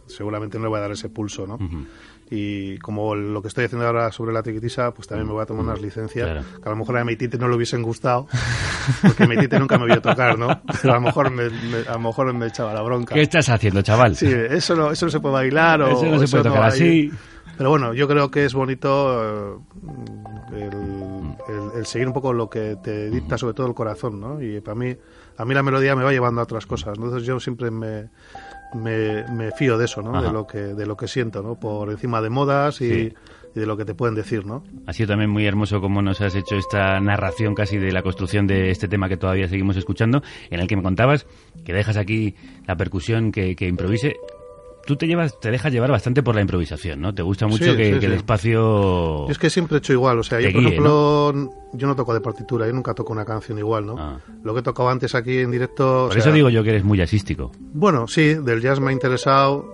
Seguramente 0.08 0.58
no 0.58 0.66
le 0.66 0.70
voy 0.70 0.78
a 0.80 0.82
dar 0.82 0.92
ese 0.92 1.08
pulso, 1.10 1.48
¿no? 1.48 1.58
Y 2.32 2.80
como 2.80 3.14
lo 3.14 3.42
que 3.44 3.50
estoy 3.50 3.66
haciendo 3.66 3.86
ahora 3.86 4.12
sobre 4.12 4.34
la 4.34 4.42
tiquitisa, 4.42 4.92
pues 4.94 5.08
también 5.08 5.28
me 5.28 5.34
voy 5.34 5.44
a 5.44 5.46
tomar 5.46 5.64
unas 5.64 5.80
licencias 5.80 6.26
Claro. 6.26 6.42
que 6.62 6.68
a 6.68 6.72
lo 6.72 6.76
mejor 6.78 6.98
a 6.98 7.06
mi 7.06 7.16
tite 7.16 7.38
no 7.38 7.48
le 7.48 7.56
hubiesen 7.56 7.84
gustado, 7.84 8.28
porque 9.04 9.28
mi 9.28 9.38
tite 9.38 9.60
nunca 9.60 9.78
me 9.78 9.86
vio 9.86 10.02
tocar, 10.02 10.38
¿no? 10.40 10.48
Pero 10.82 10.94
a 10.94 10.96
lo 10.98 11.02
mejor 11.02 11.30
me, 11.30 11.50
me- 11.52 11.88
a 11.88 11.94
lo 11.94 12.00
mejor 12.00 12.34
me 12.34 12.48
echaba 12.48 12.74
la 12.74 12.82
bronca. 12.82 13.14
¿Qué 13.14 13.22
estás 13.22 13.48
haciendo, 13.50 13.82
chaval? 13.84 14.16
Sí, 14.16 14.26
eso 14.50 14.76
no, 14.76 14.90
eso 14.92 15.06
no 15.06 15.12
se 15.12 15.20
puede 15.20 15.34
bailar 15.36 15.82
o 15.84 15.88
Eso 15.92 16.06
no 16.06 16.18
se 16.20 16.28
puede 16.28 16.44
tocar 16.46 16.64
así. 16.64 17.12
Pero 17.58 17.70
bueno, 17.70 17.94
yo 17.94 18.08
creo 18.08 18.30
que 18.32 18.44
es 18.46 18.54
bonito 18.54 19.56
eh, 19.56 19.58
el, 20.54 20.64
el- 21.56 21.72
el 21.80 21.86
seguir 21.86 22.08
un 22.08 22.14
poco 22.14 22.34
lo 22.34 22.50
que 22.50 22.76
te 22.84 23.10
dicta 23.10 23.38
sobre 23.38 23.54
todo 23.54 23.68
el 23.68 23.74
corazón, 23.74 24.20
¿no? 24.20 24.42
Y 24.42 24.60
para 24.62 24.76
mí, 24.76 24.96
a 25.38 25.46
mí 25.46 25.54
la 25.54 25.64
melodía 25.64 25.96
me 25.96 26.04
va 26.04 26.12
llevando 26.12 26.42
a 26.42 26.44
otras 26.46 26.66
cosas. 26.66 26.94
Entonces 26.98 27.24
yo 27.24 27.40
siempre 27.40 27.72
me, 27.72 28.10
me, 28.76 29.24
me 29.32 29.52
fío 29.52 29.78
de 29.78 29.86
eso, 29.86 30.02
¿no? 30.02 30.16
Ajá. 30.16 30.28
De 30.28 30.32
lo 30.34 30.46
que 30.48 30.58
de 30.60 30.86
lo 30.86 30.96
que 30.98 31.08
siento, 31.08 31.42
¿no? 31.42 31.56
Por 31.56 31.90
encima 31.90 32.22
de 32.22 32.30
modas 32.30 32.82
y, 32.82 32.90
Sí. 32.90 33.14
y 33.56 33.60
de 33.60 33.66
lo 33.66 33.78
que 33.78 33.86
te 33.86 33.94
pueden 33.96 34.16
decir, 34.16 34.46
¿no? 34.46 34.64
Ha 34.86 34.94
sido 34.94 35.08
también 35.10 35.30
muy 35.30 35.46
hermoso 35.46 35.80
cómo 35.82 36.02
nos 36.02 36.22
has 36.22 36.36
hecho 36.36 36.56
esta 36.56 37.00
narración 37.00 37.56
casi 37.56 37.78
de 37.78 37.92
la 37.92 38.02
construcción 38.04 38.48
de 38.48 38.70
este 38.72 38.88
tema 38.88 39.08
que 39.10 39.18
todavía 39.18 39.48
seguimos 39.48 39.78
escuchando, 39.78 40.22
en 40.50 40.60
el 40.60 40.68
que 40.68 40.76
me 40.76 40.84
contabas 40.84 41.26
que 41.64 41.74
dejas 41.74 41.98
aquí 41.98 42.36
la 42.68 42.76
percusión 42.76 43.32
que, 43.32 43.56
que 43.56 43.68
improvise. 43.68 44.16
Tú 44.86 44.96
te 44.96 45.08
llevas, 45.08 45.40
te 45.40 45.50
dejas 45.52 45.72
llevar 45.74 45.90
bastante 45.92 46.22
por 46.22 46.36
la 46.36 46.42
improvisación, 46.42 47.02
¿no? 47.02 47.14
Te 47.14 47.22
gusta 47.24 47.48
mucho 47.48 47.64
Sí, 47.64 47.76
que, 47.76 47.94
sí, 47.94 48.00
que 48.00 48.06
el 48.06 48.14
espacio... 48.14 49.26
Yo 49.26 49.32
es 49.32 49.40
que 49.40 49.50
siempre 49.50 49.78
he 49.78 49.80
hecho 49.80 49.94
igual, 49.94 50.20
o 50.20 50.24
sea, 50.24 50.40
yo 50.40 50.52
por 50.52 50.62
guíe, 50.62 50.70
ejemplo, 50.70 51.34
yo 51.74 51.88
no 51.88 51.96
toco 51.96 52.14
de 52.14 52.22
partitura, 52.22 52.68
yo 52.68 52.74
nunca 52.74 52.94
toco 52.94 53.12
una 53.12 53.26
canción 53.26 53.58
igual, 53.58 53.86
¿no? 53.86 54.22
Lo 54.44 54.54
que 54.54 54.60
he 54.60 54.64
tocado 54.64 54.90
antes 54.90 55.16
aquí 55.16 55.40
en 55.40 55.52
directo... 55.52 56.04
o 56.04 56.08
Por 56.08 56.14
sea, 56.14 56.22
eso 56.22 56.32
digo 56.32 56.50
yo 56.50 56.64
que 56.64 56.70
eres 56.70 56.84
muy 56.84 56.98
jazzístico. 57.00 57.52
Bueno, 57.60 58.08
sí, 58.08 58.36
del 58.36 58.62
jazz 58.62 58.80
me 58.80 58.90
ha 58.90 58.94
interesado. 58.94 59.74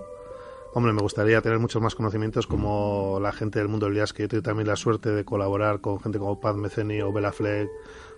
Hombre, 0.74 0.94
me 0.94 1.02
gustaría 1.02 1.42
tener 1.42 1.58
muchos 1.58 1.82
más 1.82 1.94
conocimientos 1.94 2.46
como 2.46 3.18
la 3.20 3.32
gente 3.32 3.58
del 3.58 3.68
mundo 3.68 3.86
del 3.86 3.96
jazz, 3.96 4.14
que 4.14 4.22
yo 4.22 4.28
tengo 4.28 4.42
también 4.42 4.66
la 4.66 4.76
suerte 4.76 5.10
de 5.10 5.22
colaborar 5.22 5.82
con 5.82 6.00
gente 6.00 6.18
como 6.18 6.40
Pat 6.40 6.56
Metheny 6.56 7.02
o 7.02 7.12
Bela 7.12 7.30
Fleck, 7.32 7.68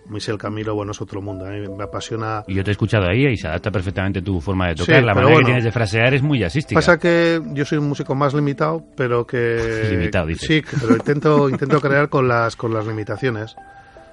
Michel 0.07 0.37
Camilo, 0.37 0.75
bueno, 0.75 0.91
es 0.91 1.01
otro 1.01 1.21
mundo. 1.21 1.45
A 1.45 1.49
mí 1.49 1.67
me 1.67 1.83
apasiona. 1.83 2.43
Y 2.47 2.53
yo 2.55 2.63
te 2.63 2.71
he 2.71 2.73
escuchado 2.73 3.07
ahí 3.07 3.25
y 3.27 3.37
se 3.37 3.47
adapta 3.47 3.71
perfectamente 3.71 4.21
tu 4.21 4.39
forma 4.41 4.67
de 4.69 4.75
tocar. 4.75 4.99
Sí, 4.99 5.05
la 5.05 5.13
manera 5.13 5.27
que 5.27 5.33
bueno. 5.33 5.45
tienes 5.47 5.63
de 5.63 5.71
frasear 5.71 6.13
es 6.13 6.21
muy 6.21 6.39
jazzística. 6.39 6.77
Pasa 6.79 6.97
que 6.99 7.41
yo 7.53 7.65
soy 7.65 7.77
un 7.79 7.87
músico 7.89 8.15
más 8.15 8.33
limitado, 8.33 8.83
pero 8.95 9.25
que... 9.25 9.87
Limitado, 9.91 10.27
dices. 10.27 10.47
Sí, 10.47 10.61
que- 10.61 10.77
pero 10.79 10.95
intento, 10.95 11.49
intento 11.49 11.81
crear 11.81 12.09
con 12.09 12.27
las, 12.27 12.55
con 12.55 12.73
las 12.73 12.85
limitaciones. 12.87 13.55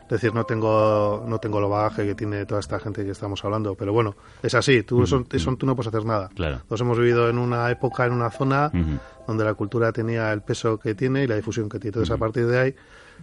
Es 0.02 0.20
decir, 0.20 0.34
no 0.34 0.44
tengo, 0.44 1.24
no 1.26 1.38
tengo 1.38 1.58
lo 1.58 1.70
bagaje 1.70 2.04
que 2.04 2.14
tiene 2.14 2.44
toda 2.44 2.60
esta 2.60 2.78
gente 2.78 3.02
que 3.04 3.12
estamos 3.12 3.42
hablando. 3.46 3.74
Pero 3.76 3.94
bueno, 3.94 4.14
es 4.42 4.54
así. 4.54 4.82
Tú, 4.82 5.04
eso, 5.04 5.24
eso 5.32 5.56
tú 5.56 5.64
no 5.64 5.74
puedes 5.74 5.88
hacer 5.88 6.04
nada. 6.04 6.28
Claro. 6.34 6.60
Nos 6.68 6.80
hemos 6.82 6.98
vivido 6.98 7.30
en 7.30 7.38
una 7.38 7.70
época, 7.70 8.04
en 8.04 8.12
una 8.12 8.28
zona 8.30 8.66
Ujú. 8.74 8.98
donde 9.26 9.44
la 9.44 9.54
cultura 9.54 9.90
tenía 9.90 10.30
el 10.32 10.42
peso 10.42 10.78
que 10.78 10.94
tiene 10.94 11.24
y 11.24 11.26
la 11.26 11.36
difusión 11.36 11.66
que 11.68 11.78
tiene. 11.78 11.92
Entonces, 11.94 12.14
a 12.14 12.18
partir 12.18 12.46
de 12.46 12.58
ahí, 12.60 12.74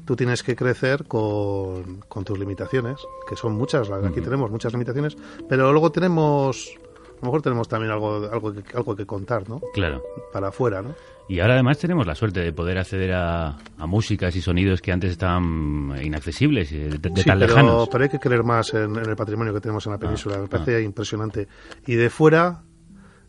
tú 0.05 0.15
tienes 0.15 0.43
que 0.43 0.55
crecer 0.55 1.05
con, 1.07 2.01
con 2.07 2.23
tus 2.23 2.37
limitaciones, 2.39 2.97
que 3.27 3.35
son 3.35 3.53
muchas. 3.53 3.89
Aquí 3.91 4.21
tenemos 4.21 4.49
muchas 4.51 4.71
limitaciones, 4.73 5.17
pero 5.47 5.71
luego 5.71 5.91
tenemos, 5.91 6.71
a 6.77 7.15
lo 7.21 7.25
mejor 7.25 7.41
tenemos 7.41 7.67
también 7.67 7.91
algo, 7.91 8.29
algo, 8.31 8.53
que, 8.53 8.63
algo 8.75 8.95
que 8.95 9.05
contar, 9.05 9.47
¿no? 9.49 9.61
Claro. 9.73 10.01
Para 10.33 10.49
afuera, 10.49 10.81
¿no? 10.81 10.95
Y 11.27 11.41
ahora 11.41 11.53
además 11.53 11.77
tenemos 11.77 12.07
la 12.07 12.15
suerte 12.15 12.39
de 12.39 12.51
poder 12.51 12.79
acceder 12.79 13.13
a, 13.13 13.55
a 13.77 13.85
músicas 13.85 14.35
y 14.35 14.41
sonidos 14.41 14.81
que 14.81 14.91
antes 14.91 15.11
estaban 15.11 15.93
inaccesibles, 16.01 16.71
eh, 16.71 16.89
de, 16.89 16.97
de 16.97 17.21
Sí, 17.21 17.27
tan 17.27 17.37
pero, 17.37 17.51
lejanos. 17.53 17.87
pero 17.91 18.03
hay 18.03 18.09
que 18.09 18.17
creer 18.17 18.43
más 18.43 18.73
en, 18.73 18.95
en 18.95 19.07
el 19.09 19.15
patrimonio 19.15 19.53
que 19.53 19.61
tenemos 19.61 19.85
en 19.85 19.91
la 19.91 19.97
Ah, 19.97 19.99
península. 19.99 20.39
Me 20.39 20.47
parece 20.47 20.81
impresionante. 20.81 21.47
Y 21.85 21.93
de 21.95 22.09
fuera 22.09 22.63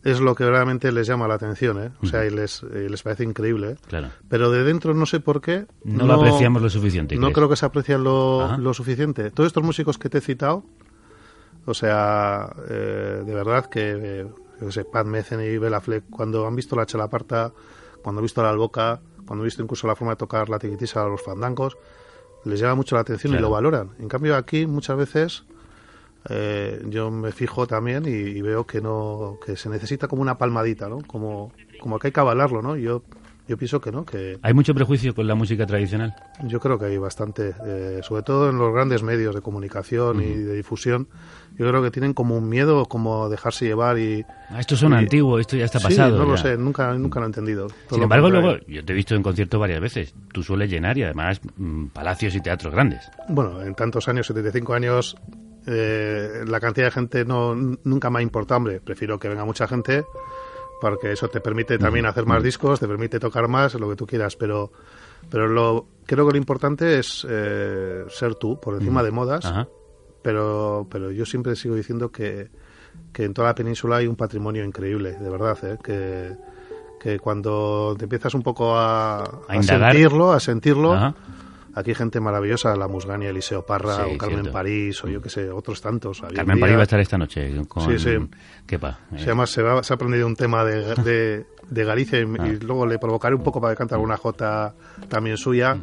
es 0.02 0.20
lo 0.20 0.34
que 0.34 0.48
realmente 0.48 0.90
les 0.92 1.06
llama 1.06 1.28
la 1.28 1.34
atención, 1.34 1.82
¿eh? 1.82 1.90
O 2.02 2.06
sea, 2.06 2.24
y 2.24 2.30
les, 2.30 2.62
les 2.62 3.02
parece 3.02 3.24
increíble, 3.24 3.72
¿eh? 3.72 3.76
Claro. 3.88 4.08
Pero 4.28 4.50
de 4.50 4.64
dentro 4.64 4.94
no 4.94 5.04
sé 5.06 5.20
por 5.20 5.40
qué. 5.40 5.66
No 5.84 6.06
lo 6.06 6.14
apreciamos 6.14 6.62
lo 6.62 6.70
suficiente, 6.70 7.14
No 7.16 7.22
¿crees? 7.22 7.34
creo 7.34 7.48
que 7.48 7.56
se 7.56 7.66
aprecie 7.66 7.98
lo, 7.98 8.56
lo 8.56 8.72
suficiente. 8.74 9.30
Todos 9.30 9.48
estos 9.48 9.62
músicos 9.62 9.98
que 9.98 10.08
te 10.08 10.18
he 10.18 10.20
citado, 10.22 10.64
o 11.66 11.74
sea, 11.74 12.50
eh, 12.68 13.22
de 13.24 13.34
verdad 13.34 13.66
que, 13.66 14.26
yo 14.60 14.66
qué 14.66 14.72
sé, 14.72 14.84
Pat 14.84 15.06
Metheny, 15.06 15.58
Bela 15.58 15.80
Fleck, 15.80 16.04
cuando 16.10 16.46
han 16.46 16.56
visto 16.56 16.74
la 16.76 16.86
chalaparta, 16.86 17.52
cuando 18.02 18.20
han 18.20 18.24
visto 18.24 18.42
la 18.42 18.50
alboca, 18.50 19.00
cuando 19.26 19.42
han 19.42 19.46
visto 19.46 19.62
incluso 19.62 19.86
la 19.86 19.94
forma 19.96 20.12
de 20.12 20.16
tocar 20.16 20.48
la 20.48 20.58
tiquitisa 20.58 21.02
a 21.02 21.08
los 21.08 21.22
fandangos, 21.22 21.76
les 22.44 22.58
llama 22.58 22.76
mucho 22.76 22.94
la 22.94 23.02
atención 23.02 23.34
y 23.34 23.38
lo 23.38 23.50
valoran. 23.50 23.90
En 23.98 24.08
cambio 24.08 24.34
aquí 24.34 24.66
muchas 24.66 24.96
veces 24.96 25.44
eh, 26.28 26.82
yo 26.88 27.10
me 27.10 27.32
fijo 27.32 27.66
también 27.66 28.04
y, 28.06 28.10
y 28.10 28.42
veo 28.42 28.66
que 28.66 28.80
no 28.80 29.38
que 29.44 29.56
se 29.56 29.68
necesita 29.68 30.06
como 30.08 30.22
una 30.22 30.36
palmadita, 30.38 30.88
¿no? 30.88 30.98
Como 31.06 31.52
como 31.80 31.98
que 31.98 32.08
hay 32.08 32.12
que 32.12 32.20
avalarlo, 32.20 32.60
¿no? 32.62 32.76
Yo 32.76 33.02
yo 33.48 33.56
pienso 33.56 33.80
que 33.80 33.90
no, 33.90 34.04
que 34.04 34.38
Hay 34.42 34.54
mucho 34.54 34.72
prejuicio 34.76 35.12
con 35.12 35.26
la 35.26 35.34
música 35.34 35.66
tradicional. 35.66 36.14
yo 36.44 36.60
creo 36.60 36.78
que 36.78 36.84
hay 36.84 36.98
bastante, 36.98 37.52
eh, 37.66 37.98
sobre 38.04 38.22
todo 38.22 38.48
en 38.48 38.58
los 38.58 38.72
grandes 38.72 39.02
medios 39.02 39.34
de 39.34 39.40
comunicación 39.40 40.22
y 40.22 40.34
de 40.36 40.54
difusión. 40.54 41.08
Yo 41.58 41.66
creo 41.68 41.82
que 41.82 41.90
tienen 41.90 42.14
como 42.14 42.36
un 42.36 42.48
miedo, 42.48 42.86
como 42.86 43.28
dejarse 43.28 43.64
llevar 43.64 43.98
y. 43.98 44.24
Ah, 44.50 44.60
esto 44.60 44.76
son 44.76 44.92
y- 44.92 44.96
antiguo, 44.96 45.40
esto 45.40 45.56
ya 45.56 45.64
está 45.64 45.80
Sí, 45.80 45.84
pasado. 45.88 46.16
no 46.18 46.26
lo 46.26 46.36
ya. 46.36 46.42
sé, 46.42 46.56
nunca, 46.56 46.94
nunca 46.94 47.18
lo 47.18 47.26
he 47.26 47.28
entendido. 47.28 47.66
Sin 47.88 47.98
lo 47.98 48.04
embargo, 48.04 48.30
luego, 48.30 48.56
yo 48.68 48.84
te 48.84 48.92
he 48.92 48.96
visto 48.96 49.16
en 49.16 49.22
concierto 49.24 49.58
varias 49.58 49.80
veces. 49.80 50.14
Tú 50.32 50.44
sueles 50.44 50.70
llenar 50.70 50.96
y 50.96 51.02
además 51.02 51.40
mm, 51.56 51.86
palacios 51.86 52.36
y 52.36 52.40
teatros 52.40 52.72
grandes. 52.72 53.10
Bueno, 53.28 53.60
en 53.62 53.74
tantos 53.74 54.06
años, 54.08 54.28
75 54.28 54.74
años, 54.74 55.16
eh, 55.66 56.44
la 56.46 56.60
cantidad 56.60 56.86
de 56.86 56.90
gente 56.92 57.24
no 57.24 57.54
nunca 57.54 58.10
me 58.10 58.20
ha 58.20 58.22
importado, 58.22 58.58
hombre. 58.58 58.80
Prefiero 58.80 59.18
que 59.18 59.28
venga 59.28 59.44
mucha 59.44 59.66
gente 59.68 60.04
porque 60.80 61.12
eso 61.12 61.28
te 61.28 61.40
permite 61.40 61.78
también 61.78 62.06
hacer 62.06 62.24
más 62.24 62.42
discos, 62.42 62.80
te 62.80 62.88
permite 62.88 63.20
tocar 63.20 63.48
más, 63.48 63.74
lo 63.74 63.88
que 63.90 63.96
tú 63.96 64.06
quieras, 64.06 64.36
pero 64.36 64.72
pero 65.28 65.46
lo 65.46 65.86
creo 66.06 66.26
que 66.26 66.32
lo 66.32 66.38
importante 66.38 66.98
es 66.98 67.26
eh, 67.28 68.04
ser 68.08 68.34
tú, 68.36 68.58
por 68.58 68.74
encima 68.74 69.02
de 69.02 69.10
modas, 69.10 69.44
Ajá. 69.44 69.68
pero 70.22 70.86
pero 70.90 71.10
yo 71.10 71.26
siempre 71.26 71.54
sigo 71.54 71.74
diciendo 71.74 72.10
que, 72.10 72.48
que 73.12 73.24
en 73.24 73.34
toda 73.34 73.48
la 73.48 73.54
península 73.54 73.96
hay 73.96 74.06
un 74.06 74.16
patrimonio 74.16 74.64
increíble, 74.64 75.12
de 75.18 75.28
verdad, 75.28 75.58
¿eh? 75.64 75.76
que, 75.84 76.34
que 76.98 77.18
cuando 77.18 77.94
te 77.98 78.04
empiezas 78.04 78.32
un 78.32 78.42
poco 78.42 78.74
a, 78.74 79.22
A 79.48 79.56
indagar. 79.56 79.92
sentirlo, 79.92 80.32
a 80.32 80.40
sentirlo, 80.40 80.94
Ajá. 80.94 81.14
Aquí 81.74 81.94
gente 81.94 82.18
maravillosa, 82.20 82.74
la 82.76 82.88
Musgania, 82.88 83.30
Eliseo 83.30 83.64
Parra, 83.64 83.96
Sí, 84.04 84.12
o 84.14 84.18
Carmen 84.18 84.38
cierto. 84.40 84.52
París, 84.52 85.04
o 85.04 85.08
yo 85.08 85.22
qué 85.22 85.28
sé, 85.30 85.50
otros 85.50 85.80
tantos. 85.80 86.20
Carmen 86.34 86.58
París 86.58 86.76
va 86.76 86.80
a 86.80 86.82
estar 86.82 86.98
esta 87.00 87.16
noche 87.18 87.62
con 87.68 87.84
Sí, 87.84 87.98
sí. 87.98 88.16
Kepa. 88.66 88.98
eh. 89.12 89.18
Se, 89.18 89.26
llama, 89.26 89.46
se, 89.46 89.62
va- 89.62 89.82
se 89.82 89.92
ha 89.92 89.96
aprendido 89.96 90.26
un 90.26 90.34
tema 90.36 90.64
de, 90.64 90.94
de, 91.04 91.46
de 91.68 91.84
Galicia 91.84 92.18
y, 92.18 92.24
Ah. 92.38 92.48
y 92.48 92.58
luego 92.58 92.86
le 92.86 92.98
provocaré 92.98 93.34
un 93.34 93.42
poco 93.42 93.60
para 93.60 93.74
que 93.74 93.78
cante 93.78 93.94
alguna 93.94 94.16
jota 94.16 94.74
también 95.08 95.36
suya. 95.36 95.78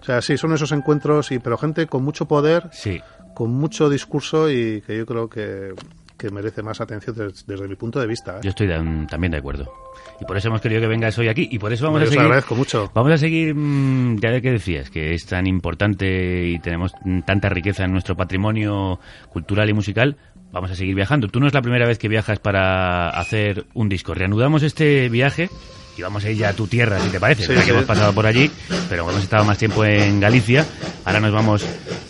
O 0.00 0.04
sea, 0.04 0.20
sí, 0.22 0.36
son 0.36 0.52
esos 0.52 0.70
encuentros, 0.72 1.30
y, 1.32 1.38
pero 1.38 1.56
gente 1.58 1.86
con 1.86 2.02
mucho 2.04 2.26
poder, 2.26 2.68
Sí. 2.72 3.00
con 3.34 3.50
mucho 3.52 3.88
discurso 3.90 4.50
y 4.50 4.80
que 4.82 4.96
yo 4.96 5.06
creo 5.06 5.28
que, 5.28 5.74
que 6.16 6.30
merece 6.30 6.62
más 6.62 6.80
atención 6.80 7.16
des- 7.16 7.46
desde, 7.46 7.66
mi 7.68 7.74
punto 7.76 8.00
de 8.00 8.06
vista. 8.06 8.36
¿eh? 8.36 8.40
Yo 8.42 8.50
estoy 8.50 8.66
de- 8.66 9.06
también 9.10 9.30
de 9.32 9.38
acuerdo. 9.38 9.72
Y 10.20 10.24
por 10.24 10.36
eso 10.36 10.48
hemos 10.48 10.60
querido 10.60 10.80
que 10.80 10.86
vengas 10.86 11.18
hoy 11.18 11.28
aquí. 11.28 11.48
Y 11.50 11.58
por 11.58 11.72
eso 11.72 11.84
vamos 11.86 12.00
Yo 12.00 12.06
a 12.06 12.08
seguir. 12.10 12.22
agradezco 12.24 12.54
mucho. 12.54 12.90
Vamos 12.94 13.12
a 13.12 13.18
seguir, 13.18 13.54
mm, 13.54 14.18
ya 14.20 14.30
de 14.30 14.40
que 14.42 14.52
decías, 14.52 14.90
que 14.90 15.14
es 15.14 15.26
tan 15.26 15.46
importante 15.46 16.46
y 16.46 16.58
tenemos 16.60 16.92
mm, 17.04 17.20
tanta 17.22 17.48
riqueza 17.48 17.84
en 17.84 17.92
nuestro 17.92 18.16
patrimonio 18.16 19.00
cultural 19.30 19.68
y 19.68 19.72
musical. 19.72 20.16
Vamos 20.52 20.70
a 20.70 20.74
seguir 20.76 20.94
viajando. 20.94 21.28
Tú 21.28 21.40
no 21.40 21.46
es 21.46 21.54
la 21.54 21.62
primera 21.62 21.86
vez 21.86 21.98
que 21.98 22.08
viajas 22.08 22.38
para 22.38 23.08
hacer 23.10 23.64
un 23.74 23.88
disco. 23.88 24.12
Reanudamos 24.14 24.62
este 24.62 25.08
viaje 25.08 25.48
y 25.96 26.02
vamos 26.02 26.24
a 26.24 26.30
ir 26.30 26.36
ya 26.36 26.50
a 26.50 26.52
tu 26.52 26.66
tierra, 26.66 26.98
si 27.00 27.08
te 27.08 27.18
parece. 27.18 27.46
Sí, 27.46 27.54
ya 27.54 27.64
que 27.64 27.70
hemos 27.70 27.84
pasado 27.84 28.12
por 28.12 28.26
allí, 28.26 28.50
pero 28.88 29.08
hemos 29.08 29.22
estado 29.22 29.44
más 29.44 29.56
tiempo 29.58 29.84
en 29.84 30.20
Galicia. 30.20 30.64
Ahora 31.06 31.20
nos 31.20 31.32
vamos 31.32 31.66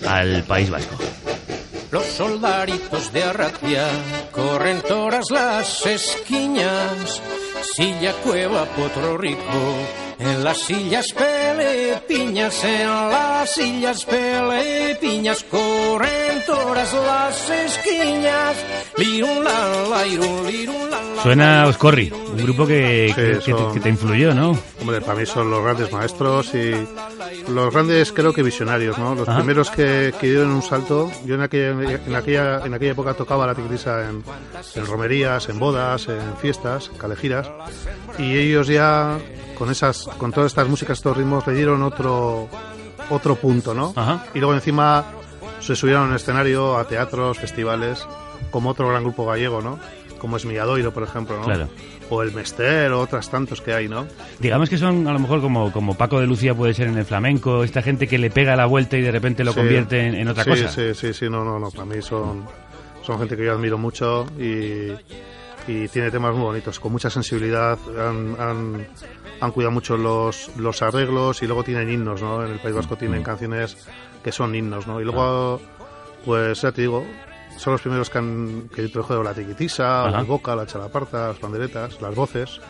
al 0.06 0.42
País 0.42 0.70
Vasco. 0.70 0.96
Los 1.92 2.04
soldaritos 2.04 3.12
de 3.12 3.22
Arratia 3.22 3.86
corren 4.30 4.80
todas 4.80 5.30
las 5.30 5.84
esquinas, 5.84 7.20
silla, 7.62 8.12
cueva, 8.24 8.64
potro 8.66 9.16
rico, 9.18 9.40
en 10.18 10.44
las 10.44 10.58
sillas 10.58 11.06
pelepiñas, 11.12 12.62
en 12.64 12.86
las 12.88 13.52
sillas 13.54 14.04
pelepiñas, 14.04 15.44
corren 15.44 16.42
todas 16.46 16.92
las 16.94 17.50
esquinas, 17.50 18.56
lirun 18.96 19.42
la 19.44 19.86
la, 19.88 20.06
irun, 20.06 20.46
lirun, 20.46 20.90
la 20.90 21.00
la. 21.02 21.22
Suena 21.22 21.66
Oscorri, 21.66 22.10
un 22.12 22.36
grupo 22.36 22.66
que, 22.66 23.08
Sí, 23.08 23.14
que- 23.14 23.38
que 23.38 23.52
te, 23.54 23.72
que 23.74 23.80
te 23.80 23.88
influyó, 23.88 24.34
¿no? 24.34 24.56
Hombre, 24.80 25.00
para 25.00 25.18
mí 25.18 25.26
son 25.26 25.50
los 25.50 25.62
grandes 25.62 25.92
maestros 25.92 26.54
y, 26.54 26.72
los 27.48 27.72
grandes 27.72 28.12
creo 28.12 28.32
que 28.32 28.42
visionarios, 28.42 28.98
¿no? 28.98 29.14
Los 29.14 29.28
Ajá. 29.28 29.38
primeros 29.38 29.70
que, 29.70 30.12
que 30.20 30.26
dieron 30.28 30.50
un 30.50 30.62
salto. 30.62 31.10
Yo 31.24 31.34
en 31.36 31.42
aquella, 31.42 31.70
en 31.70 32.14
aquella, 32.14 32.60
en 32.64 32.74
aquella 32.74 32.92
época 32.92 33.14
tocaba 33.14 33.46
la 33.46 33.54
tigrisa 33.54 34.08
en, 34.08 34.22
en 34.74 34.86
romerías, 34.86 35.48
en 35.48 35.58
bodas, 35.58 36.08
en 36.08 36.36
fiestas, 36.40 36.90
calejiras. 36.98 37.48
Y 38.18 38.36
ellos 38.36 38.66
ya, 38.68 39.18
con 39.58 39.70
esas, 39.70 40.08
con 40.18 40.32
todas 40.32 40.52
estas 40.52 40.68
músicas, 40.68 40.98
estos 40.98 41.16
ritmos, 41.16 41.46
le 41.46 41.54
dieron 41.54 41.82
otro, 41.82 42.48
otro 43.10 43.36
punto, 43.36 43.74
¿no? 43.74 43.92
Ajá. 43.96 44.26
Y 44.34 44.38
luego 44.38 44.54
encima 44.54 45.04
se 45.60 45.76
subieron 45.76 46.04
a 46.04 46.06
un 46.08 46.14
escenario, 46.14 46.76
a 46.76 46.86
teatros, 46.86 47.38
festivales, 47.38 48.06
como 48.50 48.70
otro 48.70 48.88
gran 48.88 49.02
grupo 49.02 49.24
gallego, 49.26 49.60
¿no? 49.62 49.78
Como 50.18 50.36
es 50.36 50.44
Milladoiro, 50.44 50.92
por 50.92 51.02
ejemplo, 51.02 51.36
¿no? 51.38 51.44
Claro. 51.44 51.68
O 52.10 52.22
el 52.22 52.32
Mester, 52.32 52.92
o 52.92 53.00
otras 53.00 53.30
tantos 53.30 53.60
que 53.60 53.72
hay, 53.72 53.88
¿no? 53.88 54.06
Digamos 54.38 54.68
que 54.68 54.76
son 54.76 55.06
a 55.08 55.12
lo 55.12 55.18
mejor 55.18 55.40
como, 55.40 55.72
como 55.72 55.94
Paco 55.94 56.20
de 56.20 56.26
Lucía 56.26 56.54
puede 56.54 56.74
ser 56.74 56.88
en 56.88 56.98
el 56.98 57.04
flamenco, 57.04 57.64
esta 57.64 57.80
gente 57.82 58.06
que 58.06 58.18
le 58.18 58.30
pega 58.30 58.54
la 58.54 58.66
vuelta 58.66 58.96
y 58.98 59.00
de 59.02 59.10
repente 59.10 59.42
lo 59.44 59.52
Sí. 59.52 59.60
convierte 59.60 60.06
en, 60.06 60.14
en 60.14 60.28
otra 60.28 60.44
Sí, 60.44 60.50
cosa. 60.50 60.68
Sí, 60.68 60.94
sí, 60.94 61.14
sí, 61.14 61.28
no, 61.30 61.44
no, 61.44 61.58
no, 61.58 61.70
para 61.70 61.86
mí 61.86 62.02
son, 62.02 62.44
son 63.02 63.18
gente 63.18 63.36
que 63.36 63.44
yo 63.46 63.52
admiro 63.52 63.78
mucho 63.78 64.26
y, 64.38 64.92
y 65.66 65.88
tiene 65.88 66.10
temas 66.10 66.32
muy 66.34 66.42
bonitos, 66.44 66.78
con 66.80 66.92
mucha 66.92 67.10
sensibilidad, 67.10 67.78
han, 67.98 68.36
han, 68.40 68.86
han 69.40 69.50
cuidado 69.52 69.70
mucho 69.72 69.96
los, 69.96 70.50
los 70.56 70.82
arreglos 70.82 71.42
y 71.42 71.46
luego 71.46 71.62
tienen 71.64 71.90
himnos, 71.90 72.20
¿no? 72.22 72.44
En 72.44 72.52
el 72.52 72.58
País 72.58 72.74
Vasco 72.74 72.94
Mm. 72.94 72.98
tienen 72.98 73.22
canciones 73.22 73.76
que 74.22 74.32
son 74.32 74.54
himnos, 74.54 74.86
¿no? 74.86 75.00
Y 75.00 75.04
luego, 75.04 75.60
pues 76.24 76.60
ya 76.62 76.72
te 76.72 76.82
digo, 76.82 77.04
son 77.56 77.72
los 77.74 77.82
primeros 77.82 78.08
que 78.10 78.18
han 78.18 78.68
que 78.74 78.82
introdujeron 78.82 79.24
la 79.24 79.34
tiquitisa, 79.34 80.02
Ajá. 80.06 80.10
la 80.18 80.22
boca, 80.22 80.54
la 80.56 80.66
chalaparta, 80.66 81.28
las 81.28 81.38
panderetas, 81.38 82.00
las 82.00 82.14
voces. 82.14 82.60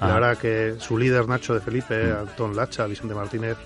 La 0.00 0.06
Ajá. 0.08 0.14
verdad 0.20 0.38
que 0.38 0.74
su 0.78 0.98
líder, 0.98 1.26
Nacho 1.28 1.54
de 1.54 1.60
Felipe, 1.60 2.12
Antón 2.12 2.54
Lacha, 2.54 2.86
Vicente 2.86 3.14
Martínez, 3.14 3.56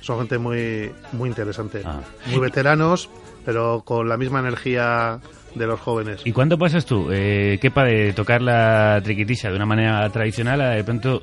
son 0.00 0.18
gente 0.18 0.38
muy, 0.38 0.90
muy 1.12 1.28
interesante. 1.28 1.82
Ah. 1.84 2.00
Muy 2.26 2.38
veteranos, 2.40 3.08
pero 3.44 3.82
con 3.84 4.08
la 4.08 4.16
misma 4.16 4.40
energía 4.40 5.20
de 5.54 5.66
los 5.66 5.80
jóvenes. 5.80 6.22
¿Y 6.24 6.32
cuándo 6.32 6.58
pasas 6.58 6.84
tú, 6.84 7.08
eh, 7.10 7.58
Kepa, 7.60 7.84
de 7.84 8.12
tocar 8.12 8.42
la 8.42 9.00
triquitisa 9.02 9.50
de 9.50 9.56
una 9.56 9.66
manera 9.66 10.08
tradicional 10.10 10.60
a 10.60 10.70
de 10.70 10.84
pronto 10.84 11.22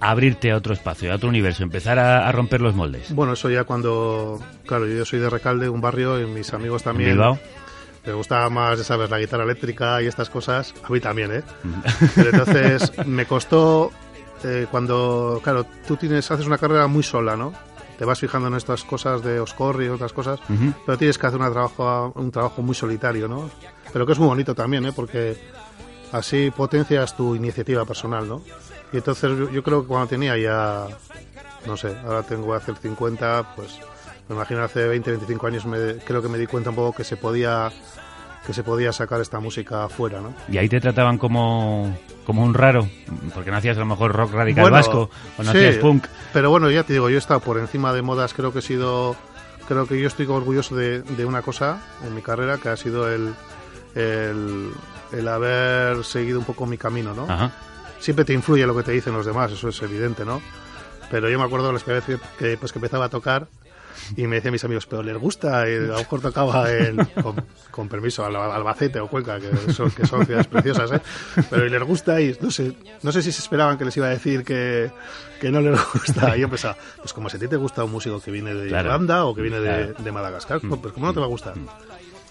abrirte 0.00 0.50
a 0.50 0.56
otro 0.56 0.72
espacio, 0.72 1.12
a 1.12 1.16
otro 1.16 1.28
universo, 1.28 1.62
empezar 1.62 1.98
a, 1.98 2.28
a 2.28 2.32
romper 2.32 2.60
los 2.60 2.74
moldes? 2.74 3.14
Bueno, 3.14 3.34
eso 3.34 3.50
ya 3.50 3.64
cuando, 3.64 4.40
claro, 4.66 4.86
yo 4.86 5.04
soy 5.04 5.20
de 5.20 5.30
Recalde, 5.30 5.68
un 5.68 5.80
barrio, 5.80 6.20
y 6.20 6.26
mis 6.26 6.52
amigos 6.52 6.82
también. 6.82 7.10
Bilbao? 7.10 7.38
Les 8.04 8.14
gustaba 8.14 8.50
más, 8.50 8.78
ya 8.78 8.84
sabes, 8.84 9.08
la 9.10 9.20
guitarra 9.20 9.44
eléctrica 9.44 10.02
y 10.02 10.06
estas 10.06 10.28
cosas. 10.28 10.74
A 10.82 10.90
mí 10.92 10.98
también, 10.98 11.32
¿eh? 11.32 11.42
Pero 12.16 12.30
entonces 12.30 12.92
me 13.06 13.26
costó 13.26 13.92
eh, 14.42 14.66
cuando, 14.68 15.40
claro, 15.40 15.64
tú 15.86 15.96
tienes, 15.96 16.28
haces 16.28 16.46
una 16.46 16.58
carrera 16.58 16.88
muy 16.88 17.04
sola, 17.04 17.36
¿no? 17.36 17.52
Te 18.02 18.06
vas 18.06 18.18
fijando 18.18 18.48
en 18.48 18.54
estas 18.54 18.82
cosas 18.82 19.22
de 19.22 19.38
Oscorri 19.38 19.86
y 19.86 19.88
otras 19.88 20.12
cosas, 20.12 20.40
pero 20.84 20.98
tienes 20.98 21.16
que 21.18 21.26
hacer 21.28 21.38
una 21.38 21.52
trabajo, 21.52 22.12
un 22.16 22.32
trabajo 22.32 22.60
muy 22.60 22.74
solitario, 22.74 23.28
¿no? 23.28 23.48
Pero 23.92 24.04
que 24.04 24.10
es 24.10 24.18
muy 24.18 24.26
bonito 24.26 24.56
también, 24.56 24.84
¿eh? 24.86 24.92
Porque 24.92 25.40
así 26.10 26.50
potencias 26.50 27.16
tu 27.16 27.36
iniciativa 27.36 27.84
personal, 27.84 28.28
¿no? 28.28 28.42
Y 28.92 28.96
entonces 28.96 29.38
yo, 29.38 29.48
yo 29.50 29.62
creo 29.62 29.82
que 29.82 29.86
cuando 29.86 30.08
tenía 30.08 30.36
ya, 30.36 30.88
no 31.64 31.76
sé, 31.76 31.96
ahora 32.04 32.24
tengo 32.24 32.48
que 32.48 32.56
hacer 32.56 32.74
50, 32.74 33.54
pues 33.54 33.78
me 34.28 34.34
imagino 34.34 34.64
hace 34.64 34.84
20, 34.84 35.08
25 35.08 35.46
años 35.46 35.64
me, 35.66 35.98
creo 35.98 36.20
que 36.20 36.28
me 36.28 36.38
di 36.38 36.48
cuenta 36.48 36.70
un 36.70 36.74
poco 36.74 36.96
que 36.96 37.04
se 37.04 37.16
podía 37.16 37.70
que 38.46 38.52
se 38.52 38.64
podía 38.64 38.92
sacar 38.92 39.20
esta 39.20 39.38
música 39.40 39.84
afuera, 39.84 40.20
¿no? 40.20 40.34
Y 40.48 40.58
ahí 40.58 40.68
te 40.68 40.80
trataban 40.80 41.18
como, 41.18 41.96
como 42.24 42.42
un 42.42 42.54
raro, 42.54 42.88
porque 43.34 43.50
no 43.50 43.56
hacías 43.56 43.76
a 43.76 43.80
lo 43.80 43.86
mejor 43.86 44.12
rock 44.12 44.32
radical 44.32 44.62
Bueno, 44.64 44.76
vasco 44.76 45.10
o 45.38 45.42
no 45.42 45.52
sí, 45.52 45.58
hacías 45.58 45.76
punk. 45.76 46.06
Pero 46.32 46.50
bueno, 46.50 46.70
ya 46.70 46.82
te 46.82 46.92
digo, 46.92 47.08
yo 47.08 47.16
he 47.16 47.18
estado 47.18 47.40
por 47.40 47.58
encima 47.58 47.92
de 47.92 48.02
modas, 48.02 48.34
creo 48.34 48.52
que 48.52 48.58
he 48.58 48.62
sido, 48.62 49.14
creo 49.68 49.86
que 49.86 50.00
yo 50.00 50.08
estoy 50.08 50.26
orgulloso 50.26 50.74
de, 50.74 51.02
de 51.02 51.24
una 51.24 51.42
cosa 51.42 51.80
en 52.04 52.14
mi 52.14 52.22
carrera, 52.22 52.58
que 52.58 52.68
ha 52.68 52.76
sido 52.76 53.08
el, 53.12 53.32
el, 53.94 54.70
el 55.12 55.28
haber 55.28 56.04
seguido 56.04 56.38
un 56.38 56.44
poco 56.44 56.66
mi 56.66 56.78
camino, 56.78 57.14
¿no? 57.14 57.26
Ajá. 57.28 57.52
Siempre 58.00 58.24
te 58.24 58.32
influye 58.32 58.66
lo 58.66 58.76
que 58.76 58.82
te 58.82 58.90
dicen 58.92 59.12
los 59.12 59.24
demás, 59.24 59.52
eso 59.52 59.68
es 59.68 59.80
evidente, 59.82 60.24
¿no? 60.24 60.42
Pero 61.12 61.28
yo 61.28 61.38
me 61.38 61.44
acuerdo 61.44 61.72
las 61.72 61.84
veces 61.84 62.18
que, 62.38 62.56
pues, 62.56 62.72
que 62.72 62.78
empezaba 62.78 63.04
a 63.04 63.08
tocar 63.08 63.46
y 64.16 64.26
me 64.26 64.36
decían 64.36 64.52
mis 64.52 64.64
amigos, 64.64 64.86
pero 64.86 65.02
les 65.02 65.16
gusta, 65.16 65.68
y 65.68 65.74
a 65.76 65.78
lo 65.80 65.98
mejor 65.98 66.20
tocaba 66.20 66.70
en, 66.72 66.96
con, 67.22 67.44
con 67.70 67.88
permiso, 67.88 68.24
Al- 68.24 68.36
Albacete 68.36 69.00
o 69.00 69.08
Cuenca, 69.08 69.38
que 69.38 69.72
son, 69.72 69.90
que 69.90 70.06
son 70.06 70.24
ciudades 70.26 70.46
preciosas, 70.46 70.92
¿eh? 70.92 71.00
Pero 71.50 71.66
y 71.66 71.70
les 71.70 71.82
gusta 71.82 72.20
y 72.20 72.36
no 72.40 72.50
sé, 72.50 72.72
no 73.02 73.12
sé 73.12 73.22
si 73.22 73.32
se 73.32 73.40
esperaban 73.40 73.78
que 73.78 73.84
les 73.84 73.96
iba 73.96 74.06
a 74.06 74.10
decir 74.10 74.44
que, 74.44 74.90
que 75.40 75.50
no 75.50 75.60
les 75.60 75.78
gusta. 75.92 76.36
Y 76.36 76.40
yo 76.40 76.48
pensaba, 76.48 76.76
pues 76.98 77.12
como 77.12 77.28
si 77.28 77.36
a 77.36 77.40
ti 77.40 77.48
te 77.48 77.56
gusta 77.56 77.84
un 77.84 77.92
músico 77.92 78.20
que 78.20 78.30
viene 78.30 78.54
de 78.54 78.68
Claro. 78.68 78.88
Irlanda 78.88 79.24
o 79.24 79.34
que 79.34 79.42
viene 79.42 79.60
de, 79.60 79.92
de 79.94 80.12
Madagascar, 80.12 80.60
pues 80.60 80.80
pues 80.80 80.92
como 80.94 81.06
no 81.06 81.12
te 81.14 81.20
va 81.20 81.26
a 81.26 81.28
gustar. 81.30 81.54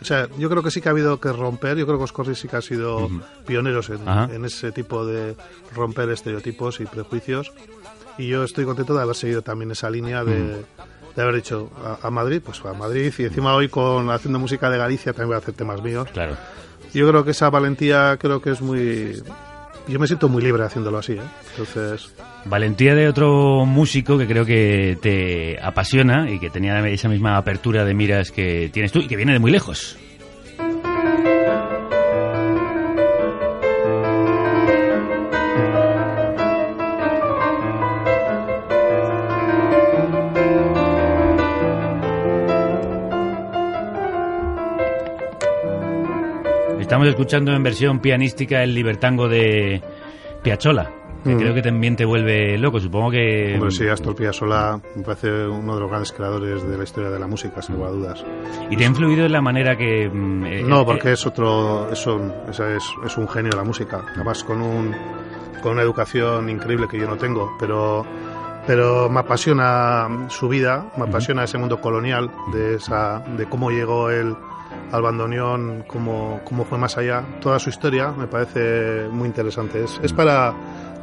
O 0.02 0.04
sea, 0.04 0.28
yo 0.40 0.50
creo 0.50 0.64
que 0.64 0.72
sí 0.72 0.82
que 0.82 0.90
ha 0.90 0.92
habido 0.94 1.20
que 1.20 1.32
romper, 1.32 1.78
yo 1.78 1.86
creo 1.86 2.00
que 2.00 2.06
Oscorri 2.06 2.34
sí 2.34 2.48
que 2.48 2.56
ha 2.56 2.62
sido 2.64 3.08
pioneros 3.46 3.92
en, 3.92 4.46
ese 4.46 4.72
tipo 4.72 5.06
de 5.06 5.36
romper 5.76 6.10
estereotipos 6.10 6.80
y 6.80 6.86
prejuicios. 6.86 7.52
Y 8.18 8.28
yo 8.28 8.44
estoy 8.44 8.66
contento 8.66 8.96
de 8.96 9.02
haber 9.04 9.16
seguido 9.16 9.44
también 9.44 9.70
esa 9.72 9.90
línea 9.92 10.24
de, 10.24 10.66
de 11.16 11.22
haber 11.22 11.36
dicho 11.36 11.70
a, 11.84 12.08
a 12.08 12.12
Madrid, 12.12 12.42
pues 12.44 12.62
a 12.66 12.74
Madrid. 12.74 13.14
Y 13.18 13.24
encima 13.24 13.54
hoy 13.56 13.68
con 13.68 14.10
haciendo 14.10 14.40
música 14.40 14.70
de 14.70 14.78
Galicia 14.78 15.14
también 15.14 15.30
voy 15.30 15.36
a 15.36 15.40
hacer 15.40 15.54
temas 15.54 15.82
míos. 15.82 16.08
Claro. 16.14 16.36
Yo 16.94 17.08
creo 17.08 17.24
que 17.24 17.32
esa 17.32 17.50
valentía 17.50 18.18
creo 18.18 18.42
que 18.42 18.52
es 18.52 18.62
muy... 18.62 19.22
Yo 19.88 20.00
me 20.00 20.08
siento 20.08 20.30
muy 20.30 20.44
libre 20.44 20.64
haciéndolo 20.64 21.00
así, 21.00 21.14
¿eh? 21.14 21.22
Entonces... 21.52 22.14
Valentía 22.46 22.96
de 22.96 23.08
otro 23.08 23.66
músico 23.66 24.18
que 24.18 24.28
creo 24.28 24.46
que 24.46 24.98
te 25.02 25.60
apasiona 25.62 26.30
y 26.30 26.40
que 26.40 26.50
tenía 26.50 26.88
esa 26.90 27.08
misma 27.08 27.38
apertura 27.38 27.86
de 27.86 27.94
miras 27.94 28.32
que 28.32 28.70
tienes 28.74 28.92
tú 28.92 29.00
y 29.00 29.08
que 29.08 29.16
viene 29.16 29.34
de 29.34 29.40
muy 29.40 29.52
lejos. 29.52 29.98
Estamos 46.92 47.08
escuchando 47.08 47.54
en 47.54 47.64
versión 47.64 48.00
pianística 48.00 48.62
el 48.62 48.76
libertango 48.76 49.30
de 49.30 49.82
Piazzolla, 50.44 50.92
que 51.24 51.36
Mm. 51.36 51.40
creo 51.40 51.54
que 51.54 51.62
también 51.62 51.96
te 51.96 52.04
vuelve 52.04 52.58
loco. 52.58 52.82
Supongo 52.82 53.12
que... 53.12 53.54
Hombre, 53.56 53.72
sí, 53.72 53.88
Astor 53.88 54.14
Piazzolla 54.14 54.78
me 54.98 55.02
parece 55.02 55.48
uno 55.48 55.76
de 55.76 55.80
los 55.80 55.90
grandes 55.90 56.12
creadores 56.12 56.68
de 56.68 56.78
la 56.78 56.84
historia 56.84 57.10
de 57.10 57.18
la 57.18 57.28
música, 57.28 57.62
sin 57.62 57.76
lugar 57.76 57.92
a 57.92 57.94
dudas. 57.94 58.26
¿Y 58.70 58.76
te 58.76 58.84
ha 58.84 58.88
influido 58.88 59.26
en 59.26 59.32
la 59.32 59.40
manera 59.40 59.78
que... 59.78 60.10
mm, 60.10 60.46
eh, 60.46 60.64
No, 60.68 60.82
eh, 60.82 60.86
porque 60.86 61.14
es 61.14 61.26
otro, 61.26 61.90
es 61.90 62.06
un, 62.06 62.30
es, 62.50 62.60
es 62.60 63.18
un 63.18 63.30
genio 63.30 63.52
de 63.52 63.56
la 63.58 63.64
música. 63.64 64.02
Además 64.14 64.44
con 64.44 64.62
un, 64.62 64.94
con 65.64 65.72
una 65.72 65.84
educación 65.84 66.50
increíble 66.50 66.90
que 66.92 67.00
yo 67.00 67.08
no 67.08 67.16
tengo, 67.16 67.56
pero, 67.58 68.06
pero 68.68 69.08
me 69.10 69.22
apasiona 69.22 70.28
su 70.28 70.50
vida, 70.50 70.92
me 70.98 71.06
apasiona 71.06 71.46
ese 71.46 71.58
mundo 71.58 71.80
colonial 71.80 72.30
de 72.52 72.76
esa, 72.76 73.20
de 73.38 73.46
cómo 73.46 73.72
llegó 73.72 74.10
él 74.10 74.36
al 74.92 75.02
bandoneón, 75.02 75.84
cómo, 75.88 76.42
cómo 76.44 76.66
fue 76.66 76.78
más 76.78 76.98
allá. 76.98 77.24
Toda 77.42 77.60
su 77.60 77.70
historia 77.70 78.12
me 78.12 78.28
parece 78.28 79.08
muy 79.12 79.28
interesante. 79.28 79.84
Es, 79.84 80.00
es 80.04 80.14
para, 80.14 80.54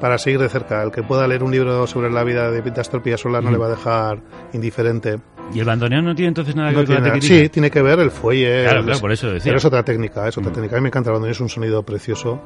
para 0.01 0.19
seguir 0.19 0.41
de 0.41 0.49
cerca. 0.49 0.83
El 0.83 0.91
que 0.91 1.03
pueda 1.03 1.27
leer 1.27 1.43
un 1.43 1.51
libro 1.51 1.87
sobre 1.87 2.11
la 2.11 2.25
vida 2.25 2.51
de 2.51 2.81
Astor 2.81 3.03
Piazzolla 3.03 3.41
no 3.41 3.51
le 3.51 3.59
va 3.59 3.67
a 3.67 3.71
dejar 3.71 4.21
indiferente. 4.53 5.19
¿Y 5.55 5.61
el 5.61 5.65
bandoneón 5.65 6.05
no 6.05 6.15
tiene 6.15 6.29
entonces 6.29 6.55
nada 6.55 6.69
que 6.69 6.75
No 6.75 6.79
ver 6.81 6.87
con 7.03 7.09
la 7.09 7.21
sí, 7.23 7.49
tiene 7.49 7.71
que 7.71 7.81
ver 7.81 7.99
el 8.01 8.11
fuelle. 8.11 8.65
Claro, 8.65 8.81
el- 8.81 8.85
claro, 8.85 9.01
por 9.01 9.13
eso 9.13 9.29
decía. 9.29 9.45
Pero 9.51 9.57
es 9.57 9.65
otra 9.65 9.83
técnica, 9.83 10.29
es 10.29 10.37
otra 10.37 10.53
técnica. 10.53 10.77
A 10.77 10.79
mí 10.79 10.83
me 10.83 10.89
encanta 10.89 11.09
el 11.11 11.15
bandoneón, 11.15 11.33
es 11.33 11.41
un 11.41 11.49
sonido 11.49 11.83
precioso. 11.83 12.41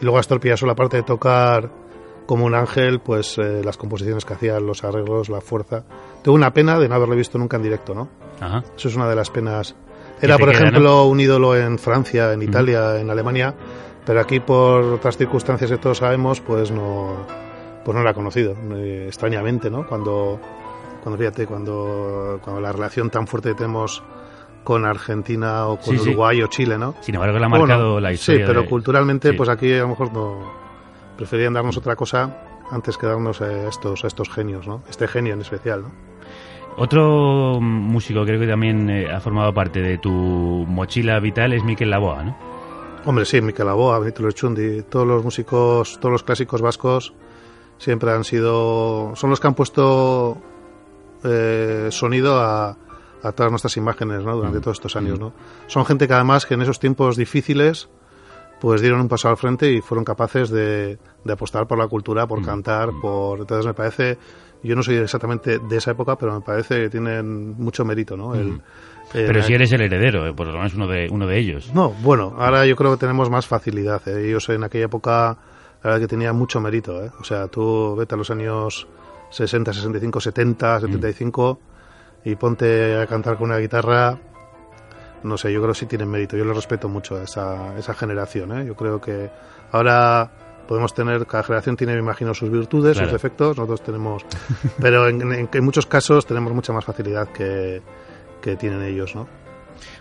Y 0.00 0.04
luego 0.04 0.18
Astor 0.18 0.40
Piazzolla, 0.40 0.72
aparte 0.72 0.96
de 0.96 1.02
tocar 1.02 1.70
como 2.26 2.44
un 2.46 2.54
ángel, 2.54 3.00
pues 3.00 3.38
eh, 3.38 3.60
las 3.64 3.76
composiciones 3.76 4.24
que 4.24 4.34
hacía, 4.34 4.58
los 4.58 4.82
arreglos, 4.84 5.28
la 5.28 5.40
fuerza. 5.40 5.84
Tengo 6.24 6.34
una 6.34 6.52
pena 6.52 6.78
de 6.78 6.88
no 6.88 6.94
haberlo 6.96 7.14
visto 7.14 7.38
nunca 7.38 7.56
en 7.56 7.62
directo, 7.62 7.94
¿no? 7.94 8.08
Ajá. 8.40 8.64
Eso 8.76 8.88
es 8.88 8.96
una 8.96 9.08
de 9.08 9.14
las 9.14 9.30
penas. 9.30 9.76
Era, 10.20 10.38
por 10.38 10.50
queda, 10.50 10.60
ejemplo, 10.68 11.04
un 11.06 11.20
ídolo 11.20 11.56
en 11.56 11.78
Francia, 11.78 12.32
en 12.32 12.42
Italia, 12.42 12.98
en 12.98 13.10
Alemania, 13.10 13.54
pero 14.04 14.20
aquí 14.20 14.40
por 14.40 14.82
otras 14.84 15.16
circunstancias 15.16 15.70
que 15.70 15.76
todos 15.78 15.98
sabemos, 15.98 16.40
pues 16.40 16.70
no, 16.70 17.26
pues 17.84 17.96
no 17.96 18.02
la 18.02 18.10
ha 18.10 18.14
conocido, 18.14 18.54
eh, 18.74 19.04
extrañamente, 19.08 19.68
¿no? 19.70 19.86
Cuando, 19.86 20.40
cuando 21.02 21.18
fíjate, 21.18 21.46
cuando, 21.46 22.40
cuando 22.42 22.60
la 22.62 22.72
relación 22.72 23.10
tan 23.10 23.26
fuerte 23.26 23.50
que 23.50 23.56
tenemos 23.56 24.02
con 24.64 24.84
Argentina 24.84 25.66
o 25.66 25.76
con 25.76 25.94
Sí, 25.96 25.98
sí. 25.98 26.08
Uruguay 26.08 26.42
o 26.42 26.46
Chile, 26.48 26.76
¿no? 26.78 26.94
Sin 27.00 27.14
embargo, 27.14 27.38
le 27.38 27.44
ha 27.44 27.48
Bueno, 27.48 27.66
marcado 27.66 28.00
la 28.00 28.12
historia 28.12 28.40
Sí, 28.40 28.46
pero 28.48 28.62
de- 28.62 28.68
culturalmente, 28.68 29.30
Sí. 29.30 29.36
pues 29.36 29.48
aquí 29.48 29.72
a 29.74 29.78
lo 29.82 29.88
mejor 29.88 30.12
no 30.12 30.40
preferían 31.16 31.52
darnos 31.52 31.76
otra 31.76 31.94
cosa 31.94 32.42
antes 32.70 32.96
que 32.98 33.06
darnos 33.06 33.40
a 33.42 33.68
estos, 33.68 34.02
a 34.02 34.06
estos 34.08 34.28
genios, 34.30 34.66
¿no? 34.66 34.82
Este 34.90 35.06
genio 35.06 35.34
en 35.34 35.40
especial, 35.42 35.82
¿no? 35.82 35.92
Otro 36.78 37.58
músico 37.60 38.24
creo 38.24 38.38
que 38.38 38.46
también 38.46 38.90
eh, 38.90 39.10
ha 39.10 39.20
formado 39.20 39.52
parte 39.54 39.80
de 39.80 39.96
tu 39.98 40.10
mochila 40.10 41.18
vital 41.20 41.54
es 41.54 41.64
Miquel 41.64 41.90
Laboa, 41.90 42.22
¿no? 42.22 42.36
Hombre, 43.06 43.24
sí, 43.24 43.40
Miquel 43.40 43.68
Aboa, 43.68 44.00
Benito 44.00 44.22
Lerchundi, 44.22 44.82
todos 44.82 45.06
los 45.06 45.22
músicos, 45.22 45.98
todos 46.00 46.12
los 46.12 46.22
clásicos 46.24 46.60
vascos 46.60 47.14
siempre 47.78 48.10
han 48.10 48.24
sido, 48.24 49.12
son 49.14 49.30
los 49.30 49.38
que 49.38 49.46
han 49.46 49.54
puesto 49.54 50.36
eh, 51.22 51.88
sonido 51.90 52.40
a, 52.40 52.76
a 53.22 53.32
todas 53.32 53.52
nuestras 53.52 53.76
imágenes 53.76 54.24
¿no? 54.24 54.36
durante 54.36 54.60
todos 54.60 54.78
estos 54.78 54.96
años. 54.96 55.20
¿no? 55.20 55.32
Son 55.68 55.86
gente 55.86 56.08
que 56.08 56.14
además 56.14 56.46
que 56.46 56.54
en 56.54 56.62
esos 56.62 56.80
tiempos 56.80 57.16
difíciles 57.16 57.88
pues 58.60 58.80
dieron 58.80 59.00
un 59.00 59.08
paso 59.08 59.28
al 59.28 59.36
frente 59.36 59.70
y 59.70 59.80
fueron 59.80 60.04
capaces 60.04 60.50
de, 60.50 60.98
de 61.24 61.32
apostar 61.32 61.66
por 61.66 61.78
la 61.78 61.86
cultura, 61.86 62.26
por 62.26 62.44
cantar, 62.44 62.90
por 63.00 63.40
entonces 63.40 63.66
me 63.66 63.74
parece, 63.74 64.18
yo 64.62 64.74
no 64.74 64.82
soy 64.82 64.96
exactamente 64.96 65.58
de 65.58 65.76
esa 65.76 65.92
época, 65.92 66.16
pero 66.16 66.34
me 66.34 66.40
parece 66.40 66.82
que 66.82 66.90
tienen 66.90 67.54
mucho 67.58 67.84
mérito, 67.84 68.16
¿no? 68.16 68.34
El, 68.34 68.60
Pero 69.12 69.40
eh, 69.40 69.42
si 69.42 69.54
eres 69.54 69.72
el 69.72 69.82
heredero, 69.82 70.26
eh, 70.26 70.32
por 70.32 70.46
lo 70.48 70.54
menos 70.54 70.74
uno 70.74 70.86
de, 70.86 71.08
uno 71.10 71.26
de 71.26 71.38
ellos. 71.38 71.72
No, 71.74 71.90
bueno, 71.90 72.34
ahora 72.38 72.66
yo 72.66 72.76
creo 72.76 72.92
que 72.92 72.98
tenemos 72.98 73.30
más 73.30 73.46
facilidad. 73.46 74.06
¿eh? 74.08 74.28
Ellos 74.28 74.48
en 74.48 74.64
aquella 74.64 74.86
época, 74.86 75.38
la 75.82 75.90
verdad 75.90 76.00
que 76.00 76.08
tenían 76.08 76.36
mucho 76.36 76.60
mérito. 76.60 77.04
¿eh? 77.04 77.10
O 77.20 77.24
sea, 77.24 77.48
tú 77.48 77.94
vete 77.96 78.14
a 78.14 78.18
los 78.18 78.30
años 78.30 78.86
60, 79.30 79.72
65, 79.72 80.20
70, 80.20 80.80
75 80.80 81.60
y 82.24 82.34
ponte 82.34 82.96
a 82.96 83.06
cantar 83.06 83.36
con 83.36 83.50
una 83.50 83.58
guitarra. 83.58 84.18
No 85.22 85.36
sé, 85.36 85.52
yo 85.52 85.60
creo 85.60 85.72
que 85.72 85.78
sí 85.78 85.86
tienen 85.86 86.10
mérito. 86.10 86.36
Yo 86.36 86.44
les 86.44 86.54
respeto 86.54 86.88
mucho 86.88 87.16
a 87.16 87.22
esa, 87.22 87.76
esa 87.78 87.94
generación. 87.94 88.58
¿eh? 88.58 88.66
Yo 88.66 88.74
creo 88.74 89.00
que 89.00 89.30
ahora 89.72 90.30
podemos 90.66 90.92
tener, 90.94 91.26
cada 91.26 91.42
generación 91.42 91.76
tiene, 91.76 91.94
me 91.94 92.00
imagino, 92.00 92.34
sus 92.34 92.50
virtudes, 92.50 92.92
Claro. 92.94 93.08
sus 93.08 93.12
defectos, 93.14 93.56
nosotros 93.56 93.82
tenemos, 93.82 94.24
pero 94.80 95.08
en, 95.08 95.20
en- 95.32 95.48
en 95.52 95.64
muchos 95.64 95.86
casos 95.86 96.26
tenemos 96.26 96.52
mucha 96.52 96.72
más 96.72 96.84
facilidad 96.84 97.28
que, 97.28 97.80
que 98.42 98.56
tienen 98.56 98.82
ellos, 98.82 99.14
¿no? 99.14 99.26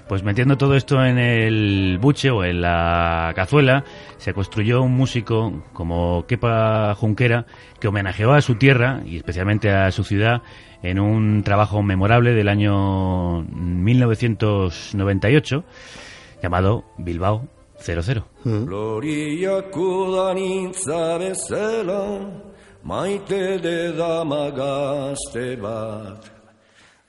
Pues 0.07 0.23
metiendo 0.23 0.55
todo 0.57 0.75
esto 0.75 1.03
en 1.03 1.17
el 1.17 1.97
buche 1.99 2.29
o 2.29 2.43
en 2.45 2.61
la 2.61 3.33
cazuela, 3.35 3.83
se 4.17 4.33
construyó 4.33 4.81
un 4.83 4.93
músico 4.93 5.63
como 5.73 6.25
Kepa 6.27 6.93
Junquera 6.95 7.45
que 7.79 7.87
homenajeó 7.89 8.31
a 8.33 8.41
su 8.41 8.55
tierra 8.55 9.01
y 9.05 9.17
especialmente 9.17 9.69
a 9.71 9.91
su 9.91 10.03
ciudad 10.05 10.41
en 10.83 10.99
un 10.99 11.43
trabajo 11.43 11.81
memorable 11.83 12.33
del 12.33 12.47
año 12.49 13.41
1998 13.43 15.63
llamado 16.41 16.85
Bilbao 16.97 17.47
00. 17.85 18.23
Loriako 18.45 20.15
da 20.15 20.33
nintza 20.33 21.17
bezala, 21.19 22.31
maite 22.83 23.59
de 23.61 23.91
dama 23.97 24.49
gazte 24.49 25.55
bat. 25.61 26.31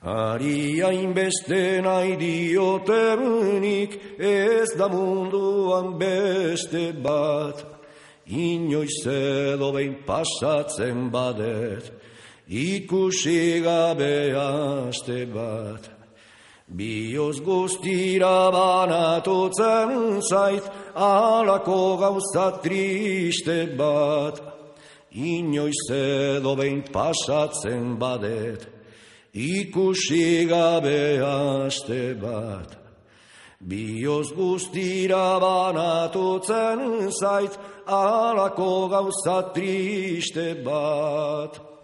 Ari 0.03 0.79
hainbeste 0.79 1.81
nahi 1.81 2.15
diotenik, 2.15 3.99
ez 4.19 4.69
da 4.77 4.87
munduan 4.87 5.97
beste 5.97 6.93
bat. 7.01 7.65
Inoiz 8.27 9.01
edo 9.07 9.71
behin 9.73 9.95
pasatzen 10.05 11.09
badet, 11.09 11.91
ikusi 12.47 13.63
gabe 13.63 14.35
aste 14.37 15.25
bat. 15.33 15.96
Bioz 16.67 17.39
guztira 17.39 18.51
banatutzen 18.51 20.19
zait, 20.21 20.63
alako 20.93 21.97
gauza 21.97 22.59
triste 22.61 23.71
bat. 23.77 24.41
Inoiz 25.15 25.79
edo 25.89 26.57
behin 26.59 26.83
pasatzen 26.91 27.95
badet, 27.97 28.67
ikusi 29.33 30.45
gabe 30.49 31.23
aste 31.23 32.19
bat. 32.19 32.75
Bioz 33.63 34.35
guztira 34.35 35.39
banatutzen 35.39 37.09
zait, 37.15 37.55
alako 37.87 38.89
gauza 38.91 39.53
triste 39.55 40.53
bat. 40.67 41.76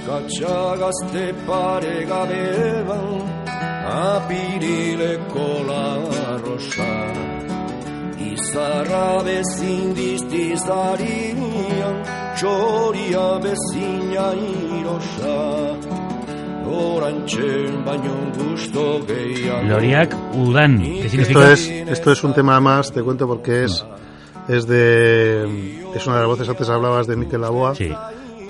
Neskatxa 0.00 0.80
gazte 0.80 1.26
pare 1.46 1.96
gabeban, 2.08 3.20
apirileko 3.84 5.48
larrosa. 5.68 6.92
Izarra 8.32 9.20
bezin 9.26 9.92
diztizarian, 9.94 11.96
txoria 12.36 13.28
bezina 13.44 14.28
irosa. 14.32 15.40
Loriak 19.68 20.14
Udan, 20.34 20.78
que 20.78 21.06
Esto 21.06 21.42
es, 21.50 21.68
esto 21.68 22.12
es 22.12 22.22
un 22.22 22.32
tema 22.32 22.60
más, 22.60 22.92
te 22.92 23.02
cuento 23.02 23.26
porque 23.26 23.64
es, 23.64 23.84
es 24.48 24.68
de, 24.68 25.42
es 25.94 26.06
una 26.06 26.16
de 26.16 26.20
las 26.20 26.28
voces, 26.28 26.48
antes 26.48 26.68
hablabas 26.68 27.08
de 27.08 27.16
Miquel 27.16 27.40
Laboa, 27.40 27.74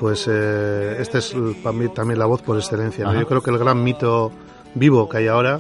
pues 0.01 0.27
eh, 0.29 0.97
esta 0.99 1.19
es 1.19 1.35
para 1.63 1.77
mí 1.77 1.89
también 1.91 2.19
la 2.19 2.27
voz 2.27 2.43
por 2.43 2.57
excelencia. 2.57 3.05
Yo 3.21 3.27
creo 3.29 3.43
que 3.43 3.51
el 3.51 3.59
gran 3.59 3.85
mito 3.85 4.33
vivo 4.75 5.09
que 5.09 5.19
hay 5.19 5.27
ahora, 5.29 5.59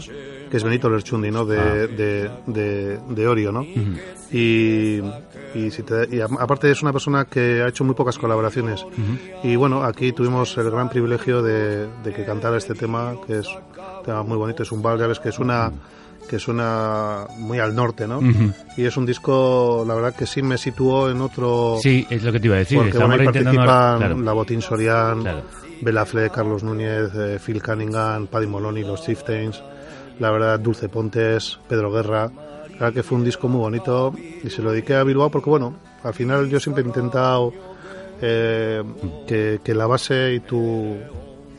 que 0.50 0.56
es 0.56 0.64
Benito 0.64 0.88
Lerchundi, 0.90 1.30
¿no? 1.30 1.44
De, 1.44 1.58
Ah. 1.58 1.74
de, 1.86 2.30
de, 2.46 2.98
de 3.08 3.28
Orio, 3.28 3.52
¿no? 3.52 3.62
Y, 4.32 5.00
y, 5.54 5.70
si 5.70 5.82
te- 5.82 6.08
y 6.10 6.20
a- 6.20 6.28
aparte 6.38 6.70
es 6.70 6.82
una 6.82 6.92
persona 6.92 7.24
que 7.24 7.62
ha 7.62 7.68
hecho 7.68 7.84
muy 7.84 7.94
pocas 7.94 8.18
colaboraciones. 8.18 8.84
Y 9.42 9.56
bueno, 9.56 9.82
aquí 9.84 10.12
tuvimos 10.12 10.56
el 10.58 10.70
gran 10.70 10.88
privilegio 10.88 11.42
de, 11.42 11.86
de 12.02 12.12
que 12.12 12.24
cantara 12.24 12.56
este 12.56 12.74
tema, 12.74 13.14
que 13.26 13.38
es 13.40 13.46
un 13.48 14.02
tema 14.04 14.22
muy 14.22 14.36
bonito, 14.38 14.62
es 14.62 14.72
un 14.72 14.82
vals, 14.82 15.00
ya 15.00 15.06
ves 15.06 15.20
que 15.20 15.28
es 15.28 15.38
una 15.38 15.70
que 16.30 16.38
suena 16.38 17.26
muy 17.38 17.58
al 17.58 17.74
norte, 17.74 18.06
¿no? 18.06 18.20
Y 18.76 18.84
es 18.84 18.96
un 18.96 19.04
disco, 19.04 19.84
la 19.84 19.96
verdad 19.96 20.14
que 20.14 20.26
sí 20.26 20.42
me 20.42 20.56
situó 20.58 21.10
en 21.10 21.20
otro... 21.22 21.78
Sí, 21.82 22.06
es 22.08 22.22
lo 22.22 22.30
que 22.30 22.38
te 22.38 22.46
iba 22.46 22.54
a 22.54 22.60
decir. 22.60 22.78
Porque 22.78 22.96
bueno, 22.96 23.14
ahí 23.14 23.24
participan 23.24 23.98
claro. 23.98 24.16
la 24.20 24.32
Botín 24.32 24.62
Sorian, 24.62 25.24
Bela 25.80 26.06
Fle, 26.06 26.30
Carlos 26.30 26.62
Núñez, 26.62 27.10
eh, 27.16 27.40
Phil 27.44 27.60
Cunningham, 27.60 28.28
Paddy 28.28 28.46
Moloney, 28.46 28.84
los 28.84 29.02
Chieftains, 29.02 29.60
la 30.20 30.30
verdad 30.30 30.60
Dulce 30.60 30.88
Pontes, 30.88 31.58
Pedro 31.68 31.90
Guerra. 31.90 32.30
La 32.74 32.86
verdad 32.86 32.92
que 32.94 33.02
fue 33.02 33.18
un 33.18 33.24
disco 33.24 33.48
muy 33.48 33.58
bonito 33.58 34.14
y 34.44 34.48
se 34.50 34.62
lo 34.62 34.70
dediqué 34.70 34.94
a 34.94 35.02
Bilbao 35.02 35.30
porque 35.30 35.50
bueno, 35.50 35.74
al 36.04 36.14
final 36.14 36.48
yo 36.48 36.60
siempre 36.60 36.84
he 36.84 36.86
intentado 36.86 37.52
eh, 38.22 38.84
que, 39.26 39.60
que 39.64 39.74
la 39.74 39.88
base 39.88 40.34
y 40.34 40.40
tu 40.40 40.96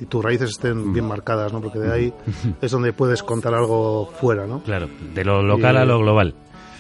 y 0.02 0.06
tus 0.08 0.24
raíces 0.24 0.50
estén 0.50 0.92
bien 0.92 1.08
marcadas, 1.08 1.54
¿no? 1.54 1.62
Porque 1.62 1.80
de 1.80 1.94
ahí 1.94 2.14
es 2.62 2.72
donde 2.72 2.92
puedes 2.92 3.22
contar 3.22 3.54
algo 3.54 4.08
fuera, 4.20 4.48
¿no? 4.48 4.64
Claro, 4.64 4.90
de 5.14 5.24
lo 5.24 5.44
local 5.44 5.78
a 5.78 5.86
lo 5.86 6.00
global. 6.00 6.34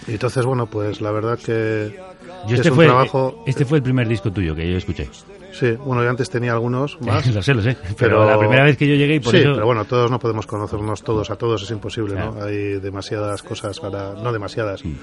Y 0.08 0.14
entonces, 0.14 0.44
bueno, 0.44 0.66
pues 0.66 1.00
la 1.00 1.12
verdad 1.12 1.38
que 1.38 1.96
Yo 2.48 2.54
es 2.54 2.60
este 2.60 2.72
un 2.72 2.76
fue, 2.76 2.86
trabajo... 2.86 3.44
este 3.46 3.66
fue 3.66 3.78
el 3.78 3.84
primer 3.84 4.08
disco 4.08 4.32
tuyo 4.32 4.56
que 4.56 4.70
yo 4.70 4.78
escuché. 4.78 5.08
Sí, 5.52 5.74
bueno, 5.74 6.02
yo 6.04 6.10
antes 6.10 6.30
tenía 6.30 6.54
algunos 6.54 7.00
más. 7.06 7.28
lo 7.28 7.44
sé, 7.44 7.54
lo 7.54 7.62
sé. 7.62 7.78
Pero, 7.98 8.26
la 8.26 8.40
primera 8.40 8.64
vez 8.64 8.76
que 8.78 8.88
yo 8.88 8.96
llegué 8.96 9.16
y 9.16 9.20
por 9.20 9.32
sí, 9.32 9.38
eso... 9.42 9.54
pero 9.54 9.66
bueno, 9.68 9.86
todos 9.86 10.10
no 10.10 10.18
podemos 10.18 10.48
conocernos 10.48 11.04
todos 11.04 11.30
a 11.30 11.36
todos, 11.36 11.62
es 11.62 11.70
imposible, 11.70 12.16
¿no? 12.16 12.42
Hay 12.42 12.80
demasiadas 12.80 13.44
cosas 13.44 13.80
para... 13.80 14.14
No 14.16 14.34
demasiadas. 14.34 14.84
Mm. 14.84 14.94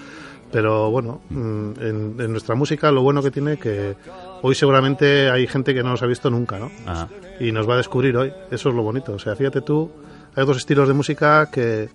Pero 0.51 0.91
bueno, 0.91 1.21
mm, 1.29 1.71
en, 1.81 2.17
en 2.19 2.33
nuestra 2.33 2.55
música 2.57 2.91
lo 2.91 3.03
bueno 3.03 3.23
que 3.23 3.31
tiene 3.31 3.59
que 3.59 3.95
hoy 4.43 4.55
seguramente 4.55 5.31
hay 5.31 5.47
gente 5.47 5.75
que 5.75 5.83
no 5.83 5.91
nos 5.91 6.03
ha 6.03 6.07
visto 6.07 6.31
nunca, 6.31 6.59
¿no? 6.59 6.71
Ajá. 6.87 7.09
Y 7.41 7.53
nos 7.53 7.69
va 7.69 7.75
a 7.75 7.77
descubrir 7.79 8.17
hoy. 8.17 8.33
Eso 8.51 8.69
es 8.69 8.75
lo 8.75 8.83
bonito. 8.83 9.13
O 9.13 9.19
sea, 9.19 9.35
fíjate 9.37 9.61
tú, 9.61 9.91
hay 10.35 10.45
dos 10.47 10.57
estilos 10.57 10.89
de 10.89 10.95
música 10.95 11.49
que 11.51 11.89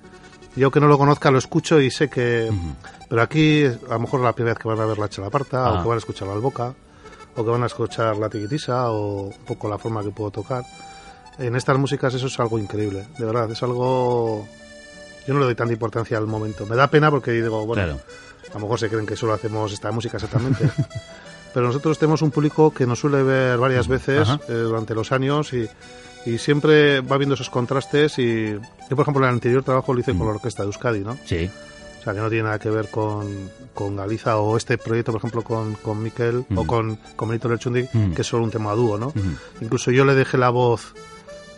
yo 0.56 0.70
que 0.72 0.80
no 0.80 0.88
lo 0.88 0.98
conozca 0.98 1.32
lo 1.32 1.38
escucho 1.40 1.80
y 1.82 1.90
sé 1.92 2.10
que... 2.10 2.52
Pero 3.10 3.22
aquí 3.22 3.66
a 3.66 3.94
lo 3.94 4.00
mejor 4.00 4.20
es 4.20 4.24
la 4.26 4.34
primera 4.34 4.54
vez 4.54 4.62
que 4.62 4.68
van 4.68 4.80
a 4.80 4.86
ver 4.86 4.98
la 4.98 5.10
chalaparta 5.10 5.66
Ah. 5.66 5.74
o 5.74 5.82
que 5.84 5.88
van 5.90 5.96
a 5.96 6.00
escuchar 6.00 6.28
la 6.28 6.34
alboca 6.36 6.74
o 7.36 7.44
que 7.44 7.50
van 7.50 7.64
a 7.64 7.66
escuchar 7.66 8.16
la 8.18 8.30
tiquitisa 8.30 8.92
o 8.92 9.24
un 9.24 9.46
poco 9.46 9.68
la 9.70 9.78
forma 9.78 10.04
que 10.04 10.12
puedo 10.12 10.30
tocar. 10.32 10.64
En 11.40 11.56
estas 11.56 11.78
músicas 11.80 12.14
eso 12.14 12.28
es 12.28 12.40
algo 12.40 12.60
increíble, 12.60 13.08
de 13.18 13.26
verdad, 13.26 13.50
es 13.52 13.62
algo... 13.64 14.48
Yo 15.28 15.34
no 15.34 15.40
le 15.40 15.46
doy 15.48 15.56
tanta 15.56 15.74
importancia 15.74 16.18
al 16.18 16.28
momento. 16.28 16.66
Me 16.68 16.76
da 16.76 16.88
pena 16.90 17.10
porque 17.10 17.32
digo, 17.32 17.66
bueno, 17.66 17.84
Claro. 17.84 18.00
a 18.52 18.54
lo 18.56 18.60
mejor 18.60 18.78
se 18.80 18.90
creen 18.90 19.06
que 19.08 19.16
solo 19.16 19.34
hacemos 19.34 19.72
esta 19.74 19.92
música 19.92 20.18
exactamente. 20.18 20.70
Pero 21.54 21.68
nosotros 21.68 22.00
tenemos 22.00 22.22
un 22.22 22.32
público 22.32 22.74
que 22.74 22.86
nos 22.88 23.00
suele 23.00 23.22
ver 23.24 23.58
varias 23.58 23.88
veces 23.88 24.28
eh, 24.50 24.54
durante 24.54 24.96
los 24.96 25.12
años 25.12 25.54
y, 25.54 25.68
y 26.26 26.38
siempre 26.38 27.02
va 27.02 27.18
viendo 27.18 27.36
esos 27.36 27.50
contrastes 27.50 28.18
y 28.20 28.54
yo, 28.54 28.96
por 28.96 29.02
ejemplo, 29.02 29.24
en 29.24 29.30
el 29.30 29.36
anterior 29.36 29.64
trabajo 29.64 29.94
lo 29.94 30.00
hice 30.00 30.16
con 30.16 30.26
la 30.28 30.34
Orquesta 30.34 30.64
de 30.64 30.68
Euskadi, 30.68 31.00
¿no? 31.02 31.18
Sí. 31.26 31.50
O 32.00 32.04
sea, 32.04 32.14
que 32.14 32.20
no 32.20 32.28
tiene 32.30 32.44
nada 32.44 32.60
que 32.60 32.70
ver 32.70 32.90
con, 32.90 33.50
con 33.74 33.96
Galiza 33.96 34.38
o 34.38 34.58
este 34.58 34.78
proyecto, 34.78 35.12
por 35.14 35.20
ejemplo, 35.20 35.42
con, 35.44 35.76
con 35.76 36.02
Miquel 36.04 36.44
o 36.56 36.66
con, 36.68 36.98
con 37.16 37.30
Benito 37.30 37.48
Lerchundi, 37.48 37.88
Mm. 37.94 38.14
que 38.14 38.22
es 38.24 38.28
solo 38.28 38.44
un 38.44 38.52
tema 38.52 38.72
a 38.72 38.76
dúo, 38.76 38.98
¿no? 38.98 39.14
Incluso 39.62 39.90
yo 39.92 40.04
le 40.04 40.14
dejé 40.16 40.38
la 40.38 40.50
voz 40.50 40.94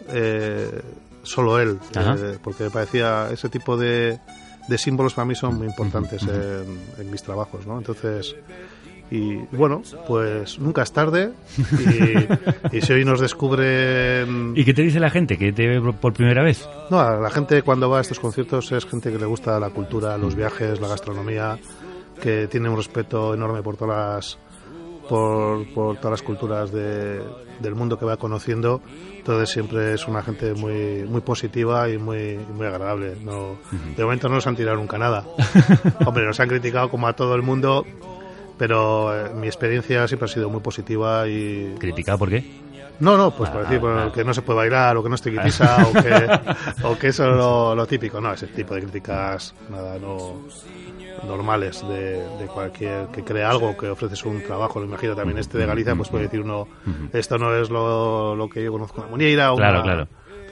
eh, 0.09 0.81
solo 1.23 1.59
él, 1.59 1.79
eh, 1.95 2.37
porque 2.43 2.65
me 2.65 2.69
parecía 2.69 3.29
ese 3.31 3.49
tipo 3.49 3.75
de, 3.77 4.19
de 4.67 4.77
símbolos 4.77 5.13
para 5.15 5.25
mí 5.25 5.33
son 5.35 5.55
muy 5.55 5.67
importantes 5.67 6.21
en, 6.23 6.79
en 6.99 7.09
mis 7.11 7.23
trabajos, 7.23 7.65
¿no? 7.65 7.77
Entonces, 7.79 8.35
y 9.11 9.35
bueno, 9.55 9.81
pues 10.07 10.57
nunca 10.59 10.81
es 10.83 10.91
tarde 10.91 11.31
y, 12.71 12.77
y 12.77 12.81
si 12.81 12.93
hoy 12.93 13.05
nos 13.05 13.19
descubren... 13.19 14.53
¿Y 14.55 14.65
qué 14.65 14.73
te 14.73 14.81
dice 14.81 14.99
la 14.99 15.09
gente 15.09 15.37
que 15.37 15.53
te 15.53 15.67
ve 15.67 15.93
por- 15.93 16.13
primera 16.13 16.43
vez? 16.43 16.67
No, 16.89 16.99
a 16.99 17.15
la 17.17 17.29
gente 17.29 17.61
cuando 17.61 17.89
va 17.89 17.99
a 17.99 18.01
estos 18.01 18.19
conciertos 18.19 18.71
es 18.71 18.85
gente 18.85 19.11
que 19.11 19.19
le 19.19 19.25
gusta 19.25 19.59
la 19.59 19.69
cultura, 19.69 20.17
los 20.17 20.35
viajes, 20.35 20.79
la 20.81 20.87
gastronomía 20.87 21.57
que 22.21 22.47
tiene 22.47 22.69
un 22.69 22.77
respeto 22.77 23.33
enorme 23.33 23.61
por 23.61 23.77
todas 23.77 23.97
las, 24.15 24.37
por, 25.09 25.67
por 25.73 25.97
todas 25.97 26.11
las 26.11 26.21
culturas 26.21 26.71
de- 26.71 27.21
del 27.59 27.75
mundo 27.75 27.97
que 27.99 28.05
va 28.05 28.17
conociendo. 28.17 28.81
Entonces 29.17 29.49
siempre 29.49 29.93
es 29.93 30.07
una 30.07 30.21
gente 30.21 30.53
muy 30.53 31.03
muy 31.07 31.21
positiva 31.21 31.89
y 31.89 31.97
muy, 31.97 32.37
muy 32.53 32.65
agradable. 32.67 33.15
No, 33.23 33.57
De 33.95 34.03
momento 34.03 34.27
no 34.29 34.35
nos 34.35 34.47
han 34.47 34.55
tirado 34.55 34.77
nunca 34.77 34.97
nada. 34.97 35.23
Hombre, 36.05 36.25
nos 36.25 36.39
han 36.39 36.47
criticado 36.49 36.89
como 36.89 37.07
a 37.07 37.13
todo 37.13 37.33
el 37.35 37.41
mundo, 37.41 37.85
pero 38.57 39.13
eh, 39.27 39.29
mi 39.35 39.47
experiencia 39.47 40.07
siempre 40.07 40.25
ha 40.25 40.29
sido 40.29 40.49
muy 40.49 40.61
positiva 40.61 41.27
y... 41.27 41.75
¿Criticado 41.79 42.17
por 42.17 42.29
qué? 42.29 42.43
No, 42.99 43.17
no, 43.17 43.31
pues 43.31 43.49
por 43.49 43.59
Ah, 43.61 43.63
decir 43.63 43.79
por 43.81 43.91
ah. 43.97 44.11
que 44.13 44.23
no 44.23 44.33
se 44.33 44.41
puede 44.41 44.57
bailar 44.57 44.95
o 44.95 45.03
que 45.03 45.09
no 45.09 45.15
esté 45.15 45.29
guitisa 45.29 45.85
o 45.89 45.93
que, 45.93 46.39
o 46.83 46.97
que 46.97 47.07
eso 47.07 47.29
es 47.29 47.35
lo, 47.35 47.75
lo 47.75 47.85
típico. 47.85 48.21
No, 48.21 48.31
ese 48.31 48.47
tipo 48.47 48.73
de 48.73 48.81
críticas, 48.81 49.53
nada, 49.69 49.99
no 49.99 50.35
normales 51.25 51.81
de, 51.87 52.23
de 52.37 52.45
cualquier 52.45 53.07
que 53.07 53.23
crea 53.23 53.49
algo, 53.49 53.75
que 53.75 53.89
ofreces 53.89 54.23
un 54.25 54.41
trabajo. 54.43 54.79
Lo 54.79 54.85
imagino 54.85 55.15
también 55.15 55.39
este 55.39 55.57
de 55.57 55.65
Galicia, 55.65 55.95
pues 55.95 56.09
puede 56.09 56.25
decir 56.25 56.41
uno, 56.41 56.67
esto 57.13 57.37
no 57.37 57.53
es 57.55 57.69
lo, 57.69 58.35
lo 58.35 58.47
que 58.49 58.63
yo 58.63 58.71
conozco 58.71 59.01
una 59.01 59.09
muñeira 59.09 59.51
o, 59.53 59.57
Claro, 59.57 59.81
una, 59.81 59.83
claro. 59.83 60.07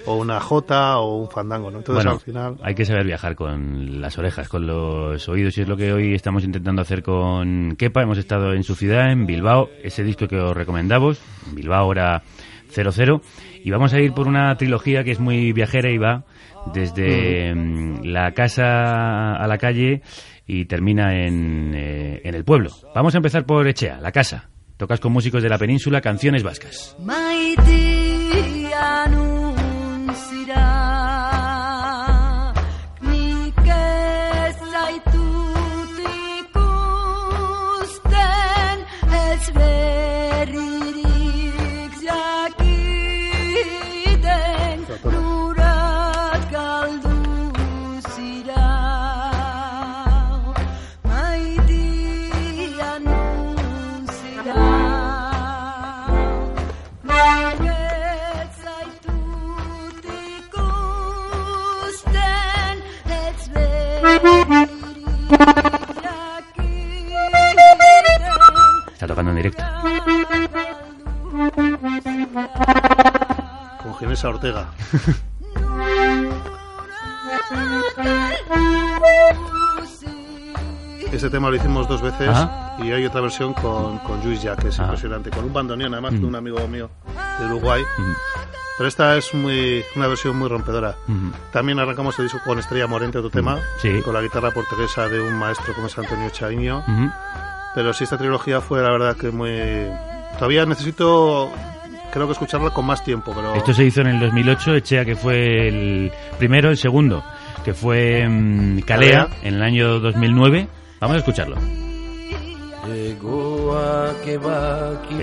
O 0.06 0.16
una 0.18 0.39
jota 0.39 0.97
o 0.99 1.18
un 1.18 1.30
fandango, 1.30 1.72
¿no? 1.72 1.80
Entonces 1.80 2.04
bueno, 2.04 2.18
al 2.18 2.20
final... 2.20 2.58
hay 2.62 2.76
que 2.76 2.86
saber 2.86 3.06
viajar 3.06 3.36
con 3.36 4.01
las 4.01 4.18
orejas, 4.18 4.49
con 4.49 4.68
los 4.68 5.28
oídos, 5.30 5.58
y 5.58 5.62
es 5.62 5.68
lo 5.68 5.78
que 5.78 5.93
hoy 5.93 6.14
estamos 6.14 6.43
intentando 6.43 6.82
hacer 6.82 7.04
con 7.04 7.76
Kepa. 7.78 8.01
Hemos 8.01 8.18
estado 8.18 8.54
en 8.54 8.64
su 8.64 8.76
ciudad, 8.76 9.12
en 9.12 9.26
Bilbao, 9.26 9.70
ese 9.84 10.04
disco 10.04 10.28
que 10.28 10.38
os 10.38 10.56
recomendamos, 10.56 11.22
Bilbao 11.54 11.91
era 11.91 12.24
00, 12.70 13.22
y 13.64 13.72
vamos 13.72 13.93
a 13.93 13.99
ir 13.99 14.14
por 14.14 14.28
una 14.28 14.56
trilogía 14.56 15.04
que 15.04 15.12
es 15.12 15.20
muy 15.20 15.54
viajera 15.54 15.89
y 15.89 15.97
va 15.97 16.24
desde 16.74 17.54
mm, 17.54 18.04
la 18.04 18.32
casa 18.32 19.36
a 19.36 19.47
la 19.47 19.58
calle 19.58 20.01
y 20.45 20.66
termina 20.66 21.26
en, 21.26 21.74
eh, 21.76 22.22
en 22.24 22.36
el 22.36 22.43
pueblo. 22.43 22.72
Vamos 22.93 23.14
a 23.16 23.18
empezar 23.18 23.45
por 23.45 23.68
Echea, 23.68 23.99
la 24.01 24.12
casa. 24.12 24.49
Tocas 24.78 24.99
con 24.99 25.14
músicos 25.14 25.43
de 25.43 25.49
la 25.49 25.58
península 25.58 26.01
canciones 26.01 26.43
vascas. 26.43 26.97
Maitea 26.99 27.92
Ortega. 74.30 74.67
Este 81.11 81.30
tema 81.30 81.49
lo 81.49 81.55
hicimos 81.55 81.88
dos 81.88 82.01
veces 82.01 82.28
Ajá. 82.30 82.76
y 82.80 82.91
hay 82.91 83.05
otra 83.05 83.21
versión 83.21 83.53
con, 83.53 83.99
con 83.99 84.24
Luis 84.24 84.41
Jack, 84.41 84.61
que 84.63 84.67
es 84.69 84.80
Ah. 84.80 84.84
impresionante, 84.84 85.30
con 85.30 85.45
un 85.45 85.53
bandoneón 85.53 85.93
además 85.93 86.13
Mm. 86.13 86.19
de 86.21 86.26
un 86.26 86.36
amigo 86.36 86.67
mío 86.67 86.89
de 87.39 87.45
Uruguay. 87.45 87.84
Pero 88.78 88.88
esta 88.88 89.15
es 89.15 89.32
muy 89.36 89.84
una 89.95 90.07
versión 90.07 90.36
muy 90.38 90.49
rompedora. 90.49 90.95
Ujú. 91.07 91.32
También 91.51 91.78
arrancamos 91.80 92.17
el 92.17 92.26
disco 92.26 92.39
con 92.43 92.57
Estrella 92.57 92.88
Morente, 92.88 93.19
otro 93.19 93.30
tema, 93.30 93.59
Sí. 93.80 94.01
con 94.03 94.15
la 94.15 94.21
guitarra 94.21 94.49
portuguesa 94.51 95.07
de 95.07 95.21
un 95.21 95.36
maestro 95.38 95.76
como 95.76 95.86
es 95.88 95.97
Antonio 95.97 96.30
Chaviño. 96.32 96.80
Ujú. 96.80 97.11
Pero 97.76 97.93
sí, 97.93 98.05
esta 98.05 98.17
trilogía 98.17 98.61
fue 98.61 98.82
la 98.82 98.89
verdad 98.89 99.15
que 99.15 99.30
muy... 99.30 99.51
Todavía 100.39 100.65
necesito, 100.65 101.51
creo 102.14 102.28
que 102.28 102.34
escucharla 102.34 102.70
con 102.70 102.86
más 102.86 103.03
tiempo, 103.03 103.34
pero... 103.36 103.55
Esto 103.55 103.74
se 103.74 103.84
hizo 103.84 104.01
en 104.01 104.07
el 104.07 104.20
2008, 104.20 104.76
Echea 104.76 105.03
que 105.03 105.16
fue 105.16 105.68
el 105.68 106.11
primero, 106.38 106.70
el 106.70 106.78
segundo, 106.78 107.24
que 107.66 107.74
fue 107.74 108.28
mm, 108.30 108.82
Calea, 108.82 109.28
en 109.41 109.55
el 109.55 109.64
año 109.64 109.99
2009. 109.99 110.68
Vamos 111.01 111.16
a 111.16 111.20
escucharlo. 111.20 111.55
El 112.86 113.18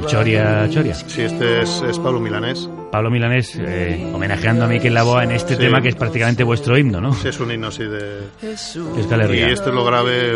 Choria 0.06 0.68
Choria. 0.70 0.94
Sí, 0.94 1.22
este 1.22 1.62
es, 1.62 1.82
es 1.82 1.98
Pablo 1.98 2.18
Milanés. 2.18 2.68
Pablo 2.90 3.10
Milanés 3.10 3.54
eh, 3.56 4.10
homenajeando 4.12 4.64
a 4.64 4.68
Miquel 4.68 4.94
Laboa 4.94 5.24
en 5.24 5.32
este 5.32 5.54
Sí. 5.54 5.60
tema 5.60 5.80
que 5.80 5.90
es 5.90 5.94
prácticamente 5.94 6.42
vuestro 6.42 6.76
himno, 6.76 7.00
¿no? 7.00 7.12
Sí, 7.12 7.28
es 7.28 7.38
un 7.38 7.52
himno, 7.52 7.70
sí, 7.70 7.84
de... 7.84 8.24
Herria. 8.42 9.48
Y 9.48 9.52
este 9.52 9.70
lo 9.70 9.84
grabé, 9.84 10.32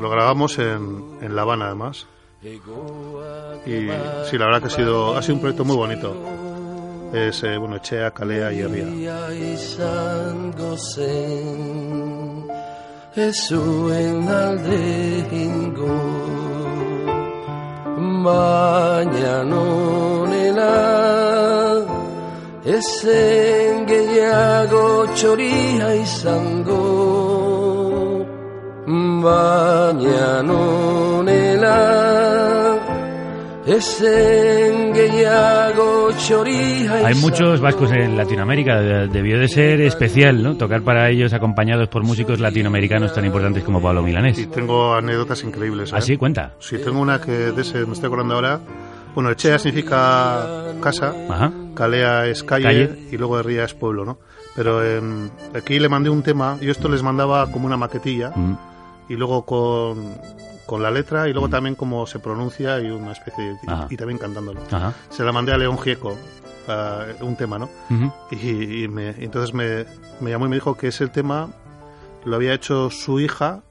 lo 0.00 0.10
grabamos 0.10 0.58
en, 0.58 1.18
en 1.22 1.34
La 1.34 1.42
Habana, 1.42 1.66
además. 1.66 2.06
Y 3.66 3.88
sí, 4.30 4.38
la 4.38 4.46
verdad 4.46 4.60
que 4.60 4.66
ha 4.66 4.70
sido, 4.70 5.16
ha 5.16 5.22
sido 5.22 5.34
un 5.34 5.40
proyecto 5.40 5.64
muy 5.64 5.76
bonito. 5.76 6.14
Es, 7.12 7.42
eh, 7.42 7.56
bueno, 7.56 7.76
Echea, 7.76 8.10
Calea 8.12 8.52
y 8.52 8.60
Herria. 8.60 8.86
Baina 28.88 30.42
Hay 37.04 37.14
muchos 37.16 37.60
vascos 37.60 37.92
en 37.92 38.16
Latinoamérica, 38.16 38.80
de- 38.80 39.08
debió 39.08 39.38
de 39.38 39.48
ser 39.48 39.80
especial, 39.82 40.42
¿no? 40.42 40.56
Tocar 40.56 40.80
para 40.82 41.10
ellos 41.10 41.32
acompañados 41.34 41.88
por 41.88 42.02
músicos 42.02 42.40
latinoamericanos 42.40 43.12
tan 43.12 43.26
importantes 43.26 43.62
como 43.64 43.82
Pablo 43.82 44.02
Milanés. 44.02 44.38
Y 44.38 44.46
tengo 44.46 44.94
anécdotas 44.94 45.44
increíbles. 45.44 45.92
¿eh? 45.92 45.96
¿Ah, 45.96 46.00
sí? 46.00 46.16
Cuenta. 46.16 46.54
Sí, 46.58 46.78
tengo 46.78 47.00
una 47.00 47.20
que 47.20 47.30
de 47.32 47.60
ese 47.62 47.84
me 47.84 47.92
estoy 47.92 48.06
acordando 48.06 48.34
ahora. 48.36 48.58
Bueno, 49.14 49.30
Echea 49.30 49.58
significa 49.58 50.46
casa, 50.80 51.12
Ajá. 51.28 51.52
Calea 51.74 52.26
es 52.26 52.42
calle, 52.42 52.64
Calle. 52.64 53.08
y 53.12 53.16
luego 53.18 53.38
Herria 53.38 53.64
es 53.64 53.74
pueblo, 53.74 54.04
¿no? 54.04 54.18
Pero 54.56 54.82
em, 54.84 55.28
aquí 55.54 55.78
le 55.78 55.88
mandé 55.88 56.08
un 56.10 56.22
tema, 56.22 56.56
yo 56.60 56.70
esto 56.72 56.88
les 56.88 57.02
mandaba 57.02 57.50
como 57.50 57.66
una 57.66 57.76
maquetilla 57.76 58.30
Mm. 58.34 58.56
Y 59.08 59.14
luego 59.16 59.44
con, 59.44 60.14
con 60.66 60.82
la 60.82 60.90
letra 60.90 61.28
y 61.28 61.32
luego 61.32 61.48
también 61.48 61.74
cómo 61.74 62.06
se 62.06 62.18
pronuncia 62.18 62.80
y 62.80 62.90
una 62.90 63.12
especie 63.12 63.44
de, 63.44 63.56
y, 63.90 63.96
también 63.96 64.18
cantándolo. 64.18 64.60
Ajá. 64.70 64.92
Se 65.10 65.24
la 65.24 65.32
mandé 65.32 65.52
a 65.52 65.58
León 65.58 65.78
Gieco, 65.78 66.16
ah, 66.68 67.04
un 67.20 67.36
tema, 67.36 67.58
¿no? 67.58 67.68
Y, 68.30 68.84
y 68.84 68.88
me- 68.88 69.14
y 69.18 69.24
entonces 69.24 69.54
me, 69.54 69.84
me 70.20 70.30
llamó 70.30 70.46
y 70.46 70.48
me 70.50 70.56
dijo 70.56 70.76
que 70.76 70.88
ese 70.88 71.08
tema 71.08 71.48
lo 72.24 72.36
había 72.36 72.52
hecho 72.52 72.90
su 72.90 73.20
hija 73.20 73.62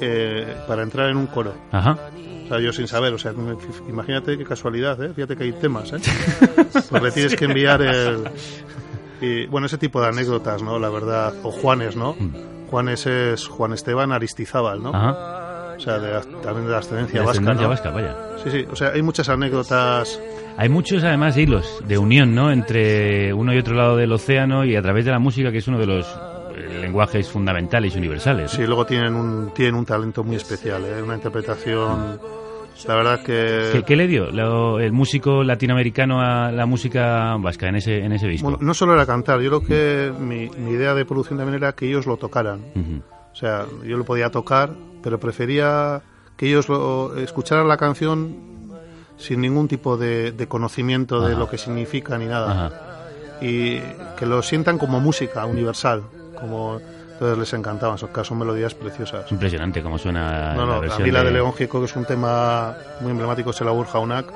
eh, 0.00 0.56
para 0.66 0.82
entrar 0.82 1.10
en 1.10 1.16
un 1.18 1.26
coro. 1.26 1.52
Ajá. 1.72 1.98
O 2.44 2.48
sea, 2.48 2.60
yo 2.60 2.72
sin 2.72 2.86
saber, 2.86 3.12
o 3.12 3.18
sea, 3.18 3.34
imagínate 3.88 4.38
qué 4.38 4.44
casualidad, 4.44 5.02
¿eh? 5.02 5.12
Fíjate 5.12 5.36
que 5.36 5.44
hay 5.44 5.52
temas, 5.52 5.92
¿eh? 5.92 5.96
Pues 6.88 7.02
le 7.02 7.10
tienes 7.10 7.34
que 7.34 7.46
enviar 7.46 7.82
el... 7.82 8.30
Y, 9.20 9.46
bueno, 9.46 9.66
ese 9.66 9.78
tipo 9.78 10.00
de 10.00 10.08
anécdotas, 10.08 10.62
¿no? 10.62 10.78
La 10.78 10.90
verdad, 10.90 11.34
o 11.42 11.50
Juanes, 11.50 11.96
¿no? 11.96 12.16
Juanes 12.70 13.06
es 13.06 13.46
Juan 13.46 13.72
Esteban 13.72 14.12
Aristizábal, 14.12 14.82
¿no? 14.82 14.90
Ajá. 14.94 15.74
O 15.76 15.80
sea, 15.80 15.98
de 15.98 16.20
también 16.42 16.66
de 16.66 16.72
la 16.72 16.78
ascendencia 16.78 17.20
De 17.20 17.26
vasca, 17.26 17.32
ascendencia 17.32 17.62
¿no? 17.64 17.68
vasca, 17.68 17.90
vaya. 17.90 18.16
Sí, 18.42 18.50
sí, 18.50 18.66
o 18.70 18.76
sea, 18.76 18.88
hay 18.88 19.02
muchas 19.02 19.28
anécdotas... 19.28 20.20
Hay 20.56 20.70
muchos, 20.70 21.04
además, 21.04 21.36
hilos 21.36 21.82
de 21.86 21.98
unión, 21.98 22.34
¿no? 22.34 22.50
Entre 22.50 23.32
uno 23.34 23.52
y 23.52 23.58
otro 23.58 23.74
lado 23.74 23.96
del 23.96 24.10
océano 24.10 24.64
y 24.64 24.74
a 24.74 24.80
través 24.82 25.04
de 25.04 25.10
la 25.10 25.18
música, 25.18 25.52
que 25.52 25.58
es 25.58 25.68
uno 25.68 25.78
de 25.78 25.86
los 25.86 26.06
eh, 26.56 26.78
lenguajes 26.80 27.28
fundamentales 27.28 27.94
y 27.94 27.98
universales. 27.98 28.52
Sí, 28.52 28.64
luego 28.64 28.86
tienen 28.86 29.14
un, 29.14 29.52
tienen 29.52 29.74
un 29.74 29.84
talento 29.84 30.24
muy 30.24 30.36
especial, 30.36 30.82
¿eh? 30.84 31.02
Una 31.02 31.14
interpretación... 31.16 32.45
La 32.86 32.94
verdad 32.94 33.22
que... 33.22 33.70
¿Qué, 33.72 33.82
qué 33.84 33.96
le 33.96 34.06
dio 34.06 34.30
lo- 34.30 34.78
el 34.80 34.92
músico 34.92 35.42
latinoamericano 35.42 36.20
a 36.20 36.52
la 36.52 36.66
música 36.66 37.36
vasca 37.38 37.68
en 37.68 37.76
ese, 37.76 38.04
en 38.04 38.12
ese 38.12 38.26
disco? 38.28 38.50
Bueno, 38.50 38.64
no 38.64 38.74
solo 38.74 38.92
era 38.94 39.06
cantar, 39.06 39.40
yo 39.40 39.48
creo 39.60 39.62
que 39.62 40.12
mi, 40.18 40.48
mi 40.58 40.72
idea 40.72 40.94
de 40.94 41.04
producción 41.06 41.38
también 41.38 41.56
era 41.62 41.72
que 41.72 41.88
ellos 41.88 42.06
lo 42.06 42.16
tocaran. 42.18 42.60
O 43.32 43.34
sea, 43.34 43.64
yo 43.84 43.96
lo 43.96 44.04
podía 44.04 44.30
tocar, 44.30 44.70
pero 45.02 45.18
prefería 45.20 46.02
que 46.36 46.48
ellos 46.48 46.68
lo, 46.68 47.16
escucharan 47.16 47.66
la 47.68 47.76
canción 47.76 48.36
sin 49.16 49.40
ningún 49.40 49.68
tipo 49.68 49.96
de, 49.96 50.32
de 50.32 50.46
conocimiento 50.46 51.20
de 51.26 51.34
lo 51.36 51.48
que 51.48 51.56
significa 51.58 52.18
ni 52.18 52.26
nada. 52.26 52.66
Ajá. 52.66 52.72
Y 53.40 53.78
que 54.18 54.26
lo 54.26 54.42
sientan 54.42 54.78
como 54.78 55.00
música 55.00 55.44
universal, 55.46 56.02
como 56.38 56.78
Entonces 57.16 57.38
les 57.38 57.52
encantaban, 57.54 57.96
son, 57.96 58.10
son 58.24 58.38
melodías 58.38 58.74
preciosas. 58.74 59.32
Impresionante 59.32 59.82
cómo 59.82 59.96
suena 59.96 60.52
No, 60.52 60.60
la 60.60 60.66
no, 60.66 60.72
a 60.74 60.80
versión 60.80 61.02
mí 61.02 61.10
la 61.10 61.24
de 61.24 61.30
León 61.30 61.54
Gieco, 61.54 61.78
que 61.80 61.86
es 61.86 61.96
un 61.96 62.04
tema 62.04 62.76
muy 63.00 63.10
emblemático, 63.10 63.50
es 63.50 63.60
el 63.62 63.68
Abur 63.68 63.86
Jaunak. 63.86 64.26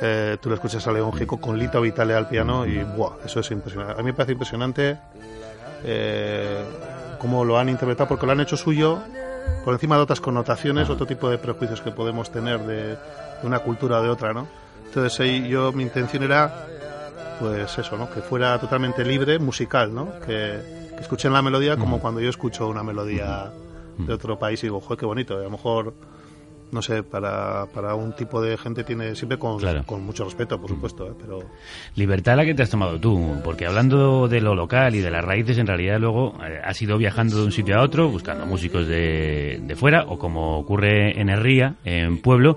Eh, 0.00 0.36
tú 0.40 0.48
le 0.48 0.56
escuchas 0.56 0.84
a 0.88 0.92
León 0.92 1.12
Gieco 1.12 1.40
con 1.40 1.56
Lito 1.56 1.80
Vitale 1.80 2.14
al 2.14 2.26
piano 2.28 2.66
y 2.66 2.82
¡buah! 2.82 3.18
Eso 3.24 3.38
es 3.38 3.48
impresionante. 3.52 3.94
A 3.94 3.98
mí 3.98 4.10
me 4.10 4.14
parece 4.14 4.32
impresionante 4.32 4.98
eh, 5.84 6.64
cómo 7.20 7.44
lo 7.44 7.56
han 7.56 7.68
interpretado, 7.68 8.08
porque 8.08 8.26
lo 8.26 8.32
han 8.32 8.40
hecho 8.40 8.56
suyo 8.56 8.98
por 9.64 9.72
encima 9.74 9.94
de 9.94 10.02
otras 10.02 10.20
connotaciones, 10.20 10.90
otro 10.90 11.06
tipo 11.06 11.30
de 11.30 11.38
prejuicios 11.38 11.80
que 11.82 11.92
podemos 11.92 12.32
tener 12.32 12.58
de, 12.60 12.82
de 12.96 12.96
una 13.44 13.60
cultura 13.60 14.00
o 14.00 14.02
de 14.02 14.08
otra, 14.08 14.32
¿no? 14.32 14.48
Entonces 14.86 15.20
ahí 15.20 15.48
yo, 15.48 15.70
mi 15.72 15.84
intención 15.84 16.24
era, 16.24 16.66
pues 17.38 17.78
eso, 17.78 17.96
¿no? 17.96 18.10
Que 18.10 18.22
fuera 18.22 18.58
totalmente 18.58 19.04
libre, 19.04 19.38
musical, 19.38 19.94
¿no? 19.94 20.18
Que 20.26 20.81
escuchen 21.02 21.32
la 21.32 21.42
melodía 21.42 21.76
como 21.76 22.00
cuando 22.00 22.20
yo 22.20 22.30
escucho 22.30 22.68
una 22.68 22.82
melodía 22.82 23.50
de 23.98 24.12
otro 24.12 24.38
país 24.38 24.62
y 24.62 24.66
digo, 24.66 24.80
joder, 24.80 24.98
qué 24.98 25.06
bonito. 25.06 25.36
A 25.36 25.42
lo 25.42 25.50
mejor, 25.50 25.92
no 26.70 26.80
sé, 26.80 27.02
para, 27.02 27.66
para 27.66 27.94
un 27.94 28.12
tipo 28.14 28.40
de 28.40 28.56
gente 28.56 28.82
tiene 28.84 29.14
siempre 29.14 29.38
con, 29.38 29.58
Claro. 29.58 29.82
con 29.84 30.02
mucho 30.04 30.24
respeto, 30.24 30.58
por 30.58 30.70
supuesto, 30.70 31.06
¿eh? 31.08 31.12
pero 31.20 31.40
Libertad 31.96 32.36
la 32.36 32.44
que 32.46 32.54
te 32.54 32.62
has 32.62 32.70
tomado 32.70 32.98
tú, 32.98 33.36
porque 33.44 33.66
hablando 33.66 34.26
de 34.28 34.40
lo 34.40 34.54
local 34.54 34.94
y 34.94 35.00
de 35.00 35.10
las 35.10 35.22
raíces, 35.22 35.58
en 35.58 35.66
realidad 35.66 36.00
luego 36.00 36.34
eh, 36.42 36.60
has 36.64 36.80
ido 36.80 36.96
viajando 36.96 37.36
de 37.36 37.44
un 37.44 37.52
sitio 37.52 37.78
a 37.78 37.82
otro, 37.82 38.08
buscando 38.08 38.46
músicos 38.46 38.86
de, 38.86 39.60
de 39.62 39.76
fuera, 39.76 40.04
o 40.08 40.18
como 40.18 40.58
ocurre 40.58 41.20
en 41.20 41.28
Herría, 41.28 41.74
en 41.84 42.16
Pueblo, 42.22 42.56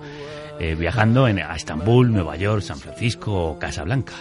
eh, 0.58 0.76
viajando 0.80 1.28
en, 1.28 1.40
a 1.40 1.54
Estambul, 1.54 2.14
Nueva 2.14 2.38
York, 2.38 2.62
San 2.62 2.78
Francisco 2.78 3.34
o 3.34 3.60
Casablanca. 3.60 4.14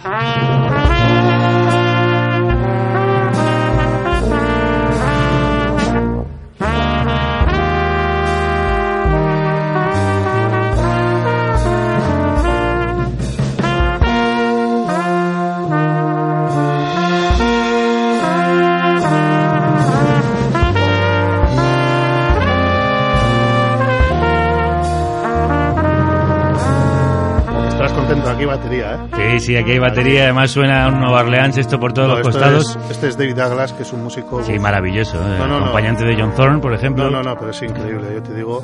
Sí, 29.35 29.41
sí, 29.41 29.57
aquí 29.57 29.72
hay 29.72 29.78
batería, 29.80 30.22
además 30.24 30.51
suena 30.53 30.87
un 30.89 31.01
Nueva 31.01 31.20
Orleans 31.20 31.57
esto 31.59 31.80
por 31.80 31.93
todos 31.93 32.09
No, 32.09 32.14
los 32.18 32.22
costados. 32.28 32.76
es- 32.85 32.91
este 32.93 33.09
es 33.09 33.18
David 33.18 33.35
Douglas, 33.35 33.72
que 33.72 33.82
es 33.82 33.93
un 33.93 34.05
músico. 34.05 34.43
Sí, 34.45 34.59
maravilloso, 34.61 35.16
eh, 35.16 35.37
No, 35.39 35.47
no, 35.47 35.59
no. 35.59 35.64
acompañante 35.64 36.05
de 36.05 36.14
John 36.16 36.32
Thorne, 36.37 36.61
por 36.61 36.72
ejemplo. 36.72 37.05
No, 37.05 37.11
no, 37.11 37.22
no, 37.22 37.37
pero 37.37 37.51
es 37.51 37.61
increíble, 37.62 38.07
yo 38.14 38.22
te 38.22 38.32
digo. 38.35 38.62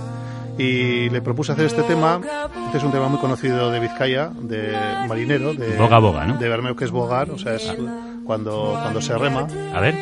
Y 0.59 1.09
le 1.11 1.23
propuse 1.23 1.53
hacer 1.53 1.67
este 1.67 1.83
tema. 1.83 2.21
Este 2.67 2.79
es 2.79 2.85
un 2.85 2.93
tema 2.93 3.09
muy 3.09 3.19
conocido 3.19 3.71
de 3.73 3.81
Vizcaya, 3.81 4.31
de 4.41 4.77
marinero, 5.09 5.55
de 5.55 5.77
Boga 5.77 5.99
boga, 5.99 6.27
¿no? 6.27 6.37
De 6.37 6.49
Bermeo, 6.49 6.77
que 6.77 6.85
es 6.85 6.91
bogar, 6.93 7.31
o 7.31 7.39
sea, 7.39 7.55
es 7.55 7.73
cuando, 8.25 8.79
cuando 8.81 9.01
se 9.01 9.17
rema. 9.19 9.47
A 9.75 9.81
ver. 9.81 9.95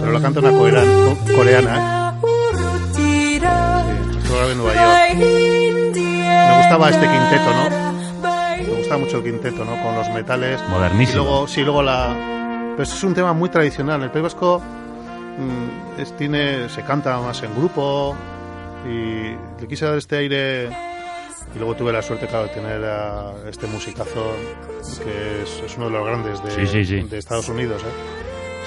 Pero 0.00 0.12
la 0.12 0.20
canta 0.20 0.40
una 0.40 0.52
coreana, 0.52 0.80
co- 1.04 1.34
coreana 1.36 2.14
¿eh? 2.22 2.26
Sí, 2.94 3.38
lo 3.40 4.50
en 4.50 4.56
Nueva 4.58 4.74
York. 4.74 5.16
Me 5.18 6.56
gustaba 6.58 6.88
este 6.88 7.06
quinteto, 7.06 7.50
¿no? 7.54 7.91
Mucho 8.98 9.18
el 9.18 9.24
quinteto, 9.24 9.64
¿no? 9.64 9.82
Con 9.82 9.94
los 9.94 10.08
metales. 10.10 10.60
Modernísimo. 10.68 11.22
Y 11.22 11.24
luego, 11.26 11.48
sí, 11.48 11.62
luego 11.62 11.82
la... 11.82 12.72
Pues 12.76 12.92
es 12.92 13.02
un 13.04 13.14
tema 13.14 13.32
muy 13.32 13.48
tradicional. 13.48 14.02
El 14.02 14.10
País 14.10 14.22
Vasco 14.24 14.60
mm, 15.38 16.00
es- 16.00 16.16
tiene, 16.16 16.68
se 16.68 16.82
canta 16.82 17.18
más 17.20 17.42
en 17.42 17.54
grupo 17.54 18.14
y 18.88 19.60
le 19.60 19.68
quise 19.68 19.84
dar 19.86 19.98
este 19.98 20.16
aire 20.16 20.68
y 21.54 21.58
luego 21.58 21.74
tuve 21.74 21.92
la 21.92 22.00
suerte, 22.02 22.26
claro, 22.26 22.44
de 22.46 22.54
tener 22.54 22.82
a 22.84 23.32
este 23.48 23.66
musicazo 23.66 24.32
que 25.04 25.42
es, 25.42 25.62
es 25.66 25.76
uno 25.76 25.86
de 25.86 25.92
los 25.92 26.06
grandes 26.06 26.42
de, 26.44 26.50
Sí, 26.50 26.66
sí, 26.66 26.84
sí. 26.84 27.00
de 27.08 27.18
Estados 27.18 27.48
Unidos, 27.48 27.82
¿eh? 27.82 28.22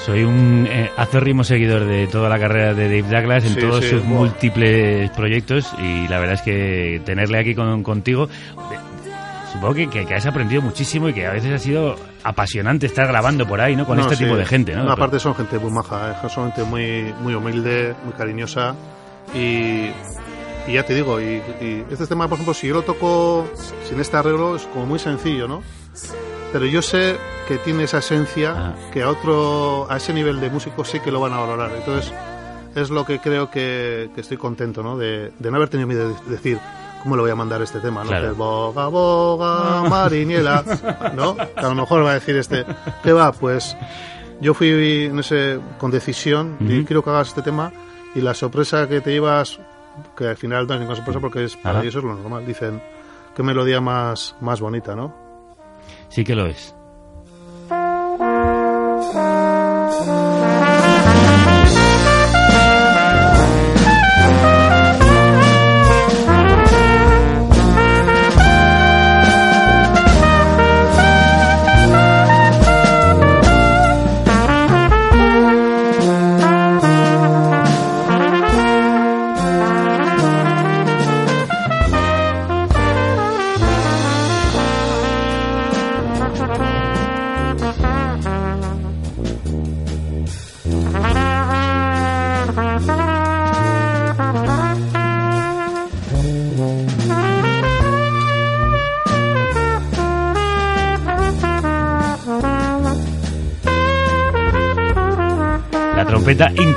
Soy 0.06 0.24
un 0.24 0.68
eh, 0.70 0.92
acérrimo 0.98 1.44
seguidor 1.44 1.84
de 1.86 2.06
toda 2.08 2.30
la 2.30 2.38
carrera 2.38 2.74
de 2.76 2.84
Dave 3.02 3.02
Douglas 3.22 3.44
en 3.46 3.56
Sí, 3.56 3.60
todos 3.60 3.84
sí, 3.84 3.90
sus 3.90 4.04
múltiples 4.04 5.10
proyectos 5.12 5.74
y 5.80 6.08
la 6.10 6.20
verdad 6.20 6.36
es 6.36 6.42
que 6.44 7.02
tenerle 7.06 7.40
aquí 7.40 7.56
con, 7.56 7.82
contigo, 7.82 8.30
supongo 9.56 9.74
que, 9.74 9.90
que- 9.90 10.06
que 10.06 10.16
has 10.16 10.26
aprendido 10.26 10.62
muchísimo 10.62 11.10
y 11.10 11.14
que 11.14 11.26
a 11.26 11.32
veces 11.32 11.52
ha 11.54 11.60
sido 11.60 11.96
apasionante 12.24 12.86
estar 12.86 13.08
grabando 13.08 13.48
por 13.48 13.60
ahí, 13.62 13.76
¿no? 13.76 13.86
Con 13.86 13.98
No, 13.98 14.04
este 14.04 14.16
sí. 14.16 14.24
tipo 14.24 14.36
de 14.38 14.46
gente, 14.46 14.76
¿no? 14.76 14.92
Aparte 14.92 15.20
son 15.20 15.36
gente 15.36 15.58
muy 15.60 15.72
maja, 15.72 16.12
¿eh? 16.24 16.30
son 16.30 16.46
gente 16.52 16.64
muy, 16.64 17.14
muy 17.22 17.34
humilde, 17.36 17.96
muy 18.04 18.14
cariñosa 18.14 18.76
y, 19.34 19.90
y 20.68 20.74
ya 20.74 20.84
te 20.84 20.94
digo, 20.94 21.20
y, 21.22 21.42
y 21.62 21.86
este 21.90 22.08
tema, 22.08 22.28
por 22.28 22.36
ejemplo, 22.38 22.54
si 22.54 22.68
yo 22.68 22.76
lo 22.76 22.82
toco 22.84 23.48
sin 23.88 24.00
este 24.00 24.18
arreglo 24.18 24.56
es 24.56 24.64
como 24.68 24.86
muy 24.86 25.00
sencillo, 25.00 25.48
¿no? 25.48 25.62
Pero 26.54 26.66
yo 26.66 26.82
sé 26.82 27.18
que 27.48 27.58
tiene 27.58 27.84
esa 27.84 27.98
esencia 27.98 28.76
que 28.94 29.04
a 29.04 29.10
otro, 29.10 29.88
a 29.92 29.98
ese 29.98 30.14
nivel 30.14 30.40
de 30.40 30.50
músico 30.50 30.86
sí 30.86 31.00
que 31.00 31.12
lo 31.12 31.20
van 31.20 31.34
a 31.34 31.38
valorar. 31.40 31.72
Entonces 31.76 32.14
es 32.76 32.90
lo 32.90 33.06
que 33.06 33.20
creo 33.20 33.50
que, 33.52 34.10
que 34.16 34.22
estoy 34.22 34.38
contento, 34.38 34.82
¿no? 34.82 34.98
De, 34.98 35.32
de 35.38 35.52
no 35.52 35.58
haber 35.58 35.70
tenido 35.70 35.88
miedo 35.88 36.10
de 36.10 36.16
decir 36.32 36.58
cómo 37.06 37.18
le 37.18 37.22
voy 37.22 37.30
a 37.30 37.36
mandar 37.36 37.62
este 37.62 37.80
tema, 37.80 38.04
¿no? 38.04 38.10
Claro. 38.10 38.30
Que 38.30 38.34
boga, 38.34 38.88
boga, 38.88 39.84
mariniela, 39.90 40.64
¿no? 41.16 41.36
Que 41.36 41.52
a 41.56 41.70
lo 41.70 41.76
mejor 41.76 42.04
va 42.04 42.10
a 42.10 42.14
decir 42.16 42.36
este, 42.36 42.66
¿qué 43.04 43.14
va? 43.14 43.32
Pues 43.32 43.78
yo 44.42 44.56
fui 44.56 45.06
en 45.06 45.20
ese, 45.20 45.60
con 45.78 45.92
decisión, 45.92 46.58
y 46.62 46.84
quiero 46.84 47.04
que 47.04 47.12
hagas 47.12 47.28
este 47.28 47.44
tema, 47.44 47.72
y 48.16 48.22
la 48.22 48.34
sorpresa 48.34 48.90
que 48.90 49.02
te 49.02 49.12
llevas, 49.12 49.60
que 50.18 50.30
al 50.30 50.36
final 50.36 50.66
no 50.66 50.74
es 50.74 50.80
ninguna 50.80 50.96
sorpresa 50.96 51.20
porque 51.20 51.44
es, 51.44 51.56
para 51.56 51.76
Ajá. 51.76 51.84
ellos 51.84 51.96
es 51.96 52.04
lo 52.04 52.16
normal, 52.16 52.44
dicen, 52.44 52.82
qué 53.36 53.44
melodía 53.44 53.82
más, 53.82 54.36
más 54.42 54.60
bonita, 54.60 54.96
¿no? 54.96 55.14
Sí 56.10 56.24
que 56.24 56.34
lo 56.34 56.48
es. 56.48 56.74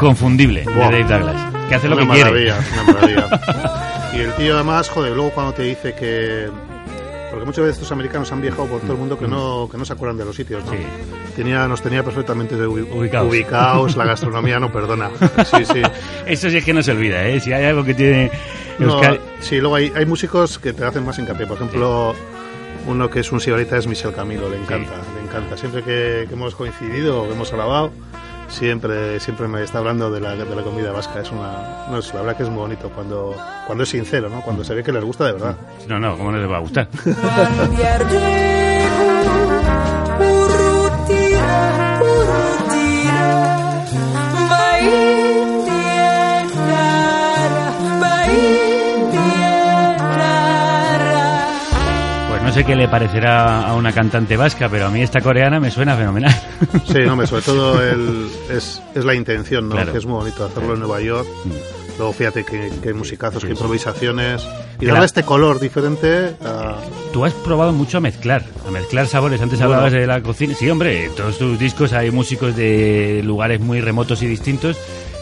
Inconfundible 0.03 0.61
de 0.65 0.73
Buah. 0.73 0.91
Dave 0.91 1.05
Douglas, 1.05 1.55
que 1.69 1.75
hace 1.75 1.89
lo 1.89 1.97
Una 1.97 2.07
que 2.07 2.13
quiere. 2.13 2.31
maravilla, 2.31 2.59
Una 2.73 2.93
maravilla. 2.93 4.11
y 4.15 4.17
el 4.21 4.33
tío 4.35 4.55
además, 4.55 4.89
joder, 4.89 5.13
luego 5.13 5.31
cuando 5.31 5.53
te 5.55 5.63
dice 5.65 5.95
que... 5.95 6.49
Porque 7.31 7.45
muchas 7.45 7.63
veces 7.65 7.77
estos 7.77 7.93
americanos 7.93 8.33
han 8.33 8.41
viajado 8.41 8.67
por 8.67 8.81
todo 8.81 8.93
el 8.93 8.99
mundo 8.99 9.19
que 9.19 9.29
no, 9.29 9.69
que 9.71 9.77
no 9.77 9.85
se 9.85 9.93
acuerdan 9.93 10.17
de 10.17 10.25
los 10.25 10.35
sitios, 10.35 10.65
¿no? 10.65 10.73
Tenía, 11.37 11.69
nos 11.69 11.83
tenía 11.83 12.03
perfectamente 12.03 12.57
ubi- 12.57 12.89
Ubicados. 12.91 13.29
ubicados, 13.29 13.97
la 13.97 14.07
gastronomía 14.07 14.59
no 14.59 14.73
perdona. 14.73 15.11
Sí, 15.45 15.65
sí. 15.65 15.83
Eso 16.27 16.49
sí 16.49 16.57
es 16.57 16.65
que 16.65 16.73
no 16.73 16.83
se 16.83 16.93
olvida, 16.93 17.27
¿eh? 17.27 17.39
Si 17.39 17.53
hay 17.53 17.67
algo 17.67 17.85
que 17.85 17.93
tiene 17.95 18.31
No, 18.79 18.95
Euskadi... 18.95 19.19
sí, 19.41 19.59
luego 19.61 19.77
hay, 19.77 19.93
hay 19.95 20.07
músicos 20.07 20.59
que 20.59 20.73
te 20.73 20.85
hacen 20.85 21.05
más 21.05 21.19
hincapié. 21.19 21.47
Por 21.47 21.57
ejemplo, 21.57 22.15
uno 22.87 23.11
que 23.11 23.21
es 23.21 23.31
un 23.31 23.41
sibarita 23.41 23.77
es 23.77 23.87
Michel 23.87 24.15
Camilo, 24.15 24.49
le 24.49 24.57
encanta, 24.57 24.95
le 25.17 25.23
encanta. 25.29 25.57
Siempre 25.59 25.83
que, 25.83 26.25
que 26.29 26.35
hemos 26.35 26.55
coincidido 26.55 27.23
o 27.23 27.27
que 27.29 27.35
hemos 27.35 27.53
alabado, 27.53 27.93
siempre, 28.49 29.21
siempre 29.21 29.49
me 29.49 29.63
está 29.63 29.79
hablando 29.79 30.11
de 30.11 30.21
la, 30.21 30.35
de 30.35 30.57
la 30.57 30.63
comida 30.63 30.93
vasca. 30.93 31.21
Es 31.21 31.31
una, 31.31 31.87
no, 31.91 31.99
es, 31.99 32.13
la 32.13 32.21
verdad 32.21 32.37
que 32.37 32.43
es 32.43 32.49
muy 32.49 32.59
bonito 32.59 32.91
cuando, 32.91 33.35
cuando 33.67 33.85
es 33.85 33.91
sincero, 33.91 34.29
¿no? 34.29 34.43
Cuando 34.43 34.65
se 34.65 34.75
ve 34.75 34.83
que 34.83 34.93
les 34.93 35.05
gusta 35.05 35.27
de 35.27 35.33
verdad. 35.33 35.57
No, 35.89 35.99
no, 35.99 36.17
¿cómo 36.17 36.33
no 36.33 36.39
les 36.39 36.51
va 36.51 36.57
a 36.57 36.61
gustar? 36.61 36.89
Sé 52.59 52.65
que 52.65 52.75
le 52.75 52.89
parecerá 52.89 53.69
a 53.69 53.75
una 53.77 53.93
cantante 53.93 54.37
vasca, 54.37 54.69
pero 54.69 54.87
a 54.87 54.91
mí 54.91 55.01
esta 55.01 55.21
coreana 55.21 55.61
me 55.61 55.71
suena 55.71 55.95
fenomenal. 55.97 56.35
Sí, 56.87 56.99
no, 57.05 57.13
hombre, 57.13 57.27
sobre 57.29 57.43
todo 57.43 57.81
el, 57.89 58.29
es, 58.51 58.83
es 58.97 59.05
la 59.05 59.15
intención, 59.15 59.69
¿no? 59.69 59.77
Claro. 59.77 59.93
Que 59.93 59.99
es 59.99 60.07
muy 60.07 60.19
bonito 60.19 60.45
hacerlo 60.45 60.75
en 60.75 60.81
Nueva 60.81 61.01
York. 61.01 61.29
Luego 61.99 62.13
fíjate 62.13 62.45
que, 62.45 62.71
que 62.83 62.93
musicazos, 62.95 63.45
que 63.45 63.53
improvisaciones. 63.53 64.43
Y 64.77 64.79
Claro. 64.81 64.95
darle 64.95 65.07
este 65.07 65.23
color 65.25 65.61
diferente 65.61 66.35
a, 66.45 66.77
Tú 67.13 67.25
has 67.25 67.33
probado 67.33 67.73
mucho 67.73 67.99
a 67.99 68.01
mezclar, 68.01 68.45
a 68.67 68.71
mezclar 68.73 69.07
sabores. 69.07 69.41
Antes 69.41 69.59
Bueno. 69.61 69.75
hablabas 69.75 69.93
de 69.93 70.07
la 70.07 70.21
cocina. 70.23 70.55
Sí, 70.55 70.69
hombre, 70.69 71.05
en 71.07 71.15
todos 71.15 71.39
tus 71.39 71.59
discos 71.61 71.93
hay 71.93 72.11
músicos 72.11 72.57
de 72.57 73.23
lugares 73.25 73.61
muy 73.61 73.81
remotos 73.81 74.21
y 74.23 74.27
distintos. 74.27 74.77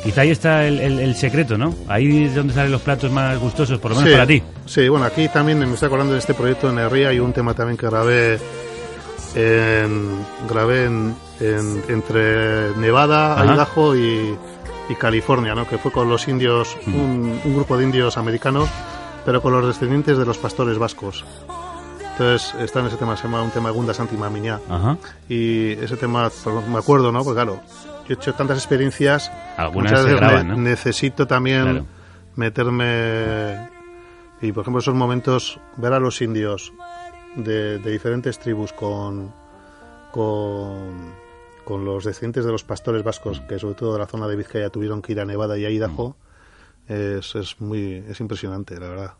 Quizá 0.06 0.20
ahí 0.22 0.30
está 0.30 0.66
el, 0.66 0.80
el- 0.80 1.00
el 1.00 1.14
secreto, 1.16 1.58
¿no? 1.58 1.74
Ahí 1.88 2.24
es 2.24 2.34
donde 2.34 2.54
salen 2.54 2.72
los 2.72 2.80
platos 2.80 3.10
más 3.10 3.38
gustosos, 3.38 3.78
por 3.78 3.90
lo 3.90 3.96
menos 3.96 4.10
Sí, 4.10 4.14
para 4.14 4.26
ti. 4.26 4.42
Sí, 4.64 4.88
bueno, 4.88 5.04
aquí 5.04 5.28
también 5.28 5.58
me 5.58 5.66
estoy 5.72 5.86
acordando 5.88 6.12
de 6.14 6.18
este 6.20 6.32
proyecto 6.34 6.70
en 6.70 6.78
Herría 6.78 7.12
y 7.12 7.18
un 7.20 7.32
tema 7.32 7.52
también 7.54 7.76
que 7.76 7.86
grabé 7.86 8.38
en, 9.34 10.24
grabé 10.48 10.84
en, 10.86 11.14
en- 11.40 11.82
entre 11.88 12.70
Nevada, 12.76 13.34
Ajá. 13.40 13.54
Idaho 13.54 13.96
y, 13.96 14.36
y 14.88 14.94
California, 14.94 15.54
¿no? 15.54 15.68
Que 15.68 15.78
fue 15.78 15.92
con 15.92 16.08
los 16.08 16.26
indios, 16.28 16.76
Mm. 16.86 16.94
un, 16.94 17.40
un 17.44 17.54
grupo 17.54 17.76
de 17.76 17.84
indios 17.84 18.16
americanos, 18.16 18.68
pero 19.24 19.42
con 19.42 19.52
los 19.52 19.66
descendientes 19.66 20.16
de 20.18 20.24
los 20.24 20.38
pastores 20.38 20.78
vascos. 20.78 21.24
Entonces 22.12 22.54
está 22.60 22.80
en 22.80 22.86
ese 22.86 22.96
tema, 22.96 23.14
se 23.16 23.24
llama 23.24 23.42
un 23.42 23.50
tema 23.50 23.68
de 23.68 23.74
Gunda 23.74 23.92
Santi 23.92 24.16
Mamiñá. 24.16 24.58
Ajá. 24.70 24.96
Y 25.28 25.72
ese 25.72 25.96
tema, 25.96 26.30
pues, 26.30 26.54
me 26.68 26.78
acuerdo, 26.78 27.12
¿no? 27.12 27.22
Porque 27.22 27.36
claro, 27.42 27.60
he 28.12 28.16
hecho 28.16 28.34
tantas 28.34 28.58
experiencias. 28.58 29.30
Algunas 29.56 29.90
muchas 29.92 30.04
veces 30.06 30.20
graban, 30.20 30.48
ne- 30.48 30.54
¿no? 30.54 30.60
necesito 30.62 31.26
también 31.26 31.62
Claro. 31.62 31.86
meterme. 32.36 33.68
Y 34.42 34.52
por 34.52 34.62
ejemplo, 34.62 34.80
esos 34.80 34.94
momentos, 34.94 35.58
ver 35.76 35.92
a 35.92 35.98
los 36.00 36.20
indios 36.20 36.72
de, 37.36 37.78
de 37.78 37.90
diferentes 37.90 38.38
tribus 38.38 38.72
con, 38.72 39.32
con, 40.12 41.14
con 41.64 41.84
los 41.84 42.04
descendientes 42.04 42.44
de 42.44 42.52
los 42.52 42.64
pastores 42.64 43.02
vascos, 43.02 43.40
que 43.48 43.58
sobre 43.58 43.74
todo 43.74 43.92
de 43.94 43.98
la 44.00 44.06
zona 44.06 44.26
de 44.28 44.36
Vizcaya 44.36 44.70
tuvieron 44.70 45.02
que 45.02 45.12
ir 45.12 45.20
a 45.20 45.24
Nevada 45.24 45.56
y 45.58 45.64
a 45.64 45.70
Idaho, 45.70 46.16
es, 46.88 47.34
es, 47.34 47.60
muy, 47.60 48.04
es 48.08 48.20
impresionante, 48.20 48.78
la 48.78 48.88
verdad. 48.88 49.12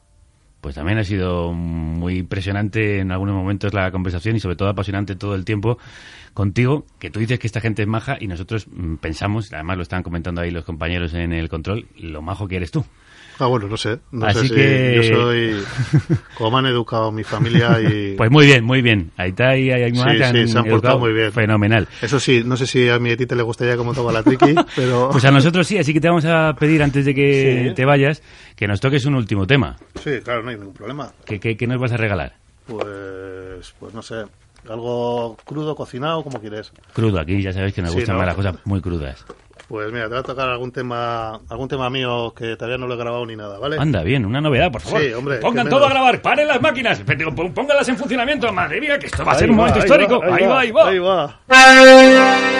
Pues 0.66 0.74
también 0.74 0.98
ha 0.98 1.04
sido 1.04 1.52
muy 1.52 2.18
impresionante 2.18 2.98
en 2.98 3.12
algunos 3.12 3.36
momentos 3.36 3.72
la 3.72 3.92
conversación 3.92 4.34
y 4.34 4.40
sobre 4.40 4.56
todo 4.56 4.68
apasionante 4.68 5.14
todo 5.14 5.36
el 5.36 5.44
tiempo 5.44 5.78
contigo, 6.34 6.84
que 6.98 7.08
tú 7.08 7.20
dices 7.20 7.38
que 7.38 7.46
esta 7.46 7.60
gente 7.60 7.82
es 7.82 7.88
maja 7.88 8.16
y 8.18 8.26
nosotros 8.26 8.66
mm, 8.66 8.96
pensamos, 8.96 9.52
además 9.52 9.76
lo 9.76 9.84
estaban 9.84 10.02
comentando 10.02 10.40
ahí 10.40 10.50
los 10.50 10.64
compañeros 10.64 11.14
en 11.14 11.32
el 11.32 11.48
control, 11.48 11.86
lo 11.96 12.20
majo 12.20 12.48
que 12.48 12.56
eres 12.56 12.72
tú. 12.72 12.84
Ah, 13.38 13.46
bueno, 13.46 13.66
no 13.68 13.76
sé. 13.76 13.98
No 14.12 14.26
Así 14.26 14.40
sé 14.40 14.48
si 14.48 14.54
que- 14.54 14.94
yo 14.96 15.02
soy. 15.16 15.62
Como 16.38 16.50
me 16.52 16.58
han 16.58 16.66
educado 16.72 17.12
mi 17.12 17.22
familia 17.24 17.78
y. 17.80 18.14
Pues 18.16 18.30
muy 18.30 18.46
bien, 18.46 18.64
muy 18.64 18.80
bien. 18.82 19.10
Ahí 19.16 19.30
está, 19.30 19.50
ahí 19.50 19.70
hay 19.70 19.92
Sí, 19.94 20.00
sí, 20.32 20.48
se 20.48 20.58
han 20.58 20.64
portado 20.64 20.98
muy 20.98 21.12
bien. 21.12 21.30
Fenomenal. 21.32 21.86
Eso 22.00 22.18
sí, 22.18 22.42
no 22.44 22.56
sé 22.56 22.66
si 22.66 22.88
a 22.88 22.98
mi 22.98 23.10
Etite 23.10 23.36
le 23.36 23.42
gustaría 23.42 23.76
cómo 23.76 23.92
toma 23.94 24.10
la 24.12 24.22
triqui, 24.22 24.54
pero. 24.76 25.10
Pues 25.12 25.24
a 25.26 25.30
nosotros 25.30 25.66
sí, 25.66 25.76
así 25.78 25.92
que 25.92 26.00
te 26.00 26.08
vamos 26.08 26.24
a 26.24 26.54
pedir 26.58 26.82
antes 26.82 27.04
de 27.04 27.14
que 27.14 27.66
Sí. 27.68 27.74
te 27.74 27.84
vayas 27.84 28.22
que 28.56 28.66
nos 28.66 28.80
toques 28.80 29.04
un 29.04 29.14
último 29.16 29.46
tema. 29.46 29.76
Sí, 30.02 30.12
claro, 30.24 30.42
no 30.42 30.50
hay 30.50 30.56
ningún 30.56 30.72
problema. 30.74 31.12
¿Qué, 31.24 31.38
qué, 31.38 31.56
qué 31.56 31.66
nos 31.66 31.78
vas 31.78 31.92
a 31.92 31.96
regalar? 31.98 32.34
Pues. 32.66 33.74
Pues 33.78 33.94
no 33.94 34.02
sé. 34.02 34.16
Algo 34.68 35.36
crudo, 35.44 35.76
cocinado, 35.76 36.22
como 36.24 36.40
quieres. 36.40 36.72
Crudo, 36.92 37.20
aquí 37.20 37.40
ya 37.40 37.52
sabéis 37.52 37.74
que 37.74 37.82
nos 37.82 37.90
Sí, 37.92 37.98
gustan 37.98 38.14
¿no? 38.14 38.18
más 38.18 38.26
las 38.26 38.36
cosas 38.36 38.54
muy 38.64 38.80
crudas. 38.80 39.24
Pues 39.68 39.92
mira, 39.92 40.04
te 40.08 40.14
va 40.14 40.20
a 40.20 40.22
tocar 40.22 40.48
algún 40.48 40.70
tema 40.70 41.40
algún 41.48 41.66
tema 41.68 41.90
mío 41.90 42.32
que 42.36 42.54
todavía 42.54 42.78
no 42.78 42.86
lo 42.86 42.94
he 42.94 42.96
grabado 42.96 43.26
ni 43.26 43.34
nada, 43.34 43.58
¿vale? 43.58 43.76
Anda, 43.80 44.02
bien, 44.04 44.24
una 44.24 44.40
novedad, 44.40 44.70
por 44.70 44.80
favor. 44.80 45.00
Sí, 45.00 45.12
hombre. 45.12 45.38
Pongan 45.38 45.68
todo 45.68 45.86
a 45.86 45.90
grabar, 45.90 46.22
paren 46.22 46.46
las 46.46 46.60
máquinas, 46.62 47.02
pónganlas 47.54 47.88
en 47.88 47.96
funcionamiento, 47.98 48.52
madre 48.52 48.80
mía, 48.80 48.98
que 48.98 49.06
esto 49.06 49.24
va 49.24 49.32
a 49.32 49.34
Ahí 49.34 49.40
ser 49.40 49.50
un 49.50 49.56
momento 49.56 49.78
ahí 49.80 49.84
histórico. 49.84 50.20
va, 50.20 50.36
ahí 50.36 50.46
va, 50.46 50.60
ahí 50.60 50.70
va. 50.70 50.88
Ahí 50.88 50.98
va. 50.98 52.55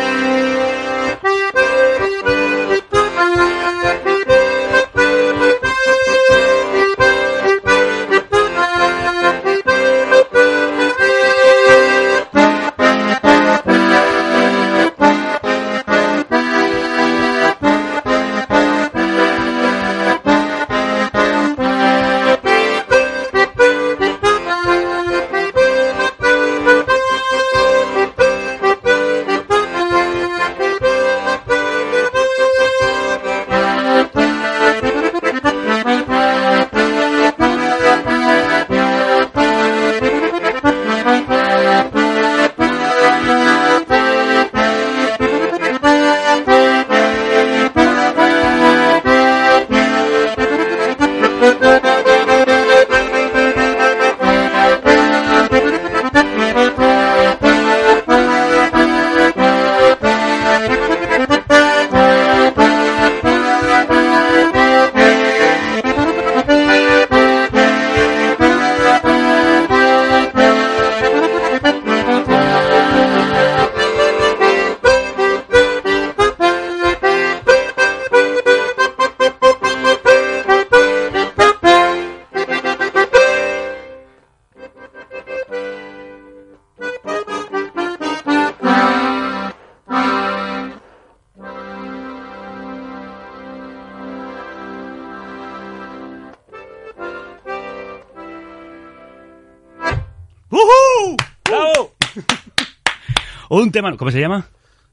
Tema, 103.77 103.95
¿cómo 103.97 104.11
se 104.11 104.21
llama? 104.21 104.47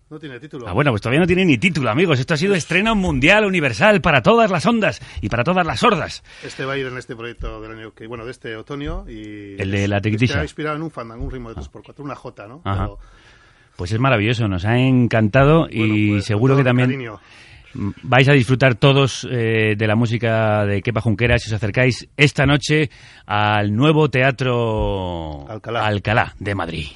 No 0.09 0.19
tiene 0.19 0.39
título. 0.41 0.67
Ah, 0.67 0.73
bueno, 0.73 0.91
pues 0.91 1.01
todavía 1.01 1.21
no 1.21 1.25
tiene 1.25 1.45
ni 1.45 1.57
título, 1.57 1.89
amigos. 1.89 2.19
Esto 2.19 2.33
ha 2.33 2.37
sido 2.37 2.53
estreno 2.53 2.95
mundial 2.95 3.45
universal 3.45 4.01
para 4.01 4.21
todas 4.21 4.51
las 4.51 4.65
ondas 4.65 5.01
y 5.21 5.29
para 5.29 5.45
todas 5.45 5.65
las 5.65 5.79
sordas. 5.79 6.21
Este 6.43 6.65
va 6.65 6.73
a 6.73 6.77
ir 6.77 6.85
en 6.85 6.97
este 6.97 7.15
proyecto 7.15 7.61
del 7.61 7.71
año 7.79 7.93
que, 7.93 8.07
bueno, 8.07 8.25
de 8.25 8.31
este 8.31 8.55
otoño 8.57 9.05
y 9.09 9.55
El 9.57 9.71
de 9.71 9.87
la 9.87 10.01
triquitisha. 10.01 10.33
Está 10.33 10.43
inspirado 10.43 10.75
en 10.75 10.81
un 10.83 10.91
fandango, 10.91 11.23
un 11.23 11.31
ritmo 11.31 11.53
de 11.53 11.61
3x4, 11.61 11.99
una 11.99 12.15
J, 12.15 12.45
¿no? 12.47 12.61
Ajá. 12.65 12.83
Pero, 12.83 12.99
Pues 13.77 13.91
es 13.93 13.99
maravilloso, 13.99 14.47
nos 14.49 14.65
ha 14.65 14.77
encantado 14.77 15.67
y 15.71 16.09
pues, 16.11 16.25
seguro 16.25 16.57
que 16.57 16.63
también 16.65 16.89
cariño. 16.89 17.19
vais 18.03 18.27
a 18.27 18.33
disfrutar 18.33 18.75
todos 18.75 19.25
eh, 19.31 19.75
de 19.75 19.87
la 19.87 19.95
música 19.95 20.65
de 20.65 20.81
Kepa 20.81 20.99
Junquera 21.01 21.39
si 21.39 21.49
os 21.49 21.53
acercáis 21.53 22.07
esta 22.17 22.45
noche 22.45 22.91
al 23.25 23.73
nuevo 23.73 24.09
Teatro 24.09 25.49
Alcalá, 25.49 26.35
de 26.37 26.53
Madrid. 26.55 26.87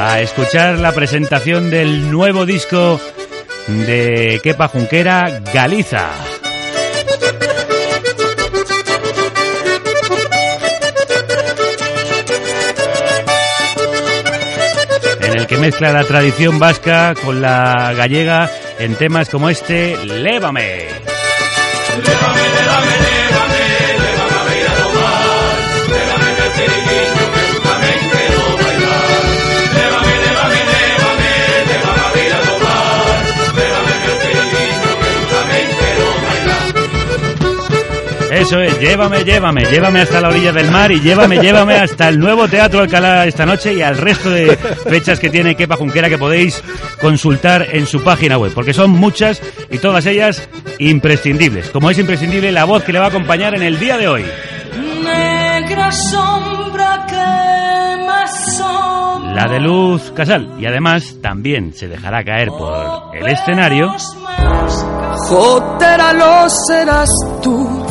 A 0.00 0.20
escuchar 0.20 0.78
la 0.78 0.92
presentación 0.92 1.70
del 1.70 2.08
nuevo 2.10 2.46
disco 2.46 3.00
de 3.66 4.40
Kepa 4.44 4.68
Junquera, 4.68 5.42
Galiza. 5.52 6.08
en 15.20 15.36
el 15.36 15.46
que 15.48 15.56
mezcla 15.56 15.92
la 15.92 16.04
tradición 16.04 16.60
vasca 16.60 17.14
con 17.14 17.42
la 17.42 17.92
gallega 17.94 18.50
en 18.78 18.94
temas 18.94 19.28
como 19.28 19.50
este, 19.50 19.96
Lévame. 20.04 20.86
Llévame, 22.04 22.37
Eso 38.30 38.60
es, 38.60 38.78
llévame, 38.80 39.24
llévame, 39.24 39.64
llévame 39.64 40.00
hasta 40.00 40.20
la 40.20 40.28
orilla 40.28 40.52
del 40.52 40.70
mar 40.70 40.92
y 40.92 41.00
llévame, 41.00 41.38
llévame 41.38 41.74
hasta 41.74 42.08
el 42.08 42.18
nuevo 42.18 42.46
Teatro 42.46 42.80
Alcalá 42.80 43.26
esta 43.26 43.46
noche 43.46 43.74
y 43.74 43.82
al 43.82 43.96
resto 43.96 44.30
de 44.30 44.56
fechas 44.56 45.18
que 45.18 45.30
tiene 45.30 45.54
Kepa 45.54 45.76
Junquera 45.76 46.08
que 46.08 46.18
podéis 46.18 46.62
consultar 47.00 47.66
en 47.72 47.86
su 47.86 48.02
página 48.02 48.38
web, 48.38 48.52
porque 48.54 48.74
son 48.74 48.90
muchas 48.90 49.40
y 49.70 49.78
todas 49.78 50.06
ellas 50.06 50.48
imprescindibles, 50.78 51.70
como 51.70 51.90
es 51.90 51.98
imprescindible 51.98 52.52
la 52.52 52.64
voz 52.64 52.84
que 52.84 52.92
le 52.92 52.98
va 52.98 53.06
a 53.06 53.08
acompañar 53.08 53.54
en 53.54 53.62
el 53.62 53.78
día 53.78 53.96
de 53.96 54.08
hoy. 54.08 54.24
Negra 55.02 55.90
sombra 55.90 57.06
que 57.08 58.04
me. 58.04 59.34
La 59.34 59.46
de 59.46 59.60
Luz 59.60 60.12
Casal. 60.16 60.50
Y 60.58 60.66
además 60.66 61.16
también 61.22 61.72
se 61.72 61.86
dejará 61.86 62.24
caer 62.24 62.48
por 62.48 63.14
el 63.14 63.28
escenario 63.28 63.94
Jotera 65.28 66.12
lo 66.12 66.48
serás 66.48 67.10
tú. 67.42 67.87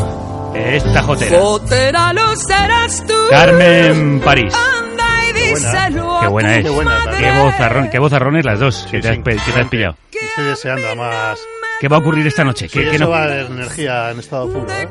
Esta 0.76 1.04
jotera. 1.04 1.40
Jotera 1.40 2.14
lo 2.14 2.36
serás 2.36 3.06
tú. 3.06 3.14
Carmen 3.30 4.20
París. 4.22 4.54
Anda 4.54 5.06
y 5.30 5.34
díselo 5.34 6.18
Qué 6.22 6.28
buena 6.28 6.50
a 6.50 6.56
es. 6.58 6.66
tu 6.66 6.82
madre. 6.84 7.18
Qué 7.18 7.32
vozarrón, 7.40 7.90
qué 7.90 8.00
vozarrones 8.00 8.46
las 8.46 8.60
dos 8.60 8.88
que, 8.90 9.00
te 9.00 9.10
has, 9.10 9.18
pe- 9.20 9.38
que 9.46 9.52
te 9.52 9.60
has 9.62 9.68
pillado. 9.70 9.96
Estoy 10.12 10.46
deseando, 10.46 10.88
además. 10.88 11.40
¿Qué 11.80 11.88
va 11.88 11.98
a 11.98 12.00
ocurrir 12.00 12.26
esta 12.26 12.44
noche? 12.44 12.68
Sí, 12.68 12.80
¿Qué, 12.80 12.90
qué 12.90 12.96
eso 12.96 13.06
no- 13.06 13.12
va 13.12 13.20
a 13.20 13.24
haber 13.26 13.46
energía 13.48 14.12
en 14.12 14.20
estado 14.20 14.52
puro. 14.52 14.68
¿eh? 14.72 14.88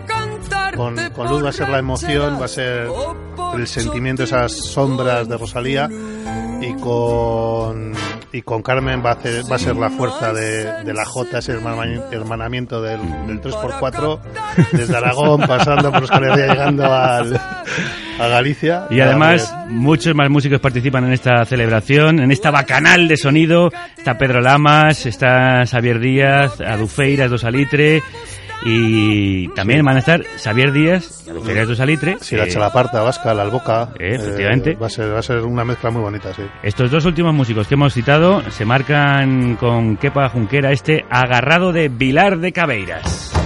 Con, 0.77 0.97
con 1.11 1.29
Luz 1.29 1.45
va 1.45 1.49
a 1.49 1.53
ser 1.53 1.69
la 1.69 1.79
emoción, 1.79 2.39
va 2.41 2.45
a 2.45 2.49
ser 2.49 2.89
el 3.57 3.67
sentimiento, 3.67 4.23
esas 4.25 4.53
sombras 4.53 5.29
de 5.29 5.37
Rosalía. 5.37 5.89
Y 6.61 6.75
con, 6.81 7.93
y 8.37 8.43
con 8.43 8.63
Carmen 8.63 9.03
va 9.05 9.11
a, 9.11 9.15
hacer- 9.15 9.51
va 9.51 9.57
a 9.57 9.59
ser 9.59 9.77
la 9.77 9.89
fuerza 9.91 10.33
de, 10.33 10.85
de 10.85 10.93
la 10.95 11.05
J, 11.05 11.39
ese 11.39 11.53
hermana- 11.53 12.03
hermanamiento 12.13 12.83
del, 12.83 13.01
del 13.27 13.41
3x4, 13.41 14.21
desde 14.73 14.97
Aragón, 14.97 15.41
pasando 15.47 15.91
por 15.91 16.03
Euskal 16.03 16.37
llegando 16.37 16.85
al, 16.85 17.35
a 18.21 18.27
Galicia. 18.29 18.87
Y 18.91 19.01
además, 19.01 19.55
muchos 19.69 20.15
más 20.15 20.29
músicos 20.29 20.61
participan 20.61 21.05
en 21.05 21.13
esta 21.13 21.45
celebración, 21.45 22.21
en 22.21 22.31
esta 22.31 22.51
bacanal 22.51 23.09
de 23.09 23.17
sonido. 23.17 23.71
Está 23.97 24.19
Pedro 24.19 24.41
Lamas, 24.41 25.07
está 25.07 25.65
Xavier 25.67 25.99
Díaz, 25.99 26.61
Adufeiras 26.61 27.31
do 27.31 27.39
Salitre. 27.39 28.03
Y 28.65 29.49
también 29.49 29.85
van 29.85 29.97
a 29.97 29.99
estar 30.01 30.25
Xavier 30.39 30.73
Díaz 30.73 31.29
Adufeiras 31.29 31.69
do 31.69 31.75
Salitre. 31.75 32.19
Sí, 32.21 32.37
la 32.37 32.45
eh, 32.45 32.49
chalaparta 32.49 33.03
vasca, 33.03 33.35
la 33.35 33.43
alboca. 33.43 33.91
Eh, 33.99 34.15
efectivamente. 34.15 34.75
va, 34.75 34.87
a 34.87 34.91
ser, 34.91 35.13
va 35.13 35.19
a 35.19 35.23
ser 35.23 35.39
una 35.43 35.65
mezcla 35.65 35.91
muy 35.91 36.03
bonita, 36.03 36.33
sí. 36.33 36.43
Estos 36.63 36.91
dos 36.91 37.05
últimos 37.05 37.35
músicos 37.35 37.67
que 37.67 37.75
hemos 37.75 37.93
citado 37.93 38.43
se 38.51 38.65
marcan 38.65 39.57
con 39.57 39.97
Kepa 39.97 40.29
Junquera 40.29 40.73
este 40.73 41.05
agarrado 41.11 41.73
de 41.73 41.89
Vilar 41.89 42.39
de 42.39 42.53
Cabeiras. 42.53 43.46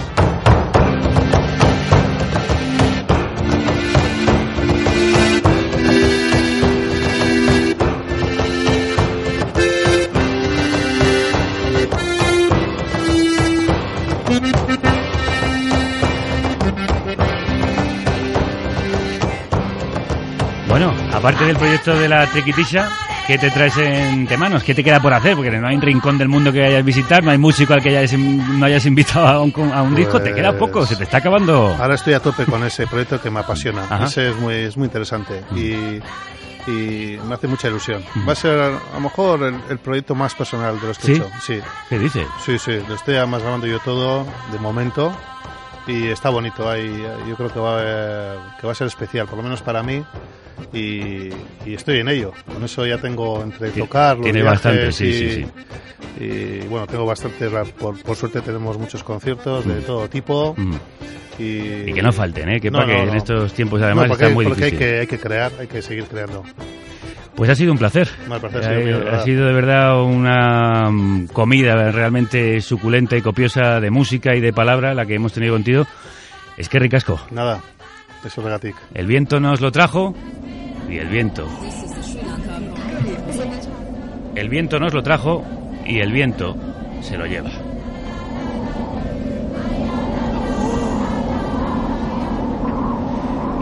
Aparte 21.21 21.45
del 21.45 21.55
proyecto 21.55 21.95
de 21.97 22.09
la 22.09 22.25
Triquitisha, 22.25 22.89
¿qué 23.27 23.37
te 23.37 23.51
traes 23.51 23.77
entre 23.77 24.37
manos? 24.37 24.63
¿Qué 24.63 24.73
te 24.73 24.83
queda 24.83 24.99
por 24.99 25.13
hacer? 25.13 25.35
Porque 25.35 25.51
no 25.51 25.67
hay 25.67 25.75
un 25.75 25.81
rincón 25.81 26.17
del 26.17 26.27
mundo 26.27 26.51
que 26.51 26.63
hayas 26.65 26.83
visitar, 26.83 27.23
no 27.23 27.29
hay 27.29 27.37
músico 27.37 27.73
al 27.73 27.81
que 27.81 27.95
hayas, 27.95 28.17
no 28.17 28.65
hayas 28.65 28.85
invitado 28.87 29.27
a 29.27 29.39
un, 29.41 29.53
a 29.71 29.83
un 29.83 29.93
disco, 29.93 30.19
te 30.19 30.33
queda 30.33 30.57
poco, 30.57 30.83
se 30.85 30.95
te 30.95 31.03
está 31.03 31.17
acabando. 31.17 31.75
Ahora 31.79 31.93
estoy 31.93 32.13
a 32.15 32.19
tope 32.19 32.45
con 32.45 32.63
ese 32.63 32.87
proyecto 32.87 33.21
que 33.21 33.29
me 33.29 33.39
apasiona. 33.41 33.83
Ajá. 33.83 34.05
Ese 34.05 34.29
es 34.29 34.35
muy, 34.37 34.55
es 34.55 34.75
muy 34.77 34.85
interesante 34.87 35.43
y, 35.55 35.99
y 36.71 37.17
me 37.27 37.35
hace 37.35 37.47
mucha 37.47 37.67
ilusión. 37.67 38.03
Va 38.27 38.33
a 38.33 38.35
ser 38.35 38.59
a 38.59 38.79
lo 38.95 38.99
mejor 39.01 39.43
el, 39.43 39.55
el 39.69 39.77
proyecto 39.77 40.15
más 40.15 40.33
personal 40.33 40.79
de 40.81 40.87
los 40.87 40.97
que 40.97 41.05
¿Sí? 41.05 41.11
he 41.11 41.15
hecho. 41.17 41.29
Sí. 41.39 41.59
¿Qué 41.87 41.99
dices? 41.99 42.27
Sí, 42.43 42.57
sí, 42.57 42.79
lo 42.87 42.95
estoy 42.95 43.15
además 43.15 43.43
grabando 43.43 43.67
yo 43.67 43.77
todo 43.79 44.25
de 44.51 44.57
momento 44.57 45.15
y 45.85 46.07
está 46.07 46.29
bonito. 46.29 46.67
Hay, 46.67 47.05
yo 47.29 47.35
creo 47.35 47.53
que 47.53 47.59
va, 47.59 47.79
a, 47.79 48.57
que 48.59 48.65
va 48.65 48.71
a 48.71 48.75
ser 48.75 48.87
especial, 48.87 49.27
por 49.27 49.37
lo 49.37 49.43
menos 49.43 49.61
para 49.61 49.83
mí. 49.83 50.03
Y, 50.73 51.29
y 51.65 51.73
estoy 51.73 51.99
en 51.99 52.09
ello. 52.09 52.31
Con 52.51 52.63
eso 52.63 52.85
ya 52.85 52.97
tengo 52.97 53.41
entre 53.43 53.69
tocar, 53.71 54.17
los 54.17 54.23
tiene 54.23 54.43
bastante, 54.43 54.91
sí, 54.91 55.05
y, 55.05 55.13
sí, 55.13 55.45
sí. 56.19 56.23
y, 56.23 56.67
bueno, 56.67 56.87
tengo 56.87 57.05
bastante. 57.05 57.49
Por, 57.77 58.01
por 58.01 58.15
suerte 58.15 58.41
tenemos 58.41 58.77
muchos 58.77 59.03
conciertos 59.03 59.65
de 59.65 59.81
todo 59.81 60.07
tipo. 60.09 60.53
Mm. 60.57 60.75
Y, 61.39 61.43
Y 61.89 61.93
que 61.93 62.01
no 62.01 62.11
falten, 62.11 62.49
¿eh? 62.49 62.59
Que 62.59 62.69
No, 62.69 62.79
para 62.79 62.93
que 62.93 63.05
no, 63.05 63.11
en 63.11 63.17
estos 63.17 63.53
tiempos 63.53 63.81
además 63.81 64.07
porque, 64.07 64.23
está 64.25 64.33
muy 64.35 64.45
porque 64.45 64.65
hay 64.65 64.71
difícil. 64.71 64.89
que, 64.93 64.99
hay 64.99 65.07
que 65.07 65.19
crear, 65.19 65.51
hay 65.59 65.67
que 65.67 65.81
seguir 65.81 66.03
creando. 66.05 66.43
Pues 67.35 67.49
ha 67.49 67.55
sido 67.55 67.71
un 67.71 67.77
placer. 67.77 68.07
No, 68.27 68.35
el 68.35 68.41
placer 68.41 68.61
ha 68.61 68.67
sido 68.67 68.83
de 68.85 68.93
ha 68.93 68.97
verdad. 68.97 69.23
sido 69.23 69.47
de 69.47 69.53
verdad 69.53 70.03
una 70.03 70.89
mm, 70.91 71.27
comida 71.27 71.91
realmente 71.91 72.59
suculenta 72.61 73.15
y 73.17 73.21
copiosa 73.21 73.79
de 73.79 73.89
música 73.89 74.35
y 74.35 74.41
de 74.41 74.53
palabra 74.53 74.93
la 74.93 75.05
que 75.05 75.15
hemos 75.15 75.33
tenido 75.33 75.53
contigo. 75.53 75.87
Es 76.57 76.67
que 76.69 76.77
ricasco. 76.79 77.19
Nada, 77.31 77.61
El 78.93 79.07
viento 79.07 79.39
nos 79.39 79.61
lo 79.61 79.71
trajo 79.71 80.13
y 80.89 80.97
el 80.97 81.07
viento. 81.07 81.47
El 84.35 84.49
viento 84.49 84.79
nos 84.79 84.93
lo 84.93 85.01
trajo 85.01 85.43
y 85.85 85.99
el 85.99 86.11
viento 86.11 86.55
se 87.01 87.17
lo 87.17 87.25
lleva. 87.25 87.49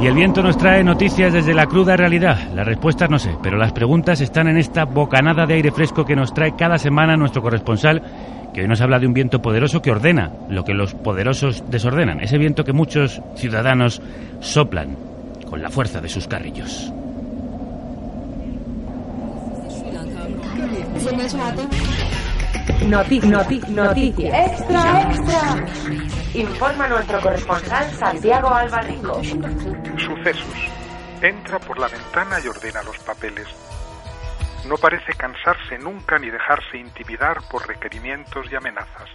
Y 0.02 0.08
el 0.08 0.14
viento 0.14 0.42
nos 0.42 0.58
trae 0.58 0.82
noticias 0.82 1.34
desde 1.34 1.54
la 1.54 1.66
cruda 1.66 1.98
realidad. 1.98 2.54
Las 2.54 2.66
respuestas 2.66 3.10
no 3.10 3.20
sé, 3.20 3.36
pero 3.44 3.58
las 3.58 3.74
preguntas 3.74 4.22
están 4.22 4.48
en 4.48 4.58
esta 4.58 4.86
bocanada 4.86 5.46
de 5.46 5.56
aire 5.56 5.72
fresco 5.72 6.06
que 6.06 6.16
nos 6.16 6.34
trae 6.34 6.56
cada 6.56 6.78
semana 6.78 7.18
nuestro 7.18 7.42
corresponsal, 7.42 8.02
que 8.60 8.64
hoy 8.64 8.68
nos 8.68 8.82
habla 8.82 9.00
de 9.00 9.08
un 9.08 9.14
viento 9.14 9.42
poderoso 9.42 9.82
que 9.82 9.90
ordena 9.90 10.34
lo 10.50 10.66
que 10.66 10.74
los 10.74 10.94
poderosos 10.94 11.64
desordenan. 11.70 12.20
Ese 12.20 12.38
viento 12.38 12.66
que 12.66 12.74
muchos 12.74 13.22
ciudadanos 13.38 14.02
soplan 14.42 14.98
con 15.50 15.62
la 15.62 15.70
fuerza 15.70 16.02
de 16.02 16.10
sus 16.10 16.28
carrillos. 16.28 16.92
Noti, 22.86 23.20
noti, 23.22 23.62
noticia. 23.70 24.46
Extra, 24.46 25.02
extra. 25.04 25.66
Informa 26.34 26.88
nuestro 26.90 27.22
corresponsal 27.22 27.90
Santiago 27.92 28.50
Albarrico. 28.50 29.22
Sucesos. 29.24 30.70
Entra 31.22 31.60
por 31.60 31.80
la 31.80 31.88
ventana 31.88 32.40
y 32.44 32.48
ordena 32.50 32.84
los 32.84 32.98
papeles. 33.00 33.48
No 34.68 34.76
parece 34.78 35.14
cansarse 35.14 35.78
nunca 35.78 36.20
ni 36.20 36.30
dejarse 36.30 36.78
intimidar 36.78 37.38
por 37.50 37.68
requerimientos 37.68 38.52
y 38.52 38.56
amenazas. 38.56 39.10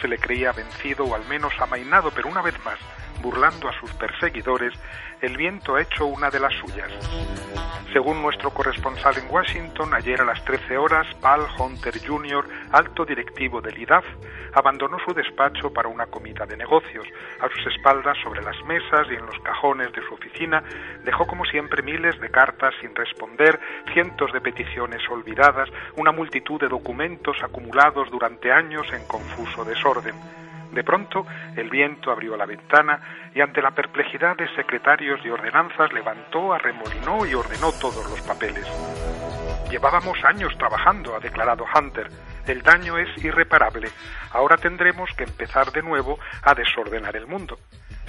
Se 0.00 0.08
le 0.08 0.18
creía 0.18 0.52
vencido 0.52 1.04
o 1.04 1.14
al 1.14 1.24
menos 1.26 1.52
amainado, 1.60 2.10
pero 2.14 2.28
una 2.28 2.42
vez 2.42 2.54
más, 2.64 2.78
burlando 3.20 3.68
a 3.68 3.80
sus 3.80 3.92
perseguidores, 3.94 4.74
el 5.22 5.36
viento 5.36 5.76
ha 5.76 5.82
hecho 5.82 6.04
una 6.06 6.30
de 6.30 6.40
las 6.40 6.52
suyas. 6.54 6.90
Según 7.92 8.20
nuestro 8.22 8.50
corresponsal 8.50 9.16
en 9.18 9.30
Washington, 9.30 9.94
ayer 9.94 10.20
a 10.20 10.24
las 10.24 10.44
13 10.44 10.76
horas, 10.76 11.06
Paul 11.20 11.46
Hunter 11.58 11.94
Jr., 12.04 12.44
alto 12.72 13.04
directivo 13.04 13.60
del 13.60 13.78
IDAF, 13.78 14.04
abandonó 14.54 14.98
su 15.06 15.14
despacho 15.14 15.72
para 15.72 15.88
una 15.88 16.06
comida 16.06 16.44
de 16.44 16.56
negocios. 16.56 17.06
A 17.40 17.48
sus 17.48 17.72
espaldas, 17.72 18.16
sobre 18.22 18.42
las 18.42 18.56
mesas 18.64 19.06
y 19.10 19.14
en 19.14 19.24
los 19.24 19.38
cajones 19.40 19.92
de 19.92 20.02
su 20.08 20.14
oficina, 20.14 20.64
dejó 21.04 21.26
como 21.26 21.44
siempre 21.44 21.82
miles 21.82 22.18
de 22.20 22.30
cartas 22.30 22.74
sin 22.80 22.94
responder, 22.94 23.60
cientos 23.92 24.32
de 24.32 24.40
peticiones 24.40 25.02
olvidadas, 25.08 25.68
una 25.96 26.10
multitud 26.10 26.60
de 26.60 26.68
documentos 26.68 27.36
acumulados 27.42 28.10
durante 28.10 28.50
años 28.50 28.86
en 28.92 29.06
confuso 29.06 29.64
desorden. 29.64 30.14
De 30.72 30.82
pronto, 30.82 31.26
el 31.54 31.68
viento 31.68 32.10
abrió 32.10 32.36
la 32.36 32.46
ventana 32.46 32.98
y 33.34 33.40
ante 33.42 33.60
la 33.60 33.72
perplejidad 33.72 34.36
de 34.36 34.48
secretarios 34.56 35.20
y 35.24 35.28
ordenanzas 35.28 35.92
levantó, 35.92 36.54
arremolinó 36.54 37.26
y 37.26 37.34
ordenó 37.34 37.72
todos 37.72 38.08
los 38.08 38.20
papeles. 38.22 38.66
Llevábamos 39.70 40.22
años 40.24 40.56
trabajando, 40.56 41.14
ha 41.14 41.20
declarado 41.20 41.64
Hunter. 41.74 42.08
El 42.46 42.62
daño 42.62 42.96
es 42.98 43.08
irreparable. 43.22 43.88
Ahora 44.32 44.56
tendremos 44.56 45.10
que 45.14 45.24
empezar 45.24 45.70
de 45.72 45.82
nuevo 45.82 46.18
a 46.42 46.54
desordenar 46.54 47.16
el 47.16 47.26
mundo. 47.26 47.58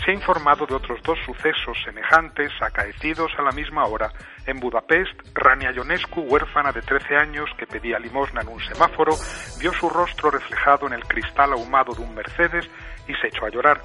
Se 0.04 0.12
ha 0.12 0.14
informado 0.14 0.66
de 0.66 0.76
otros 0.76 1.02
dos 1.04 1.18
sucesos 1.26 1.78
semejantes 1.86 2.52
acaecidos 2.62 3.32
a 3.38 3.42
la 3.42 3.52
misma 3.52 3.86
hora. 3.86 4.12
En 4.46 4.60
Budapest, 4.60 5.14
Rania 5.34 5.72
Ionescu, 5.72 6.22
huérfana 6.22 6.74
de 6.74 6.82
13 6.82 7.16
años 7.16 7.50
que 7.58 7.66
pedía 7.66 8.00
limosna 8.00 8.42
en 8.42 8.50
un 8.50 8.60
semáforo, 8.60 9.14
vio 9.62 9.72
su 9.72 9.90
rostro 9.90 10.30
reflejado 10.30 10.88
en 10.88 10.94
el 10.94 11.06
cristal 11.06 11.54
ahumado 11.54 11.94
de 11.94 12.02
un 12.02 12.14
Mercedes 12.14 12.70
y 13.08 13.14
se 13.16 13.28
echó 13.28 13.46
a 13.46 13.50
llorar. 13.50 13.82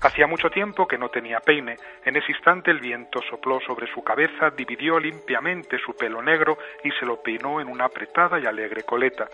Hacía 0.00 0.26
mucho 0.26 0.48
tiempo 0.48 0.86
que 0.86 0.96
no 0.96 1.10
tenía 1.10 1.40
peine. 1.40 1.76
En 2.04 2.16
ese 2.16 2.32
instante 2.32 2.70
el 2.70 2.80
viento 2.80 3.20
sopló 3.28 3.60
sobre 3.60 3.92
su 3.92 4.02
cabeza, 4.02 4.48
dividió 4.56 4.98
limpiamente 4.98 5.76
su 5.84 5.94
pelo 5.94 6.22
negro 6.22 6.56
y 6.82 6.90
se 6.92 7.04
lo 7.04 7.20
peinó 7.20 7.60
en 7.60 7.68
una 7.68 7.86
apretada 7.86 8.40
y 8.40 8.46
alegre 8.46 8.84
coleta. 8.84 9.28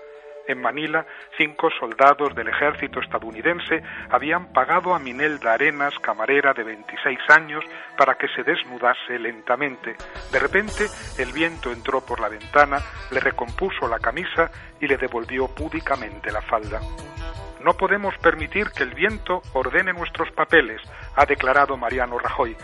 En 0.46 0.60
Manila, 0.60 1.06
cinco 1.38 1.70
soldados 1.70 2.34
del 2.34 2.48
ejército 2.48 3.00
estadounidense 3.00 3.82
habían 4.10 4.52
pagado 4.52 4.94
a 4.94 4.98
Minelda 4.98 5.54
Arenas, 5.54 5.98
camarera 6.00 6.52
de 6.52 6.64
26 6.64 7.18
años, 7.30 7.64
para 7.96 8.16
que 8.16 8.28
se 8.28 8.42
desnudase 8.42 9.18
lentamente. 9.18 9.96
De 10.30 10.38
repente, 10.38 10.86
el 11.18 11.32
viento 11.32 11.72
entró 11.72 12.02
por 12.02 12.20
la 12.20 12.28
ventana, 12.28 12.78
le 13.10 13.20
recompuso 13.20 13.88
la 13.88 13.98
camisa 13.98 14.50
y 14.80 14.86
le 14.86 14.98
devolvió 14.98 15.48
púdicamente 15.48 16.30
la 16.30 16.42
falda. 16.42 16.80
No 17.64 17.72
podemos 17.72 18.14
permitir 18.18 18.68
que 18.76 18.82
el 18.82 18.92
viento 18.92 19.40
ordene 19.54 19.94
nuestros 19.94 20.30
papeles, 20.32 20.82
ha 21.16 21.24
declarado 21.24 21.78
Mariano 21.78 22.18
Rajoy. 22.18 22.54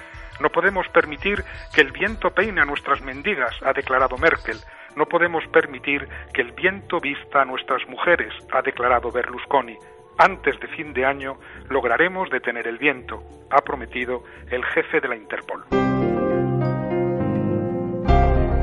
No 0.41 0.51
podemos 0.51 0.87
permitir 0.89 1.43
que 1.75 1.81
el 1.81 1.93
viento 1.93 2.31
peine 2.31 2.61
a 2.61 2.67
nuestras 2.67 3.01
mendigas, 3.01 3.55
ha 3.63 3.73
declarado 3.73 4.19
Merkel. 4.19 4.59
No 4.97 5.07
podemos 5.07 5.45
permitir 5.53 6.07
que 6.33 6.43
el 6.43 6.53
viento 6.53 6.99
vista 7.01 7.43
a 7.43 7.45
nuestras 7.45 7.87
mujeres, 7.89 8.33
ha 8.53 8.63
declarado 8.63 9.11
Berlusconi. 9.11 9.77
Antes 10.19 10.59
de 10.61 10.69
fin 10.69 10.93
de 10.93 11.07
año 11.07 11.39
lograremos 11.69 12.29
detener 12.31 12.67
el 12.67 12.79
viento, 12.79 13.23
ha 13.51 13.63
prometido 13.63 14.23
el 14.51 14.65
jefe 14.65 15.01
de 15.01 15.09
la 15.09 15.17
Interpol. 15.17 15.65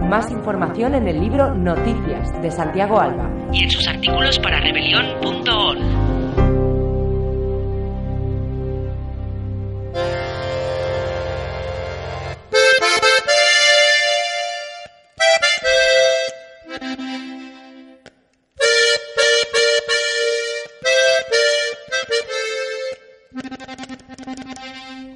Más 0.08 0.32
información 0.32 0.96
en 0.96 1.08
el 1.08 1.20
libro 1.20 1.54
Noticias 1.54 2.42
de 2.42 2.50
Santiago 2.50 3.00
Alba. 3.00 3.30
Y 3.52 3.64
en 3.64 3.70
sus 3.70 3.88
artículos 3.88 4.40
para 4.40 4.60
rebelión.org. 4.62 6.08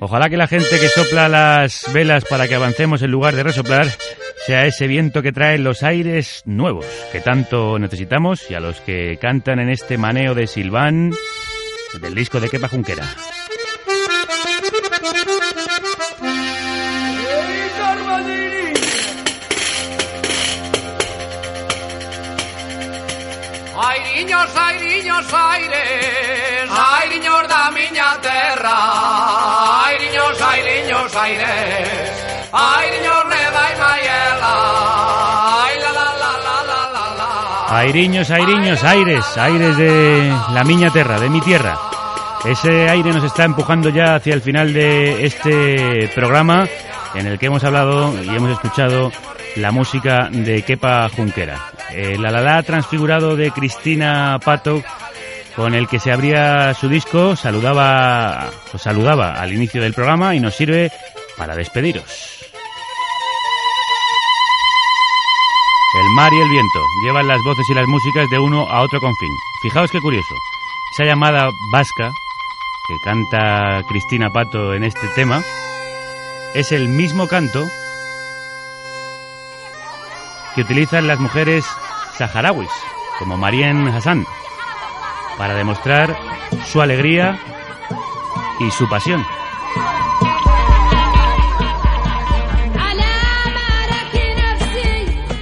Ojalá 0.04 0.30
que 0.30 0.38
la 0.38 0.48
gente 0.48 0.80
que 0.80 0.90
sopla 0.90 1.30
las 1.30 1.86
velas 1.94 2.26
para 2.26 2.48
que 2.48 2.56
avancemos 2.56 3.04
en 3.04 3.12
lugar 3.12 3.36
de 3.36 3.44
resoplar 3.44 3.88
sea 4.48 4.66
ese 4.66 4.88
viento 4.88 5.22
que 5.22 5.32
trae 5.32 5.60
los 5.60 5.84
aires 5.84 6.42
nuevos 6.46 6.88
que 7.12 7.22
tanto 7.22 7.78
necesitamos 7.78 8.50
y 8.50 8.56
a 8.56 8.60
los 8.60 8.82
que 8.82 9.20
cantan 9.22 9.60
en 9.60 9.70
este 9.70 10.00
maneo 10.00 10.34
de 10.34 10.48
Silván 10.48 11.12
del 12.02 12.16
disco 12.16 12.40
de 12.40 12.50
Kepa 12.50 12.68
Junquera. 12.68 13.06
Airiños, 23.84 24.56
airiños, 24.56 25.34
aires, 25.34 26.70
airiños 26.70 27.48
da 27.50 27.72
miña 27.72 28.22
terra, 28.22 29.88
airiños, 29.88 30.40
airiños, 30.40 31.16
aires, 31.16 32.50
airiños 32.52 33.24
reda 33.26 33.64
y 33.74 33.80
maiela, 33.82 34.54
ay 35.66 35.80
la 35.82 35.92
la 35.98 36.06
la 36.22 36.32
la 36.46 36.56
la 36.70 36.82
la 36.94 37.06
la. 37.18 37.78
Airiños, 37.80 38.30
airiños, 38.30 38.84
aires, 38.84 39.38
aires 39.38 39.76
de 39.78 40.32
la 40.54 40.64
miña 40.64 40.92
terra, 40.92 41.20
de 41.20 41.30
mi 41.30 41.42
tierra. 41.42 41.76
Ese 42.46 42.88
aire 42.88 43.12
nos 43.12 43.24
está 43.24 43.46
empujando 43.46 43.90
ya 43.90 44.14
hacia 44.16 44.36
el 44.36 44.42
final 44.42 44.74
de 44.74 45.26
este 45.26 46.08
programa 46.14 46.68
en 47.16 47.26
el 47.26 47.40
que 47.40 47.48
hemos 47.48 47.64
hablado 47.64 48.14
y 48.24 48.30
hemos 48.30 48.52
escuchado 48.52 49.12
la 49.56 49.72
música 49.72 50.30
de 50.32 50.62
Kepa 50.62 51.10
Junquera. 51.10 51.58
El 51.94 52.26
alalá 52.26 52.62
transfigurado 52.64 53.36
de 53.36 53.52
Cristina 53.52 54.40
Pato 54.44 54.82
con 55.56 55.74
el 55.74 55.88
que 55.88 56.00
se 56.00 56.12
abría 56.12 56.74
su 56.74 56.88
disco 56.88 57.36
saludaba, 57.36 58.50
os 58.74 58.82
saludaba 58.82 59.42
al 59.42 59.54
inicio 59.54 59.82
del 59.82 59.94
programa 59.94 60.34
y 60.36 60.40
nos 60.40 60.56
sirve 60.56 60.92
para 61.38 61.56
despediros. 61.56 62.06
El 65.94 66.10
mar 66.16 66.32
y 66.32 66.40
el 66.40 66.50
viento 66.50 66.80
llevan 67.04 67.28
las 67.28 67.44
voces 67.44 67.66
y 67.70 67.74
las 67.74 67.86
músicas 67.86 68.30
de 68.30 68.40
uno 68.40 68.66
a 68.70 68.82
otro 68.82 69.02
confín. 69.02 69.36
Fijaos 69.62 69.92
qué 69.92 70.00
curioso. 70.00 70.36
Esa 70.94 71.04
llamada 71.04 71.50
vasca 71.72 72.14
que 72.88 72.96
canta 73.04 73.84
Cristina 73.90 74.30
Pato 74.30 74.74
en 74.74 74.86
este 74.86 75.08
tema 75.16 75.44
es 76.54 76.72
el 76.72 76.88
mismo 76.88 77.28
canto 77.28 77.68
que 80.56 80.62
utilizan 80.62 81.08
las 81.08 81.20
mujeres 81.20 81.66
saharauis, 82.18 82.70
como 83.20 83.38
Marien 83.38 83.88
Hassan, 83.88 84.26
para 85.38 85.54
demostrar 85.54 86.16
su 86.66 86.82
alegría 86.82 87.40
y 88.60 88.72
su 88.72 88.88
pasión. 88.90 89.26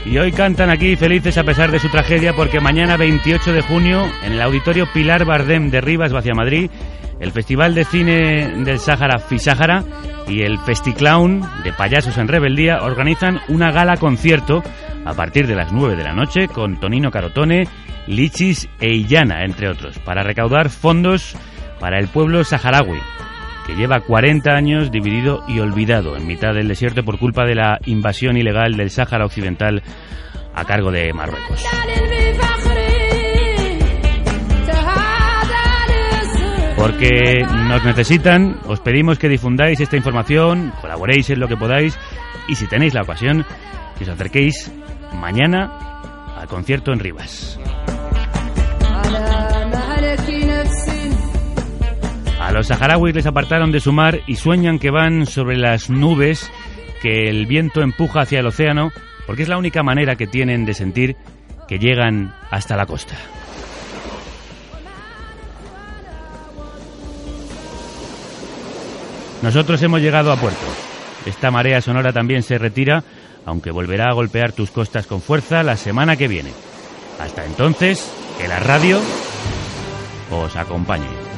Y 0.10 0.18
hoy 0.18 0.32
cantan 0.32 0.72
aquí 0.72 0.96
felices 0.96 1.38
a 1.38 1.44
pesar 1.44 1.70
de 1.70 1.80
su 1.80 1.88
tragedia 1.90 2.34
porque 2.34 2.60
mañana 2.60 2.98
28 2.98 3.54
de 3.54 3.62
junio 3.62 4.12
en 4.24 4.34
el 4.34 4.42
auditorio 4.42 4.88
Pilar 4.92 5.24
Bardem 5.24 5.70
de 5.70 5.82
Rivas 5.82 6.12
hacia 6.14 6.34
Madrid 6.34 6.72
el 7.20 7.32
Festival 7.32 7.76
de 7.76 7.86
Cine 7.86 8.64
del 8.64 8.80
Sáhara 8.80 9.20
Fisáhara 9.20 9.84
y 10.28 10.42
el 10.42 10.58
Festiclown 10.58 11.42
de 11.64 11.74
Payasos 11.74 12.18
en 12.18 12.28
Rebeldía 12.28 12.80
organizan 12.82 13.40
una 13.50 13.72
gala 13.72 13.98
concierto 13.98 14.64
a 15.06 15.14
partir 15.14 15.46
de 15.46 15.56
las 15.56 15.72
9 15.72 15.96
de 15.96 16.04
la 16.04 16.16
noche 16.16 16.48
con 16.48 16.80
Tonino 16.80 17.12
Carotone, 17.12 17.68
Lichis 18.08 18.68
e 18.80 18.96
Illana, 18.96 19.44
entre 19.44 19.70
otros, 19.70 20.00
para 20.00 20.24
recaudar 20.24 20.70
fondos 20.70 21.36
para 21.80 22.00
el 22.00 22.08
pueblo 22.08 22.44
saharaui, 22.44 23.00
que 23.70 23.76
lleva 23.76 24.00
40 24.00 24.50
años 24.52 24.92
dividido 24.92 25.44
y 25.48 25.60
olvidado 25.60 26.18
en 26.18 26.26
mitad 26.26 26.54
del 26.56 26.68
desierto 26.68 27.04
por 27.04 27.20
culpa 27.20 27.46
de 27.46 27.54
la 27.54 27.80
invasión 27.86 28.36
ilegal 28.36 28.76
del 28.76 28.90
Sáhara 28.90 29.26
Occidental 29.26 29.84
a 30.56 30.66
cargo 30.66 30.92
de 30.92 31.14
Marruecos. 31.14 31.64
Porque 36.78 37.46
nos 37.68 37.84
necesitan, 37.84 38.60
os 38.66 38.80
pedimos 38.80 39.20
que 39.20 39.30
difundáis 39.30 39.80
esta 39.80 39.98
información, 39.98 40.74
colaboréis 40.82 41.30
en 41.30 41.40
lo 41.40 41.48
que 41.48 41.58
podáis 41.58 41.96
y 42.48 42.56
si 42.56 42.66
tenéis 42.68 42.96
la 42.96 43.04
ocasión, 43.04 43.46
que 43.98 44.06
os 44.06 44.10
acerquéis 44.10 44.72
mañana 45.14 45.70
al 46.38 46.48
concierto 46.48 46.92
en 46.92 47.00
Rivas. 47.00 47.60
A 52.50 52.52
los 52.52 52.66
saharauis 52.66 53.14
les 53.14 53.28
apartaron 53.28 53.72
de 53.72 53.80
su 53.80 53.94
mar 53.94 54.22
y 54.26 54.36
sueñan 54.36 54.80
que 54.80 54.90
van 54.90 55.28
sobre 55.28 55.56
las 55.56 55.92
nubes 55.92 56.50
que 57.00 57.30
el 57.30 57.46
viento 57.46 57.84
empuja 57.84 58.22
hacia 58.22 58.40
el 58.40 58.48
océano 58.48 58.92
porque 59.28 59.44
es 59.44 59.50
la 59.50 59.60
única 59.60 59.84
manera 59.84 60.16
que 60.16 60.26
tienen 60.26 60.66
de 60.66 60.74
sentir 60.74 61.16
que 61.68 61.78
llegan 61.78 62.34
hasta 62.50 62.76
la 62.76 62.88
costa. 62.88 63.16
Nosotros 69.44 69.80
hemos 69.84 70.02
llegado 70.02 70.32
a 70.32 70.38
puerto. 70.38 70.66
Esta 71.28 71.52
marea 71.52 71.82
sonora 71.82 72.14
también 72.14 72.42
se 72.42 72.58
retira, 72.58 73.04
aunque 73.46 73.70
volverá 73.70 74.10
a 74.10 74.16
golpear 74.16 74.54
tus 74.54 74.72
costas 74.72 75.06
con 75.06 75.22
fuerza 75.22 75.62
la 75.62 75.78
semana 75.78 76.16
que 76.16 76.28
viene. 76.28 76.50
Hasta 77.20 77.46
entonces, 77.46 78.12
que 78.40 78.48
la 78.48 78.60
radio 78.60 79.00
os 80.32 80.56
acompañe. 80.56 81.29